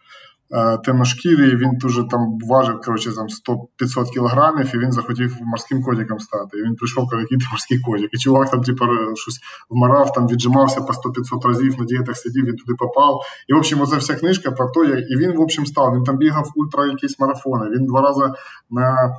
Е, 0.51 0.77
темношкірий, 0.77 1.55
він 1.55 1.71
дуже 1.77 2.03
там 2.03 2.37
важив 2.49 2.81
коротше, 2.81 3.11
там 3.15 3.27
100-500 3.27 4.13
кілограмів, 4.13 4.75
і 4.75 4.77
він 4.77 4.91
захотів 4.91 5.37
морським 5.41 5.83
котиком 5.83 6.19
стати. 6.19 6.57
І 6.57 6.63
він 6.63 6.75
прийшов, 6.75 7.09
каже, 7.09 7.25
морський 7.51 7.79
котик. 7.79 8.09
І 8.13 8.17
чувак 8.17 8.51
там, 8.51 8.61
типу, 8.61 8.85
щось 9.15 9.39
вмирав, 9.69 10.13
там 10.13 10.27
віджимався 10.27 10.81
по 10.81 10.93
100-500 10.93 11.47
разів, 11.47 11.79
на 11.79 11.85
дієтах 11.85 12.17
сидів, 12.17 12.45
він 12.45 12.55
туди 12.55 12.73
попав. 12.77 13.21
І, 13.47 13.53
в 13.53 13.57
общем, 13.57 13.81
оця 13.81 13.97
вся 13.97 14.15
книжка 14.15 14.51
про 14.51 14.69
те, 14.69 14.99
і 15.09 15.17
він, 15.17 15.37
в 15.37 15.41
общем, 15.41 15.65
став. 15.65 15.95
Він 15.95 16.03
там 16.03 16.17
бігав 16.17 16.51
ультра 16.55 16.85
якісь 16.85 17.19
марафони. 17.19 17.69
Він 17.69 17.85
два 17.85 18.01
рази 18.01 18.33
на 18.69 19.05
е, 19.05 19.17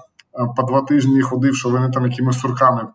по 0.56 0.62
два 0.62 0.82
тижні 0.82 1.22
ходив, 1.22 1.56
що 1.56 1.68
вони 1.68 1.90
там 1.90 2.04
якимись 2.04 2.40
сурками 2.40 2.88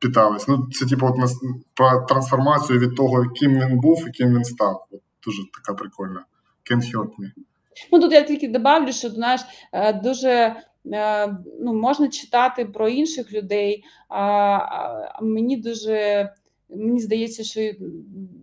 питались. 0.00 0.48
Ну, 0.48 0.68
це, 0.72 0.86
типу, 0.86 1.06
от 1.06 1.30
про 1.74 2.06
трансформацію 2.08 2.78
від 2.78 2.96
того, 2.96 3.24
ким 3.24 3.52
він 3.52 3.80
був 3.80 4.04
і 4.08 4.10
ким 4.10 4.34
він 4.34 4.44
став. 4.44 4.86
От, 4.90 5.00
Дуже 5.26 5.42
така 5.54 5.78
прикольна. 5.78 6.24
Can't 6.70 6.94
hurt 6.94 7.10
me. 7.18 7.47
Ну 7.92 8.00
тут 8.00 8.12
я 8.12 8.22
тільки 8.22 8.48
добавлю, 8.48 8.92
що 8.92 9.10
знаєш, 9.10 9.40
е, 9.72 9.92
дуже 9.92 10.56
е, 10.92 11.36
ну, 11.60 11.74
можна 11.74 12.08
читати 12.08 12.64
про 12.64 12.88
інших 12.88 13.32
людей, 13.32 13.84
а 14.08 15.22
мені 15.22 15.56
дуже. 15.56 16.28
Мені 16.70 17.00
здається, 17.00 17.44
що 17.44 17.60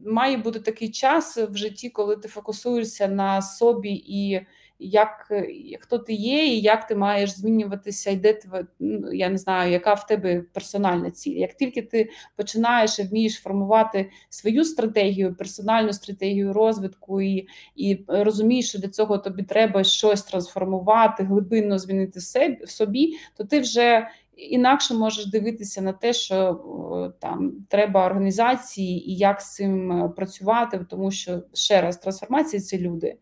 має 0.05 0.37
бути 0.37 0.59
такий 0.59 0.91
час 0.91 1.37
в 1.37 1.55
житті, 1.55 1.89
коли 1.89 2.15
ти 2.17 2.27
фокусуєшся 2.27 3.07
на 3.07 3.41
собі 3.41 4.03
і 4.07 4.45
як 4.87 5.33
хто 5.79 5.97
ти 5.97 6.13
є, 6.13 6.45
і 6.45 6.61
як 6.61 6.87
ти 6.87 6.95
маєш 6.95 7.31
змінюватися, 7.31 8.11
і 8.11 8.15
де 8.15 8.39
ну, 8.79 9.13
я 9.13 9.29
не 9.29 9.37
знаю, 9.37 9.71
яка 9.71 9.93
в 9.93 10.07
тебе 10.07 10.41
персональна 10.53 11.11
ціль. 11.11 11.35
Як 11.35 11.53
тільки 11.53 11.81
ти 11.81 12.09
починаєш 12.35 12.99
і 12.99 13.03
вмієш 13.03 13.41
формувати 13.41 14.09
свою 14.29 14.65
стратегію, 14.65 15.35
персональну 15.35 15.93
стратегію 15.93 16.53
розвитку, 16.53 17.21
і 17.21 17.47
і 17.75 18.05
розумієш, 18.07 18.69
що 18.69 18.79
для 18.79 18.89
цього 18.89 19.17
тобі 19.17 19.43
треба 19.43 19.83
щось 19.83 20.23
трансформувати, 20.23 21.23
глибинно 21.23 21.79
змінити 21.79 22.19
в 22.65 22.69
собі, 22.69 23.17
то 23.37 23.43
ти 23.43 23.59
вже 23.59 24.07
інакше 24.37 24.93
можеш 24.93 25.25
дивитися 25.25 25.81
на 25.81 25.93
те, 25.93 26.13
що 26.13 27.13
там 27.19 27.65
треба 27.69 28.05
організації 28.05 29.11
і 29.11 29.15
як 29.15 29.41
з 29.41 29.53
цим 29.53 30.03
працювати, 30.15 30.85
тому 30.89 31.11
що 31.11 31.43
ще 31.53 31.81
раз 31.81 31.97
трансформація 31.97 32.61
це 32.61 32.77
люди. 32.77 33.17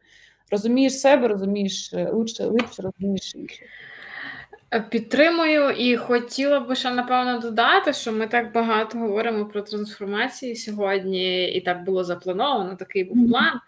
Розумієш 0.52 1.00
себе, 1.00 1.28
розумієш 1.28 1.94
лучше, 1.94 2.46
лучше 2.46 2.82
розумієш 2.82 3.36
інших. 3.36 3.60
Підтримую 4.90 5.70
і 5.70 5.98
хотіла 5.98 6.60
би 6.60 6.76
ще 6.76 6.92
напевно 6.92 7.40
додати, 7.40 7.94
що 7.94 8.12
ми 8.12 8.28
так 8.28 8.54
багато 8.54 8.98
говоримо 8.98 9.46
про 9.46 9.62
трансформації 9.62 10.56
сьогодні, 10.56 11.52
і 11.52 11.62
так 11.62 11.84
було 11.84 12.04
заплановано, 12.04 12.76
такий 12.76 13.04
був 13.04 13.30
план. 13.30 13.60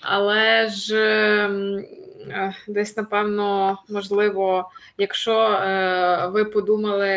Але 0.00 0.68
ж 0.68 0.96
ем, 1.44 1.84
е, 2.30 2.54
десь, 2.68 2.96
напевно, 2.96 3.78
можливо, 3.88 4.70
якщо 4.98 5.42
е, 5.42 6.26
ви 6.26 6.44
подумали, 6.44 7.08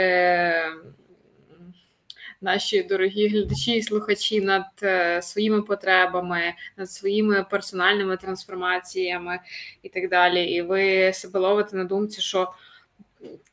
наші 2.46 2.84
дорогі 2.84 3.28
глядачі 3.28 3.72
і 3.72 3.82
слухачі 3.82 4.42
над 4.42 4.66
е, 4.84 5.22
своїми 5.22 5.62
потребами, 5.62 6.42
над 6.78 6.92
своїми 6.92 7.46
персональними 7.50 8.18
трансформаціями 8.18 9.40
і 9.84 9.90
так 9.90 10.10
далі, 10.10 10.44
і 10.44 10.62
ви 10.62 11.14
себе 11.14 11.40
ловите 11.40 11.78
на 11.78 11.84
думці, 11.84 12.22
що 12.22 12.52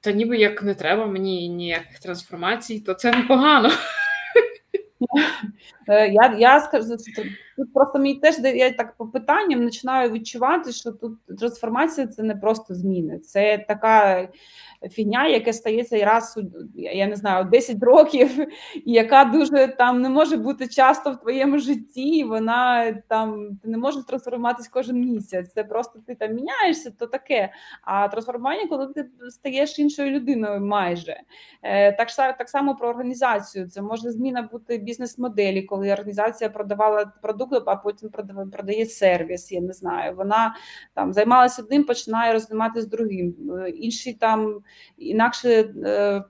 та 0.00 0.12
ніби 0.12 0.36
як 0.36 0.62
не 0.62 0.74
треба 0.74 1.06
мені 1.06 1.48
ніяких 1.48 1.98
трансформацій, 1.98 2.80
то 2.80 2.94
це 2.94 3.12
непогано. 3.12 3.70
Е, 5.88 6.08
я 6.08 6.36
я 6.38 6.60
скажу, 6.60 6.96
тут 7.62 7.72
просто 7.72 7.98
мені 7.98 8.14
теж 8.14 8.38
я 8.38 8.72
так 8.72 8.96
по 8.96 9.06
питанням 9.06 9.64
починаю 9.64 10.10
відчувати, 10.10 10.72
що 10.72 10.92
тут 10.92 11.26
трансформація 11.38 12.06
це 12.06 12.22
не 12.22 12.36
просто 12.36 12.74
зміни, 12.74 13.18
це 13.18 13.64
така 13.68 14.28
фігня, 14.90 15.26
яке 15.26 15.52
стається 15.52 16.04
раз 16.04 16.40
я 16.74 17.06
не 17.06 17.16
знаю 17.16 17.44
10 17.44 17.82
років, 17.82 18.40
і 18.84 18.92
яка 18.92 19.24
дуже 19.24 19.74
там 19.78 20.00
не 20.00 20.08
може 20.08 20.36
бути 20.36 20.68
часто 20.68 21.12
в 21.12 21.16
твоєму 21.16 21.58
житті. 21.58 22.24
Вона 22.24 22.92
там 23.08 23.58
ти 23.62 23.68
не 23.68 23.78
можеш 23.78 24.04
трансформуватись 24.04 24.68
кожен 24.68 25.00
місяць. 25.00 25.52
Це 25.54 25.64
просто 25.64 26.00
ти 26.06 26.14
там 26.14 26.34
міняєшся, 26.34 26.90
то 26.98 27.06
таке. 27.06 27.52
А 27.82 28.08
трансформування, 28.08 28.66
коли 28.68 28.86
ти 28.86 29.10
стаєш 29.30 29.78
іншою 29.78 30.10
людиною, 30.10 30.60
майже 30.60 31.20
е, 31.62 31.92
так 31.92 32.08
так 32.38 32.48
само 32.48 32.74
про 32.74 32.88
організацію. 32.88 33.68
Це 33.68 33.82
може 33.82 34.10
зміна 34.10 34.48
бути 34.52 34.78
бізнес-моделі, 34.78 35.62
коли 35.62 35.92
організація 35.92 36.50
продавала 36.50 37.12
продукт, 37.22 37.51
а 37.66 37.76
потім 37.76 38.10
продає 38.52 38.86
сервіс. 38.86 39.52
Я 39.52 39.60
не 39.60 39.72
знаю. 39.72 40.16
Вона 40.16 40.56
там 40.94 41.12
займалася 41.12 41.62
одним, 41.62 41.84
починає 41.84 42.32
розвиватися 42.32 42.88
другим. 42.88 43.34
Е, 43.58 43.70
інші 43.70 44.12
там 44.12 44.60
інакше 44.96 45.74
е, 45.84 46.24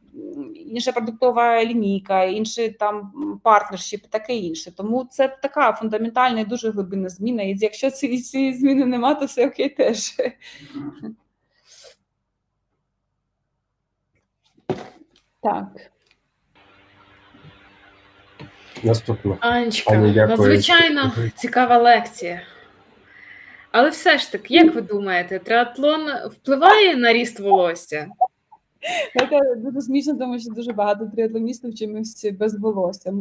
інша 0.54 0.92
продуктова 0.92 1.64
лінійка, 1.64 2.24
інший 2.24 2.70
там 2.70 3.12
партнершіп, 3.42 4.06
таке 4.06 4.36
інше. 4.36 4.76
Тому 4.76 5.04
це 5.10 5.38
така 5.42 5.72
фундаментальна 5.72 6.40
і 6.40 6.44
дуже 6.44 6.70
глибинна 6.70 7.08
зміна. 7.08 7.42
І 7.42 7.56
якщо 7.60 7.90
цієї 7.90 8.20
ці 8.20 8.52
зміни 8.52 8.86
немає, 8.86 9.14
то 9.14 9.24
все 9.24 9.46
окей 9.46 9.68
теж. 9.68 10.16
Так. 15.42 15.91
Наступно. 18.82 19.36
Анечка, 19.40 19.96
надзвичайно 19.96 21.12
цікава 21.36 21.78
лекція. 21.78 22.40
Але 23.72 23.90
все 23.90 24.18
ж 24.18 24.32
таки, 24.32 24.54
як 24.54 24.74
ви 24.74 24.80
думаєте, 24.80 25.38
триатлон 25.38 26.00
впливає 26.30 26.96
на 26.96 27.12
ріст 27.12 27.40
волосся? 27.40 28.06
Це 29.30 29.54
дуже 29.56 29.80
смішно, 29.80 30.14
тому 30.14 30.38
що 30.38 30.50
дуже 30.50 30.72
багато 30.72 31.06
триатлоністів 31.06 31.74
чимось 31.74 32.26
без 32.38 32.58
волосся. 32.58 33.12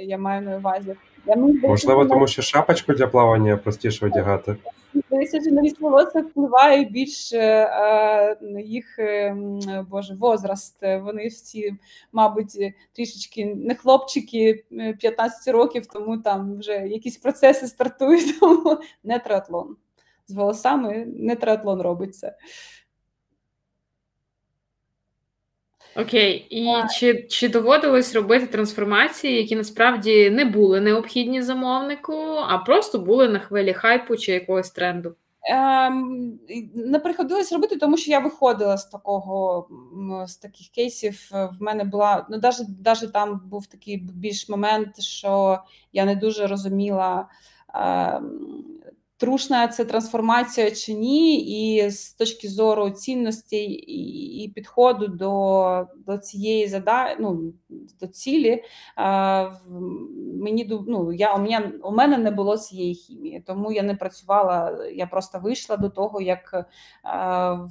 Я 0.00 0.18
маю 0.18 0.42
на 0.42 0.56
увазі. 0.56 0.94
Я 1.26 1.36
Можливо, 1.36 2.06
тому 2.06 2.26
що 2.26 2.42
шапочку 2.42 2.92
для 2.92 3.06
плавання 3.06 3.56
простіше 3.56 4.06
одягати. 4.06 4.56
Здається, 4.94 5.40
що 5.40 5.50
на 5.50 5.62
волосся 5.80 6.20
впливає 6.20 6.84
більш 6.84 7.32
е, 7.32 8.36
їх 8.64 8.98
е, 8.98 9.36
боже, 9.90 10.14
возраст. 10.14 10.82
Вони 10.82 11.28
всі, 11.28 11.74
мабуть, 12.12 12.74
трішечки 12.92 13.54
не 13.54 13.74
хлопчики 13.74 14.64
15 14.98 15.48
е, 15.48 15.52
років, 15.52 15.86
тому 15.86 16.18
там 16.18 16.58
вже 16.58 16.72
якісь 16.72 17.16
процеси 17.16 17.66
стартують, 17.66 18.34
тому 18.40 18.78
не 19.04 19.18
триатлон. 19.18 19.76
З 20.26 20.34
волосами 20.34 21.04
не 21.06 21.36
триатлон 21.36 21.80
робиться. 21.80 22.36
Окей, 25.96 26.46
і 26.50 26.72
чи 26.98 27.26
чи 27.30 27.48
доводилось 27.48 28.14
робити 28.14 28.46
трансформації, 28.46 29.36
які 29.36 29.56
насправді 29.56 30.30
не 30.30 30.44
були 30.44 30.80
необхідні 30.80 31.42
замовнику, 31.42 32.12
а 32.48 32.58
просто 32.58 32.98
були 32.98 33.28
на 33.28 33.38
хвилі 33.38 33.72
хайпу 33.72 34.16
чи 34.16 34.32
якогось 34.32 34.70
тренду? 34.70 35.14
Ем, 35.44 36.38
Не 36.74 36.98
приходилось 36.98 37.52
робити, 37.52 37.76
тому 37.76 37.96
що 37.96 38.10
я 38.10 38.18
виходила 38.18 38.76
з 38.76 38.86
такого 38.86 39.68
з 40.26 40.36
таких 40.36 40.68
кейсів. 40.68 41.28
В 41.32 41.56
мене 41.60 41.84
була 41.84 42.26
ну, 42.30 42.40
навіть, 42.42 42.84
навіть 42.84 43.12
там 43.12 43.40
був 43.44 43.66
такий 43.66 43.96
більш 43.96 44.48
момент, 44.48 45.00
що 45.00 45.58
я 45.92 46.04
не 46.04 46.16
дуже 46.16 46.46
розуміла. 46.46 47.28
Ем, 47.74 48.64
трушна 49.22 49.68
це 49.68 49.84
трансформація 49.84 50.70
чи 50.70 50.94
ні, 50.94 51.36
і 51.36 51.90
з 51.90 52.12
точки 52.12 52.48
зору 52.48 52.90
цінності 52.90 53.64
і 54.44 54.48
підходу 54.48 55.08
до 55.08 55.86
до 56.06 56.18
цієї 56.18 56.68
зада... 56.68 57.16
ну, 57.20 57.52
до 58.00 58.06
цілі, 58.06 58.62
мені 60.40 60.70
ну, 60.86 61.12
я, 61.12 61.34
у 61.34 61.38
мене 61.38 61.72
у 61.82 61.92
мене 61.92 62.18
не 62.18 62.30
було 62.30 62.56
цієї 62.56 62.94
хімії, 62.94 63.42
тому 63.46 63.72
я 63.72 63.82
не 63.82 63.94
працювала. 63.94 64.86
Я 64.94 65.06
просто 65.06 65.38
вийшла 65.38 65.76
до 65.76 65.88
того, 65.88 66.20
як 66.20 66.66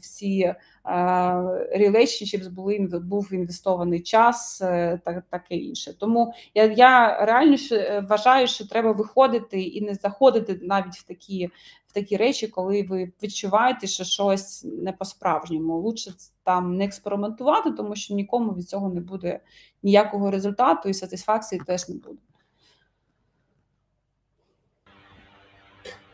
всі 0.01 0.55
relationships 0.85 2.49
були 2.49 2.89
був 2.93 3.33
інвестований 3.33 3.99
час, 3.99 4.61
е, 4.61 4.99
та 5.05 5.23
таке 5.29 5.55
інше. 5.55 5.99
Тому 5.99 6.33
я 6.53 6.65
я 6.65 7.25
реально 7.25 7.57
е, 7.71 8.05
вважаю, 8.09 8.47
що 8.47 8.67
треба 8.67 8.91
виходити 8.91 9.61
і 9.61 9.81
не 9.81 9.93
заходити 9.93 10.59
навіть 10.61 10.95
в 10.95 11.03
такі 11.03 11.49
в 11.87 11.93
такі 11.93 12.17
речі, 12.17 12.47
коли 12.47 12.83
ви 12.83 13.11
відчуваєте, 13.23 13.87
що 13.87 14.03
щось 14.03 14.63
не 14.63 14.91
по-справжньому. 14.91 15.77
Лучше 15.77 16.13
там 16.43 16.77
не 16.77 16.85
експериментувати, 16.85 17.71
тому 17.71 17.95
що 17.95 18.13
нікому 18.13 18.51
від 18.53 18.69
цього 18.69 18.89
не 18.89 19.01
буде 19.01 19.39
ніякого 19.83 20.31
результату 20.31 20.89
і 20.89 20.93
сатисфакції 20.93 21.61
теж 21.67 21.89
не 21.89 21.95
буде. 21.95 22.19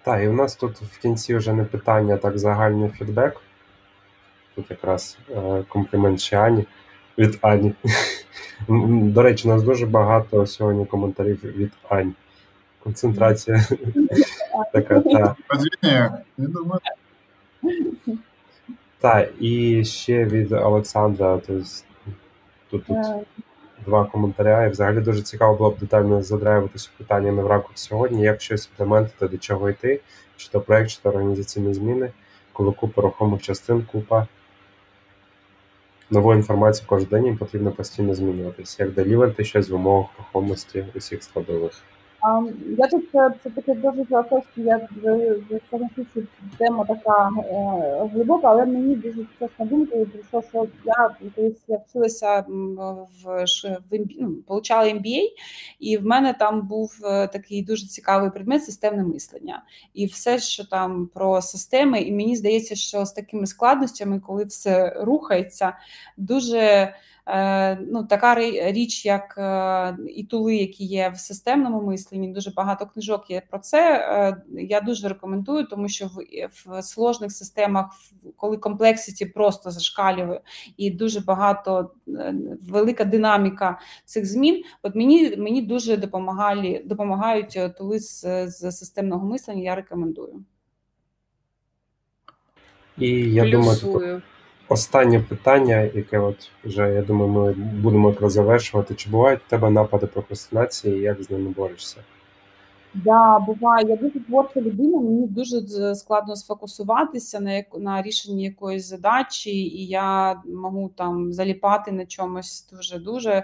Так, 0.04 0.24
і 0.24 0.28
в 0.28 0.34
нас 0.34 0.56
тут 0.56 0.82
в 0.82 1.02
кінці 1.02 1.36
вже 1.36 1.54
не 1.54 1.64
питання, 1.64 2.18
так 2.18 2.38
загальний 2.38 2.90
фідбек. 2.90 3.42
Тут 4.58 4.72
якраз 4.72 5.18
е, 5.30 5.64
комплімент 5.68 6.22
ще 6.22 6.38
Ані 6.38 6.66
від 7.18 7.40
Ані. 7.42 7.74
До 9.14 9.22
речі, 9.22 9.48
у 9.48 9.52
нас 9.52 9.64
дуже 9.64 9.86
багато 9.86 10.46
сьогодні 10.46 10.86
коментарів 10.86 11.44
від 11.44 11.72
Ані. 11.90 12.14
Концентрація 12.84 13.68
така. 14.74 15.00
та. 15.02 15.36
Так, 19.00 19.30
і 19.40 19.86
ще 19.86 20.26
від 20.26 20.52
Олександра. 20.52 21.40
Тобто, 21.48 21.64
тут 22.70 22.86
тут 22.86 22.98
два 23.86 24.06
коментаря. 24.06 24.66
І 24.66 24.70
взагалі 24.70 25.00
дуже 25.00 25.22
цікаво 25.22 25.58
було 25.58 25.70
б 25.70 25.80
детально 25.80 26.24
задраюватися 26.24 26.90
питаннями 26.98 27.44
в 27.44 27.48
рамках 27.48 27.72
сьогодні, 27.76 28.22
як 28.22 28.42
щось 28.42 28.70
імплементити, 28.72 29.28
до 29.28 29.38
чого 29.38 29.70
йти, 29.70 30.00
чи 30.38 30.50
то 30.50 30.62
проєкт, 30.62 30.90
чи 30.90 31.00
то 31.04 31.10
організаційні 31.10 31.74
зміни, 31.74 32.12
коли 32.54 32.72
купа 32.72 33.02
рухомих 33.02 33.42
частин, 33.42 33.82
купа 33.92 34.28
нової 36.10 36.38
інформації 36.38 36.86
кожен 36.90 37.08
день 37.12 37.26
їм 37.26 37.38
потрібно 37.38 37.72
постійно 37.72 38.14
змінюватися, 38.16 38.84
як 38.84 38.94
долівати 38.94 39.46
щось 39.46 39.70
в 39.70 39.76
умовах 39.76 40.08
рухомості 40.18 40.86
усіх 40.96 41.24
складових. 41.24 41.72
Я 42.78 42.88
тут 42.88 43.12
це 43.12 43.50
таке 43.56 43.74
дуже 43.74 44.06
філософське, 44.06 44.62
як 44.62 44.82
що 45.68 45.80
тема 46.58 46.86
така 46.86 47.30
е, 47.30 48.10
глибока, 48.14 48.48
але 48.48 48.66
мені 48.66 48.96
дуже 48.96 49.26
чесно 49.40 49.66
думка 49.66 49.96
прийшло, 49.96 50.44
що 50.50 50.68
я 50.86 51.10
колись 51.36 51.64
я 51.68 51.80
вчилася 51.90 52.46
в 52.48 53.46
в 53.92 54.00
ну, 54.20 54.36
получала 54.48 54.94
MBA, 54.94 55.22
і 55.80 55.98
в 55.98 56.06
мене 56.06 56.34
там 56.34 56.68
був 56.68 57.00
е, 57.04 57.28
такий 57.28 57.64
дуже 57.64 57.88
цікавий 57.88 58.30
предмет 58.30 58.64
системне 58.64 59.04
мислення. 59.04 59.64
І 59.94 60.06
все, 60.06 60.40
що 60.40 60.66
там 60.66 61.10
про 61.14 61.42
системи, 61.42 62.02
і 62.02 62.12
мені 62.12 62.36
здається, 62.36 62.76
що 62.76 63.06
з 63.06 63.12
такими 63.12 63.48
складностями, 63.48 64.20
коли 64.20 64.44
все 64.44 64.94
рухається, 65.00 65.74
дуже 66.18 66.94
ну, 67.92 68.04
така 68.10 68.36
річ, 68.72 69.06
як 69.06 69.36
е, 69.38 69.98
і 70.10 70.24
тули, 70.24 70.56
які 70.56 70.86
є 70.86 71.10
в 71.10 71.20
системному 71.20 71.82
мисленні. 71.82 72.28
Дуже 72.28 72.52
багато 72.52 72.86
книжок 72.86 73.30
є 73.30 73.42
про 73.50 73.60
це. 73.60 73.98
Е, 73.98 74.62
я 74.62 74.82
дуже 74.82 75.08
рекомендую, 75.08 75.68
тому 75.68 75.88
що 75.88 76.06
в, 76.06 76.50
в 76.66 76.82
сложних 76.82 77.32
системах, 77.32 77.86
коли 78.36 78.58
комплексіті 78.58 79.26
просто 79.26 79.72
зашкалює 79.72 80.40
і 80.78 80.92
дуже 80.92 81.20
багато 81.20 81.92
велика 82.70 83.06
динаміка 83.06 83.80
цих 84.06 84.26
змін. 84.26 84.64
От 84.84 84.96
мені 84.96 85.36
мені 85.38 85.62
дуже 85.62 85.98
допомагали, 85.98 86.82
допомагають 86.86 87.60
тули 87.78 88.00
з, 88.00 88.48
з 88.48 88.72
системного 88.72 89.28
мислення. 89.28 89.64
Я 89.64 89.76
рекомендую. 89.76 90.44
І 92.98 93.10
я 93.34 93.44
Плюсую. 93.44 93.94
думаю, 93.94 94.22
останнє 94.70 95.20
питання, 95.20 95.90
яке 95.94 96.20
от 96.20 96.50
вже 96.64 96.94
я 96.94 97.02
думаю, 97.02 97.32
ми 97.32 97.54
будемо 97.54 98.10
якраз 98.10 98.34
завершувати. 98.34 98.96
Чи 98.96 99.10
бувають 99.10 99.42
у 99.48 99.50
тебе 99.50 99.70
напади 99.70 100.08
прокрастинації, 100.08 100.98
і 100.98 101.02
як 101.02 101.24
з 101.24 101.30
ними 101.30 101.50
борешся? 101.50 101.98
Да, 102.94 103.40
буває. 103.40 103.86
Я 103.90 103.96
дуже 103.96 104.20
творча 104.20 104.62
людина, 104.62 105.00
мені 105.00 105.28
дуже 105.28 105.62
складно 105.96 106.36
сфокусуватися 106.36 107.40
на 107.40 107.54
як 107.54 107.66
на 107.78 108.02
рішенні 108.02 108.44
якоїсь 108.44 108.86
задачі, 108.86 109.52
і 109.52 109.88
я 109.88 110.42
можу 110.46 110.92
там 110.96 111.34
заліпати 111.34 111.92
на 111.92 112.06
чомусь 112.06 112.68
дуже 112.72 113.00
дуже. 113.00 113.44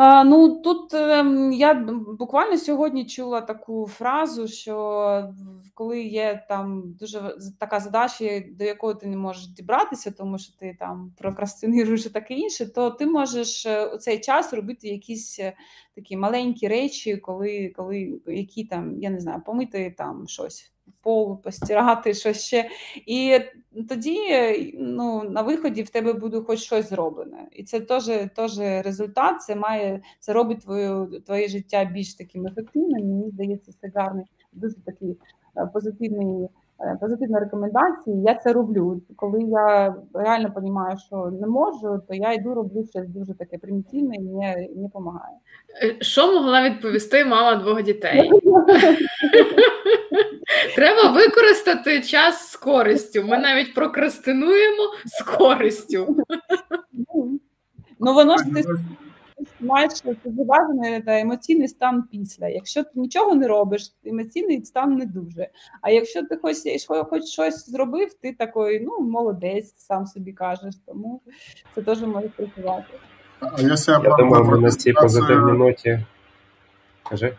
Ну 0.00 0.60
тут 0.62 0.94
ем, 0.94 1.52
я 1.52 1.74
буквально 2.18 2.58
сьогодні 2.58 3.06
чула 3.06 3.40
таку 3.40 3.86
фразу, 3.86 4.48
що 4.48 5.34
коли 5.74 6.02
є 6.02 6.44
там 6.48 6.92
дуже 7.00 7.36
така 7.58 7.80
задача, 7.80 8.42
до 8.50 8.64
якої 8.64 8.94
ти 8.96 9.06
не 9.06 9.16
можеш 9.16 9.46
дібратися, 9.46 10.10
тому 10.10 10.38
що 10.38 10.52
ти 10.56 10.76
там 10.78 11.12
прокрастинуєш 11.18 12.06
і 12.06 12.10
таке 12.10 12.34
інше, 12.34 12.72
то 12.72 12.90
ти 12.90 13.06
можеш 13.06 13.66
е, 13.66 13.86
у 13.86 13.98
цей 13.98 14.20
час 14.20 14.52
робити 14.52 14.88
якісь 14.88 15.38
е, 15.38 15.52
такі 15.94 16.16
маленькі 16.16 16.68
речі, 16.68 17.16
коли 17.16 17.72
коли 17.76 18.20
які 18.26 18.64
там 18.64 19.02
я 19.02 19.10
не 19.10 19.20
знаю, 19.20 19.42
помити 19.46 19.94
там 19.98 20.28
щось 20.28 20.72
пол, 21.02 21.42
постирати 21.42 22.14
щось 22.14 22.40
ще. 22.44 22.70
І 23.06 23.38
тоді 23.88 24.18
ну, 24.78 25.22
на 25.24 25.42
виході 25.42 25.82
в 25.82 25.90
тебе 25.90 26.12
буде 26.12 26.40
хоч 26.40 26.58
щось 26.60 26.88
зроблене. 26.88 27.48
І 27.52 27.64
це 27.64 27.80
теж 27.80 28.10
теж 28.34 28.58
результат, 28.58 29.42
це 29.42 29.56
має 29.56 30.02
це 30.20 30.32
робить 30.32 30.60
твою, 30.60 31.20
твоє 31.26 31.48
життя 31.48 31.84
більш 31.84 32.14
таким 32.14 32.46
ефективним. 32.46 33.06
Мені 33.06 33.30
здається, 33.30 33.72
це 33.80 33.92
гарний, 33.94 34.24
дуже 34.52 34.74
такий 34.74 35.16
е, 35.56 35.66
позитивний. 35.66 36.48
Е, 36.80 36.96
позитивна 37.00 37.40
рекомендація, 37.40 38.16
я 38.16 38.34
це 38.34 38.52
роблю. 38.52 39.02
Коли 39.16 39.42
я 39.42 39.94
реально 40.14 40.52
розумію, 40.54 40.98
що 41.06 41.30
не 41.40 41.46
можу, 41.46 42.02
то 42.08 42.14
я 42.14 42.32
йду 42.32 42.54
роблю 42.54 42.84
щось 42.90 43.08
дуже 43.08 43.34
таке 43.34 43.58
примітивне 43.58 44.16
і 44.16 44.20
мені 44.20 44.68
не 44.76 44.82
допомагає. 44.82 45.34
Е, 45.82 45.96
що 46.00 46.32
могла 46.32 46.62
відповісти 46.70 47.24
мама 47.24 47.62
двох 47.62 47.82
дітей? 47.82 48.30
Треба 50.76 51.10
використати 51.10 52.00
час 52.00 52.50
з 52.50 52.56
користю. 52.56 53.22
Ми 53.22 53.38
навіть 53.38 53.74
прокрастинуємо 53.74 54.82
з 55.04 55.22
користю. 55.22 56.16
Ну 58.00 58.14
воно 58.14 58.38
ж 58.38 58.44
ти 58.44 58.64
маєш 59.60 59.92
зважений 60.24 61.02
та 61.02 61.20
емоційний 61.20 61.68
стан 61.68 62.04
після. 62.10 62.48
Якщо 62.48 62.82
ти 62.82 62.90
нічого 62.94 63.34
не 63.34 63.48
робиш, 63.48 63.82
емоційний 64.04 64.64
стан 64.64 64.94
не 64.94 65.06
дуже. 65.06 65.48
А 65.82 65.90
якщо 65.90 66.22
ти 66.22 66.38
хоч, 66.42 66.56
хоч 67.10 67.24
щось 67.24 67.70
зробив, 67.70 68.14
ти 68.14 68.32
такий, 68.32 68.80
ну 68.80 69.00
молодець, 69.00 69.74
сам 69.76 70.06
собі 70.06 70.32
кажеш, 70.32 70.74
тому 70.86 71.22
це 71.74 71.82
теж 71.82 72.02
може 72.02 72.28
працювати. 72.28 72.94
Я 73.86 74.16
думаю, 74.18 74.44
ми 74.44 74.58
на 74.58 74.70
цій 74.70 74.92
позитивній 74.92 75.58
ноті. 75.58 76.04
Кажи. 77.10 77.36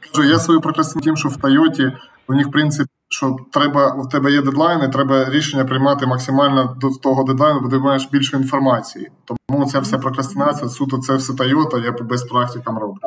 Кажу, 0.00 0.30
я 0.30 0.38
свою 0.38 0.60
прокрастину 0.60 1.02
тим, 1.02 1.16
що 1.16 1.28
в 1.28 1.36
Тойоті 1.36 1.92
у 2.28 2.34
них 2.34 2.50
принцип, 2.50 2.88
що 3.08 3.36
треба, 3.52 3.92
у 3.92 4.08
тебе 4.08 4.32
є 4.32 4.42
дедлайн, 4.42 4.82
і 4.82 4.92
треба 4.92 5.30
рішення 5.30 5.64
приймати 5.64 6.06
максимально 6.06 6.76
до 6.80 6.90
того 6.90 7.24
дедлайну, 7.24 7.60
бо 7.60 7.68
ти 7.68 7.78
маєш 7.78 8.08
більше 8.12 8.36
інформації. 8.36 9.10
Тому 9.24 9.66
це 9.66 9.78
все 9.78 9.98
прокрастинація, 9.98 10.68
суто 10.68 10.98
це 10.98 11.14
все 11.14 11.34
Тойота, 11.34 11.78
я 11.78 11.92
без 11.92 12.22
практикам 12.22 12.78
роблю. 12.78 13.00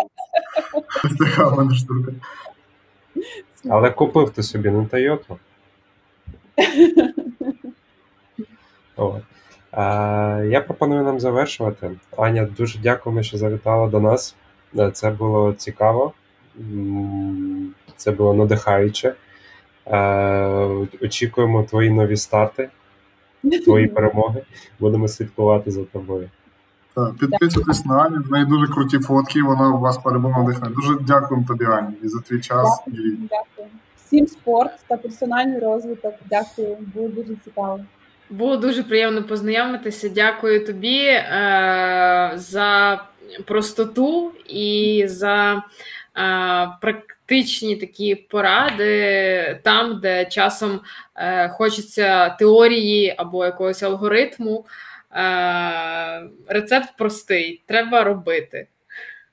Ось 1.05 1.15
така 1.15 1.47
в 1.47 1.57
мене 1.57 1.75
штука. 1.75 2.11
Але 3.69 3.91
купив 3.91 4.29
ти 4.29 4.43
собі 4.43 4.69
не 4.69 4.85
Тойоту. 4.85 5.37
Я 10.49 10.63
пропоную 10.67 11.03
нам 11.03 11.19
завершувати. 11.19 11.91
Аня, 12.17 12.47
дуже 12.57 12.79
дякуємо, 12.79 13.23
що 13.23 13.37
завітала 13.37 13.87
до 13.87 13.99
нас. 13.99 14.35
Це 14.93 15.11
було 15.11 15.53
цікаво, 15.53 16.13
це 17.95 18.11
було 18.11 18.33
надихаюче. 18.33 19.15
Е, 19.89 20.87
очікуємо 21.01 21.63
твої 21.63 21.89
нові 21.89 22.17
старти, 22.17 22.69
твої 23.65 23.87
перемоги. 23.95 24.41
Будемо 24.79 25.07
слідкувати 25.07 25.71
за 25.71 25.83
тобою. 25.83 26.29
Так, 26.95 27.15
Підписуйтесь 27.15 27.85
на 27.85 28.01
Аню, 28.01 28.23
в 28.23 28.31
неї 28.31 28.45
дуже 28.45 28.67
круті 28.67 28.99
фотки, 28.99 29.41
вона 29.41 29.69
у 29.69 29.79
вас 29.79 29.97
по-любому 29.97 30.43
надихне. 30.43 30.69
Дуже 30.69 30.99
дякуємо 30.99 31.45
тобі, 31.47 31.65
Ані, 31.65 31.93
і 32.03 32.07
за 32.07 32.19
твій 32.19 32.41
час. 32.41 32.83
Дякую. 32.87 33.17
Дякую. 33.29 33.67
Всім 34.05 34.27
спорт 34.27 34.71
та 34.87 34.97
персональний 34.97 35.59
розвиток. 35.59 36.13
Дякую, 36.29 36.77
було 36.95 37.07
дуже 37.07 37.35
цікаво. 37.43 37.79
Було 38.29 38.57
дуже 38.57 38.83
приємно 38.83 39.23
познайомитися. 39.23 40.09
Дякую 40.09 40.65
тобі 40.65 41.05
е, 41.05 42.31
за 42.35 43.01
простоту 43.45 44.31
і 44.45 45.03
за 45.07 45.63
е, 46.17 46.69
практичні 47.29 47.75
такі 47.75 48.15
поради 48.15 49.59
там, 49.63 49.99
де 49.99 50.25
часом 50.25 50.79
е, 51.15 51.49
хочеться 51.49 52.29
теорії 52.29 53.15
або 53.17 53.45
якогось 53.45 53.83
алгоритму. 53.83 54.65
Е, 55.15 56.23
Рецепт 56.47 56.89
простий, 56.97 57.61
треба 57.65 58.03
робити. 58.03 58.67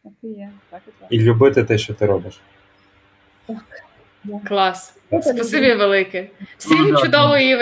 Так 0.04 0.12
і 0.22 0.26
є, 0.26 0.50
так 0.70 0.80
і 0.86 0.90
так. 1.00 1.08
І 1.10 1.20
любити 1.20 1.64
те, 1.64 1.78
що 1.78 1.94
ти 1.94 2.06
робиш. 2.06 2.40
Так. 3.46 3.56
Клас. 4.48 4.96
Спасибі 5.08 5.74
велике. 5.74 6.26
Всім 6.58 6.96
чудової 6.96 7.54